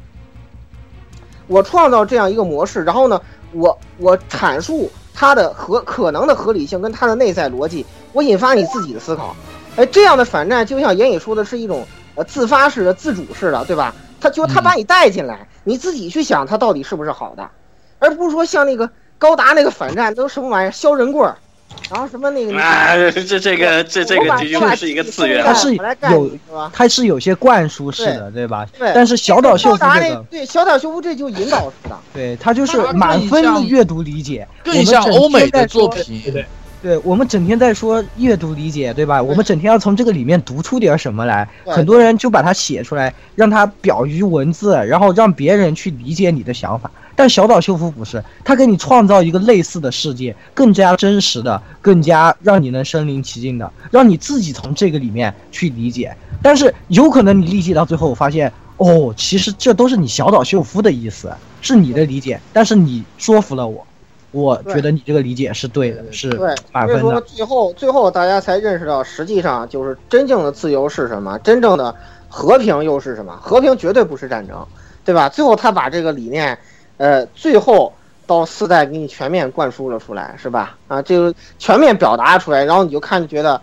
[1.48, 3.22] 我创造这样一个模式，然后呢，
[3.52, 4.90] 我我阐述。
[5.20, 7.84] 它的合可能的合理性跟它的内在逻辑，
[8.14, 9.36] 我引发你自己的思考。
[9.76, 11.84] 哎，这样的反战就像言语说的是一种
[12.14, 13.96] 呃自发式的、自主式的，对吧？
[14.22, 17.50] 他就他把你带进来，你自己去想它到底是不是好的，
[17.98, 18.88] 而不是说像那个
[19.18, 21.36] 高达那个反战都什么玩意儿削人棍儿，
[21.92, 22.58] 然后什么那个。
[22.58, 26.72] 啊，这这个这这个的确是一个次元它，是有是吧？
[26.74, 28.66] 它是有些灌输式的，对吧？
[28.78, 28.92] 对。
[28.94, 36.22] 但是小岛秀夫高达那这个，对小岛秀夫这就引导式的，对他就是满分的阅读理解，更像欧美的作品。
[36.24, 36.46] 对对。
[36.82, 39.22] 对我们整天在说阅读理解，对吧？
[39.22, 46.90] 我们整天要从这个里面读出点什么来，很多人就把它写出来，让它表于文字，然后让别人去理解你的想法。
[47.16, 56.16] 但小岛秀夫不是，他给你创造一个类似的世界，更加真实的，更加让你能身临其境的，让你自己从这个里面去理解。
[56.44, 63.87] 但是有可能你理解到最后，发现哦，其实这都是你小岛秀夫的意思，是你的理解，但是你说服了我。
[64.38, 67.02] 我觉得你这个理解是对的，是对，满分的。
[67.02, 71.94] 所以说最后最后大家才认识到，实际上就是真正的自由是什么，真正的
[72.30, 73.38] 和平又是什么？
[73.42, 74.66] 和平绝对不是战争，
[75.04, 75.28] 对吧？
[75.28, 76.58] 最后他把这个理念，
[76.98, 77.92] 呃，最后
[78.28, 80.78] 到四代给你全面灌输了出来，是吧？
[80.88, 83.60] 啊，这个全面表达出来，然后你就看觉得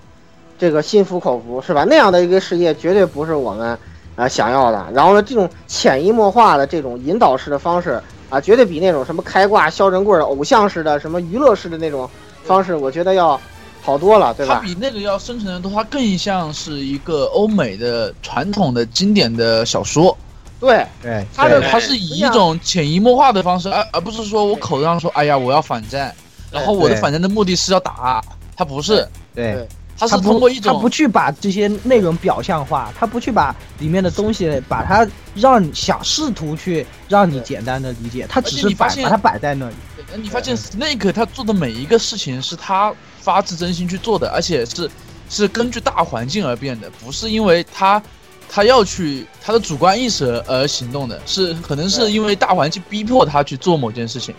[0.59, 1.85] 这个心服口服，是吧？
[1.85, 3.79] 那样的一个世界绝对不是我们
[4.17, 4.85] 啊想要的。
[4.93, 8.03] 然后呢，这种潜移默化的这种引导式的方式。
[8.31, 12.09] 啊，绝对比那种什么开挂削人棍的偶像式的、什么娱乐式的那种
[12.45, 13.41] 方式，我觉得要
[13.83, 14.57] 好多了，对吧？
[14.57, 20.17] 它比那个要深沉的多，它更像是一个欧美的传统的经典的小说。
[20.59, 26.15] 对对，它的它是以一种潜移默化的方式，而而不是说我口头上说，哎呀，我要反战，
[26.51, 28.25] 然后我的反战的目的是要打，
[28.57, 29.69] 它不是，对。
[29.97, 35.07] 他是通过一种，他不去把这些内容表象化，他不去把里面的东西把它
[35.37, 39.75] 让你想试图去让你简单的理解，他只是摆把它摆在那里。
[40.17, 44.91] 你发现 Snake 他做的每一个事情是他发自真心去做的，而且是
[45.31, 48.03] 是根据大环境而变的，不是因为他
[48.49, 54.35] 他要去他的主观意识而行动的，是可能是因为大环境逼迫他去做某件事情。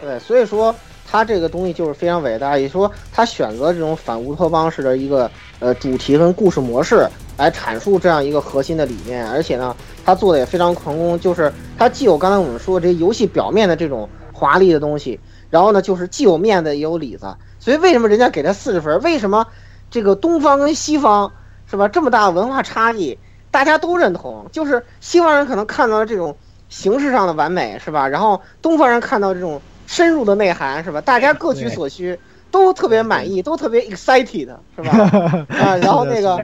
[0.00, 0.72] 对，所以说。
[1.12, 7.06] 他这个东西就是非常伟大，也说他选择这种反乌托邦式的一个呃主题跟故事模式
[7.36, 9.76] 来阐述这样一个核心的理念，而且呢，
[10.06, 15.20] 他做的也非常成功，就是他既有刚才我们说这些游戏表面的这种华丽的东西，
[15.50, 17.26] 然后呢，就是既有面子也有里子，
[17.60, 18.98] 所以为什么人家给他四十分？
[19.02, 19.46] 为什么
[19.90, 21.30] 这个东方跟西方
[21.70, 23.18] 是吧这么大文化差异，
[23.50, 26.34] 大家都认同，就是西方人可能看到了这种
[26.70, 28.08] 形式上的完美是吧？
[28.08, 29.60] 然后东方人看到这种。
[29.92, 31.02] 深入的内涵是吧？
[31.02, 32.18] 大家各取所需，
[32.50, 34.90] 都特别满意，都特别 excited 是吧？
[35.50, 36.40] 啊，然后那个，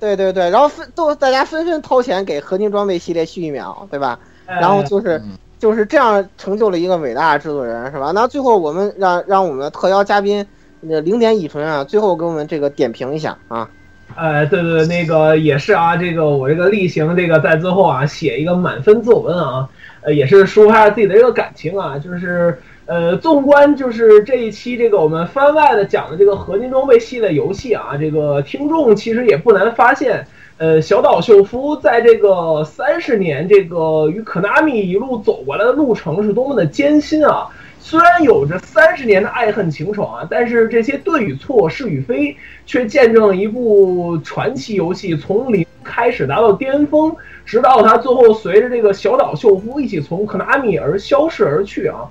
[0.00, 4.18] 对对对，然后分都大家纷纷掏钱给合金装备系列续一秒，对吧？
[4.46, 5.22] 然后就是
[5.60, 8.10] 就是这样成就了一个伟大的制作人是吧？
[8.12, 10.44] 那最后我们让让我们的特邀嘉宾
[10.80, 13.70] 那零点乙醇啊，最后给我们这个点评一下啊。
[14.16, 19.68] 呃，对对对，那个也是啊，这个我这个例行这个在最后啊写一个满分作文啊，
[20.00, 22.58] 呃，也是抒发自己的这个感情啊，就是
[22.88, 37.46] 呃，纵观就是这一期这个我们番外的讲的这个合金装备系列游戏啊，这个听众其实也不难发现，呃，小岛秀夫在这个三十年这个与可纳米一路走过来的路程是多么的艰辛啊。
[37.78, 42.34] 虽然有着三十年的爱恨情仇啊，但是这些对与错、是与非，
[42.64, 52.08] 却见证了一部传奇游戏从零开始达到巅峰，直到它最后随着这个小岛秀夫一起从可纳米而消逝而去啊。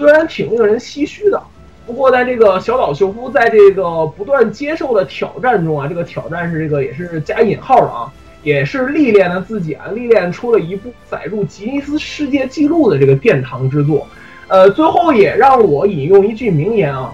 [0.00, 1.38] 虽然挺令人唏嘘的，
[1.86, 8.10] 不过在这个小岛秀夫在这个不断接受的挑战中啊，这个挑战是这个也是加引号的啊，
[8.42, 14.06] 也是历练了自己啊，历练出了一部载入吉尼斯世界纪录的这个殿堂之作。
[14.48, 17.12] 呃，最后也让我引用一句名言啊：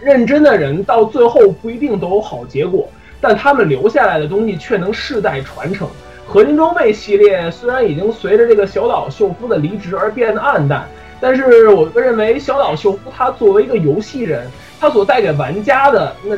[0.00, 2.88] 认真的人到最后不一定都有好结果，
[3.20, 5.88] 但他们留下来的东西却能世代传承。
[6.24, 10.88] 合金装备系列虽然已经随着这个小岛秀夫的离职而变得暗淡，
[11.24, 14.46] 但是我认为小岛秀夫他作为一个游戏人，
[14.78, 16.36] 他所带给玩家的那，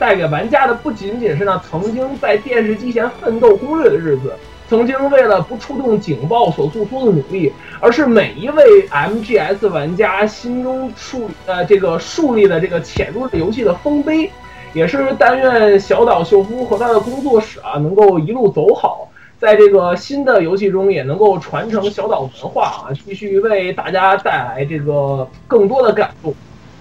[0.00, 4.34] 带给玩家的不仅仅是那曾经在电视机前奋斗攻略的日子。
[4.68, 14.28] 曾经为了不触动警报所做出的努力，而是每一位 MGS 玩家心中树呃这个树立的这个潜入游戏的丰碑，
[14.72, 19.05] 也是但愿小岛秀夫和他的工作室啊能够一路走好，
[19.38, 26.34] 在这个新的游戏中也能够传承小岛文化啊，继续为大家带来这个更多的感动。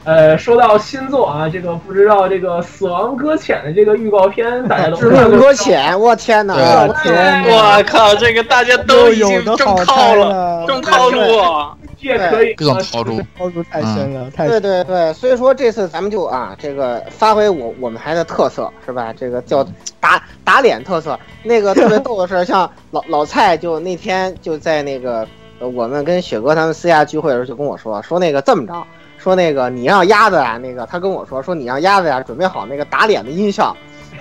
[0.06, 6.54] 呃，说到新作啊，这个不知道这个《死亡搁浅》的这个预告片，大家都死亡搁浅，我天哪！
[6.88, 11.75] 我天，我靠，这个大家都已经中套了，中套路，
[12.06, 19.14] 也可以各种套路， 套路太深了，太对对对，所以说这次咱们就啊，这个发挥我我们台的特色是吧？
[19.14, 19.66] 这个叫
[20.00, 21.20] 打打脸特色。
[21.44, 25.28] 那个特别逗的是，像老老蔡就那天就在那个
[25.60, 28.86] 我们跟雪哥他们私下聚会的时候就跟我说说那个这么着。
[29.18, 33.76] 说那个你让鸭子啊，那个他跟我说说你让鸭子呀准备好那个打脸的音效，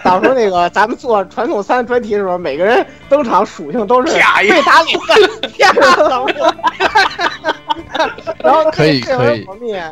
[0.05, 6.55] 到时候那个咱们做传统三专题的时候，每个人登场属性都是被打脸的，骗人的。
[8.39, 9.82] 然后可以可以，我们也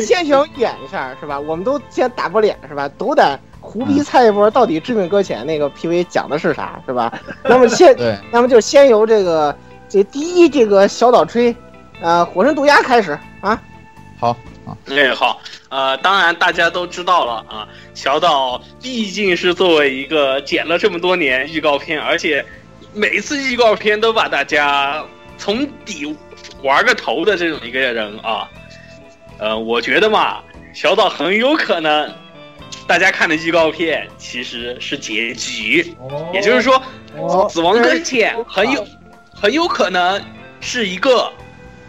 [0.00, 1.40] 先行演一下是吧？
[1.40, 2.88] 我们都先打过脸是吧？
[2.98, 7.12] 都得胡逼猜一波，到底致命搁浅那个 PV 讲的是啥是吧？
[7.42, 7.96] 那么先，
[8.30, 9.56] 那么就先由这个
[9.88, 11.54] 这第一这个小岛吹，
[12.02, 13.58] 呃，火神毒鸦开始啊。
[14.18, 14.36] 好
[14.66, 22.44] 啊，哎好，呃，当然大家都知道了啊，小岛毕竟是作为一个剪了这么多年预告片，而且
[22.92, 25.04] 每次预告片都把大家
[25.38, 26.16] 从底
[26.64, 28.48] 玩个头的这种一个人啊，
[29.38, 30.42] 呃，我觉得嘛，
[30.74, 32.12] 小岛很有可能，
[32.88, 35.94] 大家看的预告片其实是结局，
[36.34, 36.82] 也就是说，
[37.48, 38.84] 死亡搁浅很有
[39.32, 40.20] 很有可能
[40.60, 41.32] 是一个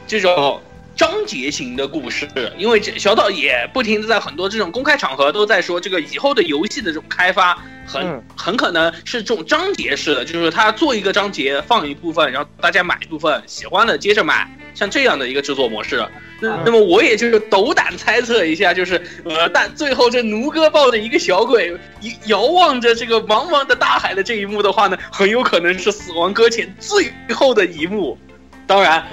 [0.06, 0.62] 这种。
[0.98, 7.56] 章节型的故事，因为这小岛也不停的在很多这种公开场合都在说，这个以后的游戏的这种开发
[7.86, 16.04] 很很可能是这种章节式的，就是他做一个章节放一部分，然后大家买一部分，喜欢的接着买，像这样的一个制作模式。
[16.40, 28.18] 那那么我也就是斗胆猜测一下，就是呃，但最后这奴哥抱着一个小鬼，一遥望着这个茫茫的大海的这一幕的话呢，很有可能是死亡搁浅最后的一幕。
[28.66, 29.06] 当然。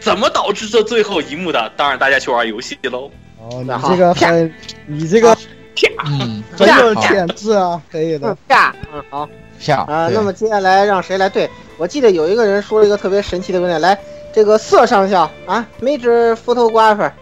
[0.00, 1.72] 怎么导致这最后一幕的？
[1.76, 3.10] 当然，大家去玩游戏喽。
[3.38, 4.54] 哦，你这个很，
[4.86, 5.36] 你这个
[6.06, 8.36] 嗯，很有潜质啊，可以的。
[8.48, 9.28] 啪，嗯，好，
[9.60, 10.08] 啪啊。
[10.12, 11.28] 那么接下来让谁来？
[11.28, 13.98] 对我记得有一个人说了一个特别神奇的观点，来，
[14.32, 17.12] 这个色上校啊，Major Photographer，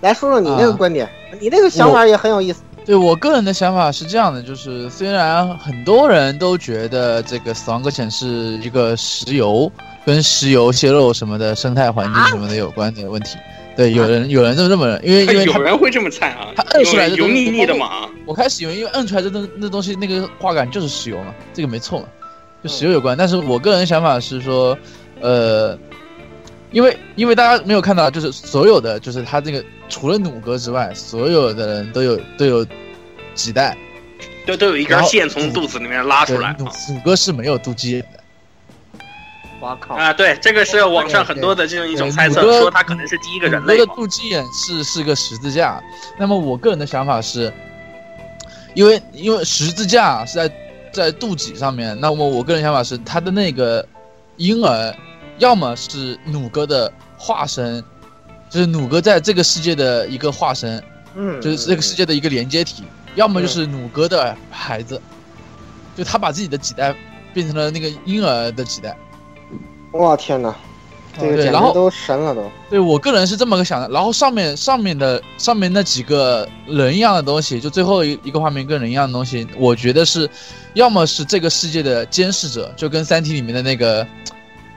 [0.00, 1.08] 来说说你那个观点，
[1.40, 2.62] 你那个想法也很有意思。
[2.84, 9.70] 对我个人的想法是这样的，就是虽然很多人都觉得这个死亡搁浅是一个石油。
[10.04, 13.36] 跟石油泄漏什么的生态环境什么的有关的问题，
[13.76, 18.08] 对，有人有人这么这么，因为因为 有人会这么猜啊，他摁出来油腻腻的嘛。
[18.26, 22.06] 我开始以为，因为摁出来这东那东西那个画感就是石油嘛，这个没错嘛，
[22.62, 23.16] 就石油有关。
[23.16, 24.76] 但是我个人想法是说，
[25.20, 25.78] 呃，
[26.70, 32.66] 因为因为大家没有看到，就是所有的就是他这个除了弩哥之外，所有的人都有都有
[33.34, 33.76] 几代，
[34.46, 36.56] 都都有一根线从肚子里面拉出来。
[36.58, 38.21] 弩哥是没有肚脐眼的。
[39.62, 40.12] 我靠啊！
[40.12, 43.78] 对，这个是网上很多的这种一种猜测，说他可能是第一个人类。
[43.78, 45.80] 的肚脐眼是是个十字架。
[46.18, 47.52] 那么我个人的想法是，
[48.74, 50.54] 因为因为十字架是在
[50.92, 53.86] 在肚脐上面，那么我个人想法是，他的那个
[54.36, 54.92] 婴儿
[55.38, 57.82] 要么是弩哥的化身，
[58.50, 60.82] 就是弩哥在这个世界的一个化身，
[61.14, 62.82] 嗯，就是这个世界的一个连接体，
[63.14, 65.00] 要么就是弩哥的孩子，
[65.96, 66.92] 就他把自己的脐带
[67.32, 68.96] 变成了那个婴儿的脐带。
[69.92, 70.54] 哇天哪，
[71.18, 72.50] 这个对然后简直都神了都。
[72.70, 80.28] 对我个人是这么个想的，然后上面上面的上面那几个人一样的东西，就最后一一个画面跟人一样的东西，我觉得是，
[80.74, 84.06] 要么是这个世界的监视者，就跟《三体》里面的那个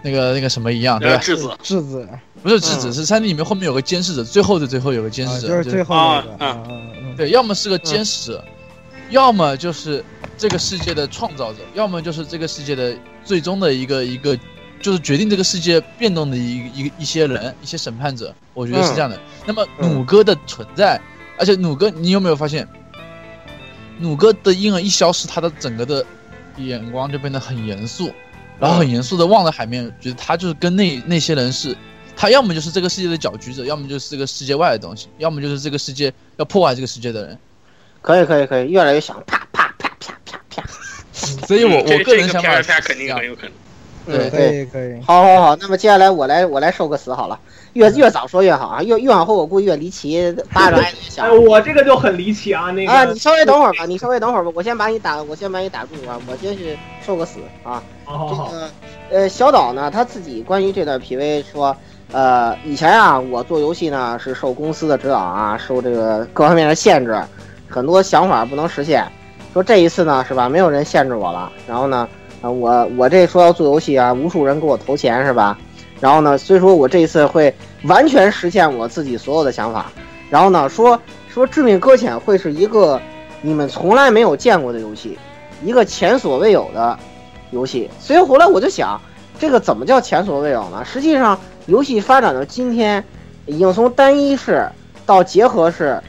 [0.02, 1.16] 那个那个什么一样，对吧？
[1.16, 1.50] 呃质子。
[1.64, 2.08] 质子。
[2.44, 2.94] 不是质子，嗯。
[2.94, 7.16] 是《三体》里面后面有个监视者，最后的最后有个监啊，视者，就是最后啊那个，啊嗯嗯。
[7.16, 8.44] 对，要么是个监视者，
[9.10, 10.04] 要么就是
[10.38, 12.94] 这个世界的创造者，要么就是这个世界的
[13.24, 14.38] 最终的一个一个，
[14.86, 19.20] 就是决定这个世界变动的一一一些人，一些审判者，我觉得是这样的。
[19.44, 21.02] 那么嗯弩哥的存在，
[21.40, 22.68] 而且弩哥，你有没有发现，
[23.98, 26.06] 弩哥的婴儿一消失，他的整个的
[26.58, 28.14] 眼光就变得很严肃，
[28.60, 31.76] 然后很严肃的望着海面，觉得他就是跟那那些人是。
[32.16, 37.40] 他要么就是这个世界的搅局者，要么就是这个世界外的东西，要么就是这个世界要破坏这个世界的人。
[38.04, 40.64] 可以可以可以，越来越想，啪啪啪啪啪啪。
[41.48, 43.52] 所以我嗯我个人想法是啪啪肯定很有可能。
[44.06, 47.40] 对对可以可以，好好好，那么接下来我来我来受个死好了，
[47.74, 51.32] 越越早说越好啊，越越往后我估计越离奇，巴掌挨得越响哎，。
[51.32, 57.82] 我这个就很离奇啊，那个啊，你稍微等会儿吧， 你稍微等会儿吧，我先把你打，我先把你打住啊，我先去受个死啊。
[58.06, 58.70] 这好好好，个
[59.10, 61.76] 呃，小岛呢，他自己关于这段 PV 说，
[62.12, 67.20] 呃，以前啊，我做游戏呢是受公司的指导啊，受这个各方面的限制，
[67.68, 69.06] 很多想法不能实现。
[69.54, 70.50] 说这一次呢，是吧？
[70.50, 71.50] 没有人限制我了。
[71.66, 72.08] 然后呢，
[72.52, 75.58] 我我这说要做游戏啊，无数人给我投钱，是吧？
[76.00, 77.54] 然后呢，所以说我这一次会
[77.84, 79.86] 完全实现我自己所有的想法。
[80.30, 81.00] 然后呢，说
[81.30, 83.00] 说《致命搁浅》会是一个
[83.42, 85.18] 你们从来没有见过的游戏，
[85.64, 86.98] 一个前所未有的
[87.52, 87.90] 游戏。
[88.00, 89.00] 所以后来我就想，
[89.40, 90.84] 这个怎么叫前所未有呢？
[90.84, 93.04] 实际上，游戏发展到今天，
[93.46, 94.68] 已经从单一式
[95.06, 96.02] 到结合式，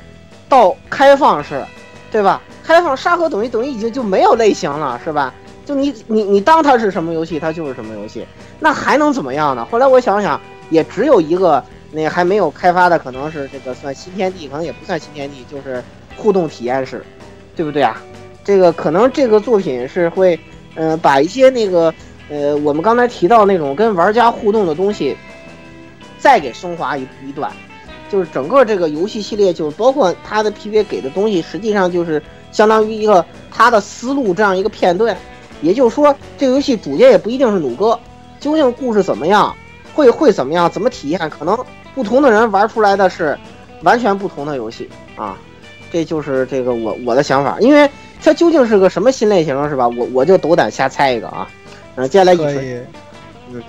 [0.49, 1.65] 到开放式，
[2.11, 2.43] 对吧？
[2.65, 5.33] 开放沙盒等于等于已经就没有类型了，是吧？
[5.67, 8.25] 就你你你当它是什么游戏，它就是什么游戏，
[8.61, 9.67] 那还能怎么样呢？
[9.69, 10.41] 后来我想想，
[10.71, 15.83] 也只有一个那还没有开发的，可能是这个算新天地，可能也不算新天地，就是
[16.17, 17.05] 互动体验式，
[17.57, 18.01] 对不对啊？
[18.45, 20.39] 这个可能这个作品是会，
[20.77, 21.93] 呃，把一些那个
[22.31, 25.17] 呃我们刚才提到那种跟玩家互动的东西，
[26.19, 27.51] 再给升华一一段，
[28.09, 32.23] 就是整个这个游戏系列，就是包括它的 PV 给的东西，实际上就是
[32.53, 35.17] 相当于一个它的思路这样一个片段。
[35.63, 37.99] 也就是说，这个游戏主角也不一定是弩哥，
[38.41, 39.55] 究竟故事怎么样，
[39.95, 41.59] 会会怎么样，怎么体验，可能
[41.95, 43.39] 不同的人玩出来的是
[43.83, 45.37] 完全不同的游戏啊。
[45.93, 47.89] 这就是这个我我的想法，因为
[48.23, 49.89] 它究竟是个什么新类型是吧？
[49.89, 51.49] 我我就斗胆瞎猜一个啊。
[51.95, 53.63] 嗯，接下来一锤，可以，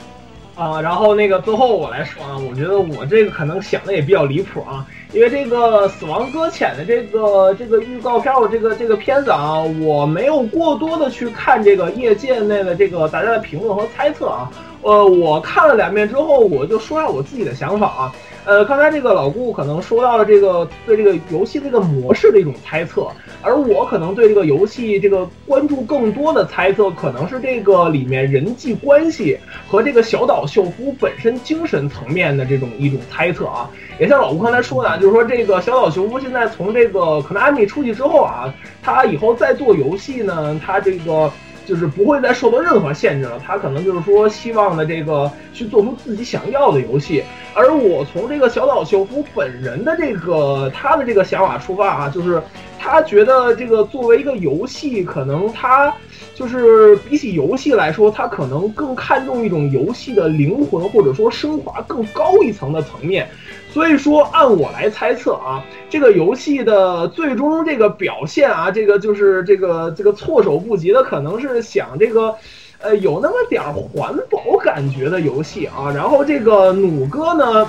[0.55, 14.51] 啊，然后那个最后我来说啊，我觉得我这个可能想的也比较离谱啊，因为这个《死亡搁浅》的这个这个预告片儿，这个这个片子啊，我没有过多的去看这个业界内的这个大家的评论和猜测啊，
[14.81, 18.15] 呃，我看了两遍之后，我就说下我自己的想法啊。
[18.47, 23.05] 呃，刚才这个老顾可能说到了这个对这个游戏这个模式的一种猜测，
[23.41, 29.37] 而我可能对这个游戏这个关注更多的猜测，可能是这个里面人际关系
[29.67, 33.69] 和这个小岛秀夫本身精神层面的这种一种猜测啊。
[33.99, 41.29] 也像老顾刚才说的啊，就是说这个小岛秀夫现在从这个可能阿米出去之后啊，他以后再做游戏呢，他这个。
[41.67, 47.21] 就是不会再受到任何限制了，他可能就是说希望的这个去做出自己想要的游戏，
[47.53, 52.41] 而我从这个小岛秀夫本人的这个他的这个想法出发啊，就是
[52.79, 55.93] 他觉得这个作为一个游戏，可能他
[56.33, 63.27] 就是比起游戏来说，他可能更看重一种游戏的灵魂，或者说升华更高一层的层面。
[63.71, 72.35] 所以说，按我来猜测啊，这个游戏的最终这个表现啊，这个就是这个这个措手不及的，可能是想这个。
[72.79, 77.67] 呃，有那么点儿环保感觉的游戏啊，然后这个弩哥呢，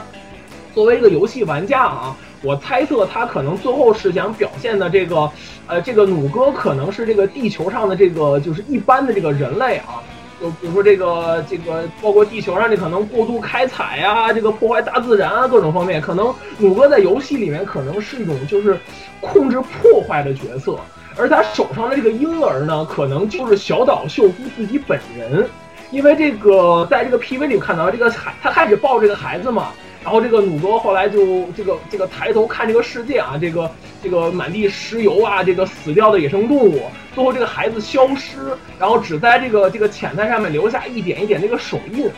[0.74, 5.30] 作为一个游戏玩家啊，我猜测他可能最后是想表现的这个，
[5.66, 10.04] 呃，这个弩哥可能是这个地球上的这个就是一般的这个人类啊，
[10.40, 18.78] 就比如说这个这个包括地球上这可能过度开采啊、这个破坏大自然啊各种方面，可能鲁哥在游戏里面可能是一种就是
[19.20, 20.78] 控制破坏的角色。
[21.16, 25.48] 而他手上的这个婴儿呢，可能就是小岛秀夫自己本人，
[25.90, 29.70] 因为这个在这个 PV 里看到这个孩，他开始抱这个孩子嘛，
[30.02, 33.70] 然后这个鲁哥后来就这个这个抬头看这个世界啊，这个
[34.02, 36.82] 这个满地石油啊，这个死掉的野生动物，
[37.14, 42.08] 最后这个孩子消失，然后只在这个这个浅滩上面留下一点一点这个手印。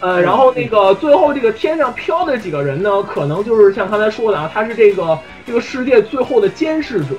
[0.00, 7.16] 呃，然后那个最后这个天上飘的几个人呢，可能就是像刚才说的啊，他是这个这个世界最后的监视者，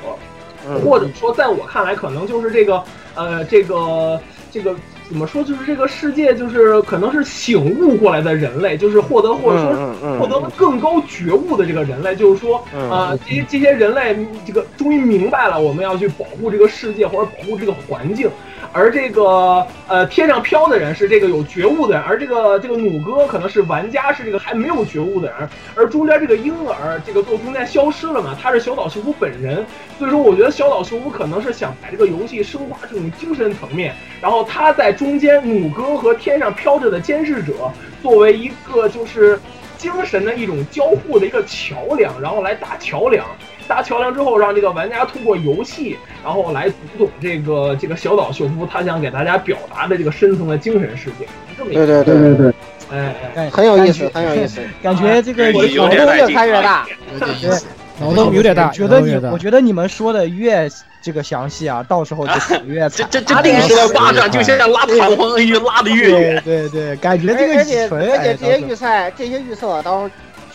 [0.65, 2.81] 嗯或者说在我看来，可能就是这个
[3.15, 4.73] 呃这个这个
[5.09, 14.15] 怎么说，就是这个世界就是可能是醒悟过来的人类，就是获得或者说获得了更高觉悟的这个人类，就是说嗯啊、这些这些人类
[14.45, 18.29] 这个终于明白了，我们要去保护这个世界或者保护这个环境。
[18.71, 29.65] 而这个呃天上飘的人是这个有觉悟的人，而这个这个弩哥可能是玩家，是这个还没有觉悟的人，而中间这个婴儿这个做中间消失了嘛，他是小岛秀夫本人，
[29.97, 37.53] 所以说我觉得小岛秀夫可能是想把这个游戏升华这种精神层面，然后他在中间弩哥和天上飘着的监视者
[38.01, 39.39] 作为一个就是
[39.77, 43.25] 精神的一种交互的一个桥梁，然后来打桥梁。
[43.69, 51.27] 搭桥梁之后，让这个玩家通过游戏，然后来读懂这个这个小岛秀夫他想给大家表达的这个深层的精神世界。
[51.55, 52.53] 这么一个对对对对，
[52.91, 56.87] 哎哎，很有意思，很有意思，感觉这个脑洞越开越大。
[57.13, 57.67] 有点意思。
[58.01, 60.69] 脑洞有点大，觉得你我觉得你们说的越
[61.01, 62.33] 这个详细啊，到时候就
[62.65, 63.07] 越这惨。
[63.11, 66.41] 这这定时的巴掌就像拉弹簧一样拉的越对远。
[66.45, 68.85] 对对，感觉这个而且而且这些哎预测
[69.17, 70.09] 这些预测到时候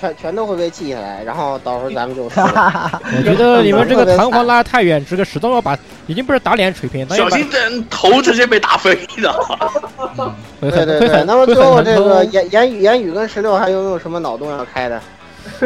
[0.05, 9.33] 全全都会被记下来，然后到时候咱们就 我觉得 你们这个弹簧拉得太远，这个始终要把，已经不是打脸水平，小心等头直接被打飞的。
[10.61, 15.01] 会对对对，那么最后这个言言语言语跟十六还有没有什么脑洞要开的？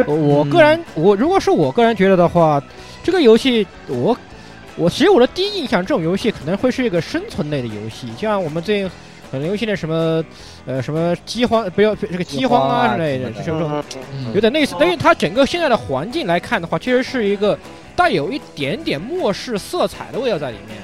[0.05, 2.61] 我我个人，我如果是我个人觉得的话，
[3.03, 4.15] 这个游戏我
[4.75, 8.91] 我其实我的第一印象，这种游戏可能会是一个生存类的游戏，像我们最近
[9.31, 10.23] 很流行的什么
[10.65, 13.83] 呃什么饥荒，不要这个饥荒啊之类的，这种
[14.13, 14.75] 嗯有点类似。
[14.79, 17.57] 但是它整个现在的环境来看的话，确实是一个
[17.95, 20.77] 带有一点点末世色彩的味道在里面。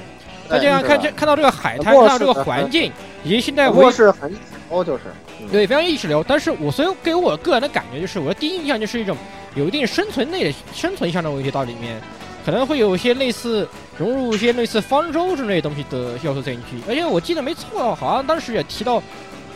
[0.48, 2.92] 再加上看这看到这个海滩，看到这个环境，
[3.24, 4.32] 以及现在唯末世很
[4.70, 5.02] 高就是，
[5.50, 6.22] 对，非常意识流。
[6.22, 9.16] 但是我所以给我个人的感觉就是，我的第一印象就是一种
[9.56, 12.00] 有一定生存类的生存相的问题到里面，
[12.44, 13.68] 可能会有一些类似
[13.98, 16.76] 融入一些类似方舟之类的东西的要素进去。
[16.88, 19.02] 而且我记得没错，好像当时也提到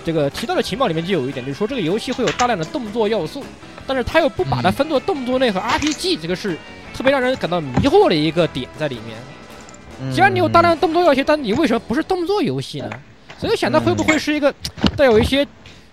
[0.04, 3.44] 这个提到的情报里面就有一点，就是说这个游戏会有大量的动作要素，
[3.86, 6.56] 但是它又不把它分作动作类和 RPG，这个是
[6.94, 10.12] 特别让人感到迷惑的一个点在里面。
[10.12, 12.90] 既然你有大量动作要素，但你为什么不是动作游戏呢？
[13.38, 14.54] 所以想它会不会是一个
[14.96, 15.46] 带有一些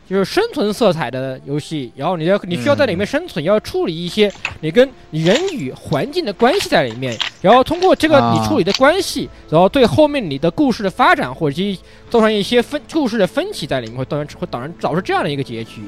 [0.09, 1.91] 就是生存色彩的游戏？
[1.95, 4.31] 然后你要你需要在里面生存，要处理一些
[4.61, 11.77] 你跟人与环境的关系在里面，然后通过这个你处理的关系，然后对后面你的故事的发展或者是
[12.09, 15.83] 造成一些分故事的分歧在里面，会当然会导然导致这样的一个结局。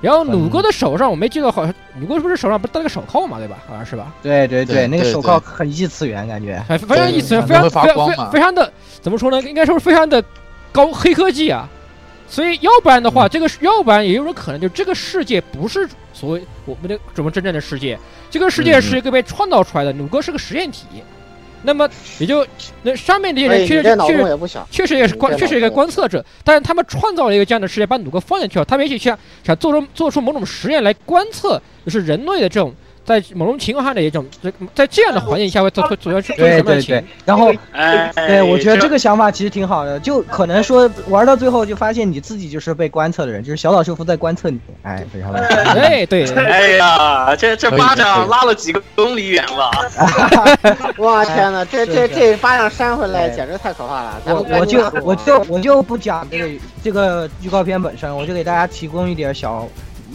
[0.00, 3.58] 然后弩哥的手上，我没记得，好像弩哥是不是手上不是戴了个手铐嘛，对吧？
[3.68, 4.14] 好像是吧？
[4.22, 6.64] 对对对那个手铐很异次元感觉。
[6.68, 8.72] 哎，非常异次元非常会发非常非光嘛非常的
[9.02, 9.42] 怎么说呢？
[9.42, 10.24] 应该说是非常的
[10.72, 11.68] 高黑科技啊。
[12.30, 17.98] 所以要不然的话，这个是要不然也有种可能，就这个世界不是所谓我们的什么真正的世界，
[18.30, 19.92] 这个世界是一个被创造出来的。
[19.94, 20.86] 鲁哥是个实验体，
[21.64, 21.90] 那么
[22.20, 22.46] 也就
[22.82, 24.60] 那上面这些哎，人确实确实。
[24.70, 28.64] 确实也是观，嗯确实一个观测者，但是他们创造了一个这样的世界，把鲁哥放进去了。
[28.64, 32.72] 他们也许想想做出做出某种实验来观测，就是人类的这种
[33.10, 46.06] 在某种情况下的一种，在在这样的环境下会做会做出做出对什么样的情对对，然后哎，对，我觉得这个想法其实挺好的，就可能说玩到最后就发现你自己就是被观测的人，就是小岛秀夫在观测你，哎，非常的哎。
[46.06, 49.70] 对对，哎呀，这这巴掌拉了几个公里远了。
[50.96, 54.20] 我天哪，这这这巴掌扇回来简直太可怕了！
[54.26, 56.48] 我我就我就我就不讲这个
[56.84, 59.68] 这个预告片本身，我就给大家提供一点小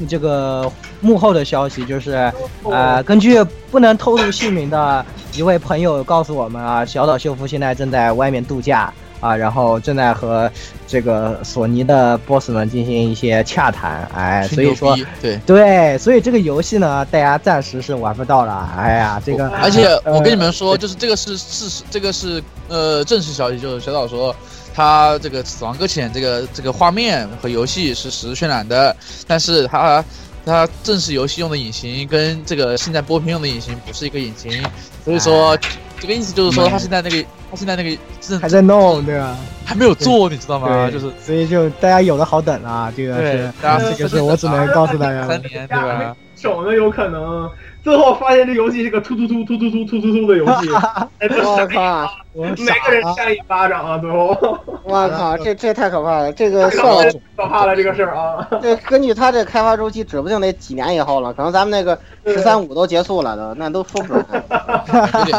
[0.08, 2.32] 这个幕后的消息，就是
[2.64, 8.92] 呃，根据不能透露姓名的一位朋友告诉我们啊，小岛秀夫现在正在外面度假
[9.22, 10.52] 啊，然后正在和
[10.88, 15.38] 这个索尼的 boss 们进行一些洽谈，哎，所以说对。
[15.46, 18.70] 对，所以这个游戏呢，大家暂时是玩不到了。
[18.78, 24.36] 哎呀，这个而且我跟你们呃说，就是这个是事实，这个是呃正式消息，就是小岛说
[24.76, 28.96] 他这个《死亡搁浅》这个这个画面和游戏是实时渲染的，
[29.26, 30.04] 但是他
[30.46, 34.62] 他正式游戏用的引擎跟这个现在播片用的引擎不是一个引擎，
[35.04, 35.58] 所以说
[36.00, 39.38] 这个意思就是说他现在那个他现在那个正还在弄，对吧？
[39.64, 40.68] 还没有做，你知道吗？
[40.68, 46.16] 对，就是所以就大家有的好等啊，这个是，大家这个是我只能告诉大家三年对吧？
[46.36, 47.50] 手呢有可能
[47.86, 50.70] 最后发现这游戏是个突突突突突突突突突的游戏，
[51.20, 52.12] 哎我靠！
[52.34, 54.36] 我每个人扇一巴掌啊，最后
[54.84, 55.38] 我靠！
[55.38, 56.34] 这这太可怕了！
[56.34, 58.48] 这个太算了，可怕了这个事儿啊。
[58.60, 61.32] 这根据他这开发周期，指不定得几年以后了。
[61.32, 64.26] 可能咱们那个十三五都结束了都，那都说不准，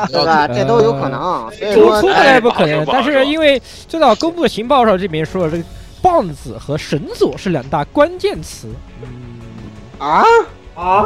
[0.09, 0.47] 对吧？
[0.47, 1.51] 这都有可能。
[1.51, 5.65] 所以说说出，来不可能，但是因为最早公布的情报上这边说了这个。
[6.03, 8.69] 棒子和绳索是两大关键词。
[9.99, 10.23] 啊，
[10.77, 11.05] 啊，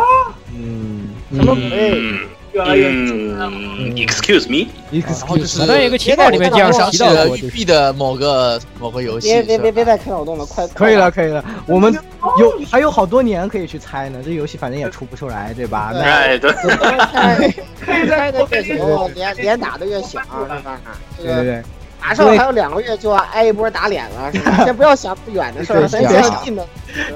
[0.54, 1.54] 嗯，什么？
[1.54, 1.92] 鬼？
[1.94, 2.18] 嗯
[2.52, 11.96] 越来越嗯，Excuse me，然后就是好像有一个情报里面这样想提到了育就是碧的某个某个游戏，别别别别再开脑洞了，快可以了，可以了，我们
[12.40, 15.92] 有还有好多年可以去猜呢，这游戏反正也出不出来，对吧？
[15.94, 16.50] 那哎，对，
[17.86, 20.80] 可以猜的越久，脸脸打的越响，是吧？
[21.18, 21.62] 这个对对对，
[22.00, 24.62] 马上还有两个月就要挨一波打脸了，是吧？
[24.64, 26.66] 先不要想不远的事儿，咱对想近的。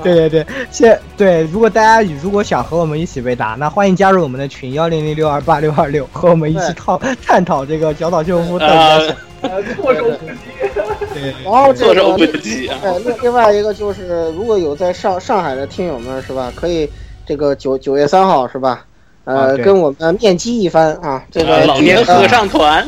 [0.02, 11.34] 对对对，现对，如果大家如果想和我们一起被打，那欢迎加入我们的群幺零零六二八六二六，和我们一起讨探讨这个小岛秀夫到底在呃想，呃措手不及。
[11.44, 12.78] 然后这措手个不及啊。
[12.82, 16.88] 对，另另外一个就是，如果有在上上海的听友们是吧，可以
[17.26, 18.84] 这个九九月三号是吧？
[19.24, 22.86] 啊呃，跟我们面基一番啊，这呃个老年合唱团，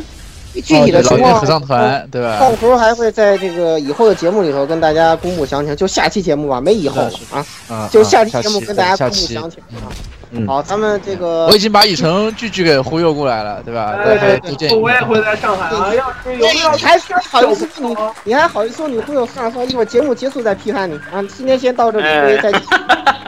[0.61, 2.39] 具体的情况年合唱团，对吧？
[2.39, 9.89] 到时候还会在这个以后的节目里头跟大家公布详情，就下期节目吧，没以后了啊，啊，就啊下期节目跟大家公布详情啊。
[10.33, 13.95] 嗯好，咱们这个我已经把以诚句句给忽悠过来了，对吧？
[14.05, 21.23] 对对都见我也会在上海啊，要是有你要还好意思你你还好意思说你忽悠上算，一会儿节目结束再批判你啊！
[21.37, 22.63] 今天先到这里，各位再见。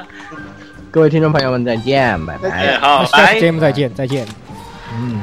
[0.90, 2.78] 各位听众朋友们再见，拜再拜哎，。
[2.80, 4.26] 好，下期，节目再见，再见。
[4.92, 5.22] 嗯，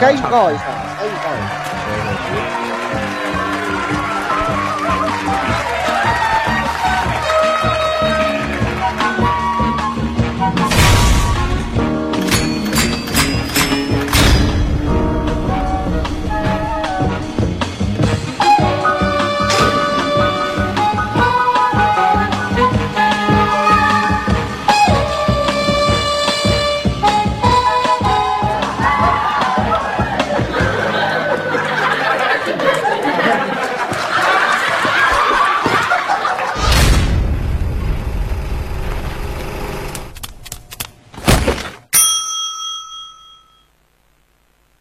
[0.00, 0.64] 该预告一下，
[0.98, 1.63] 该预告一下。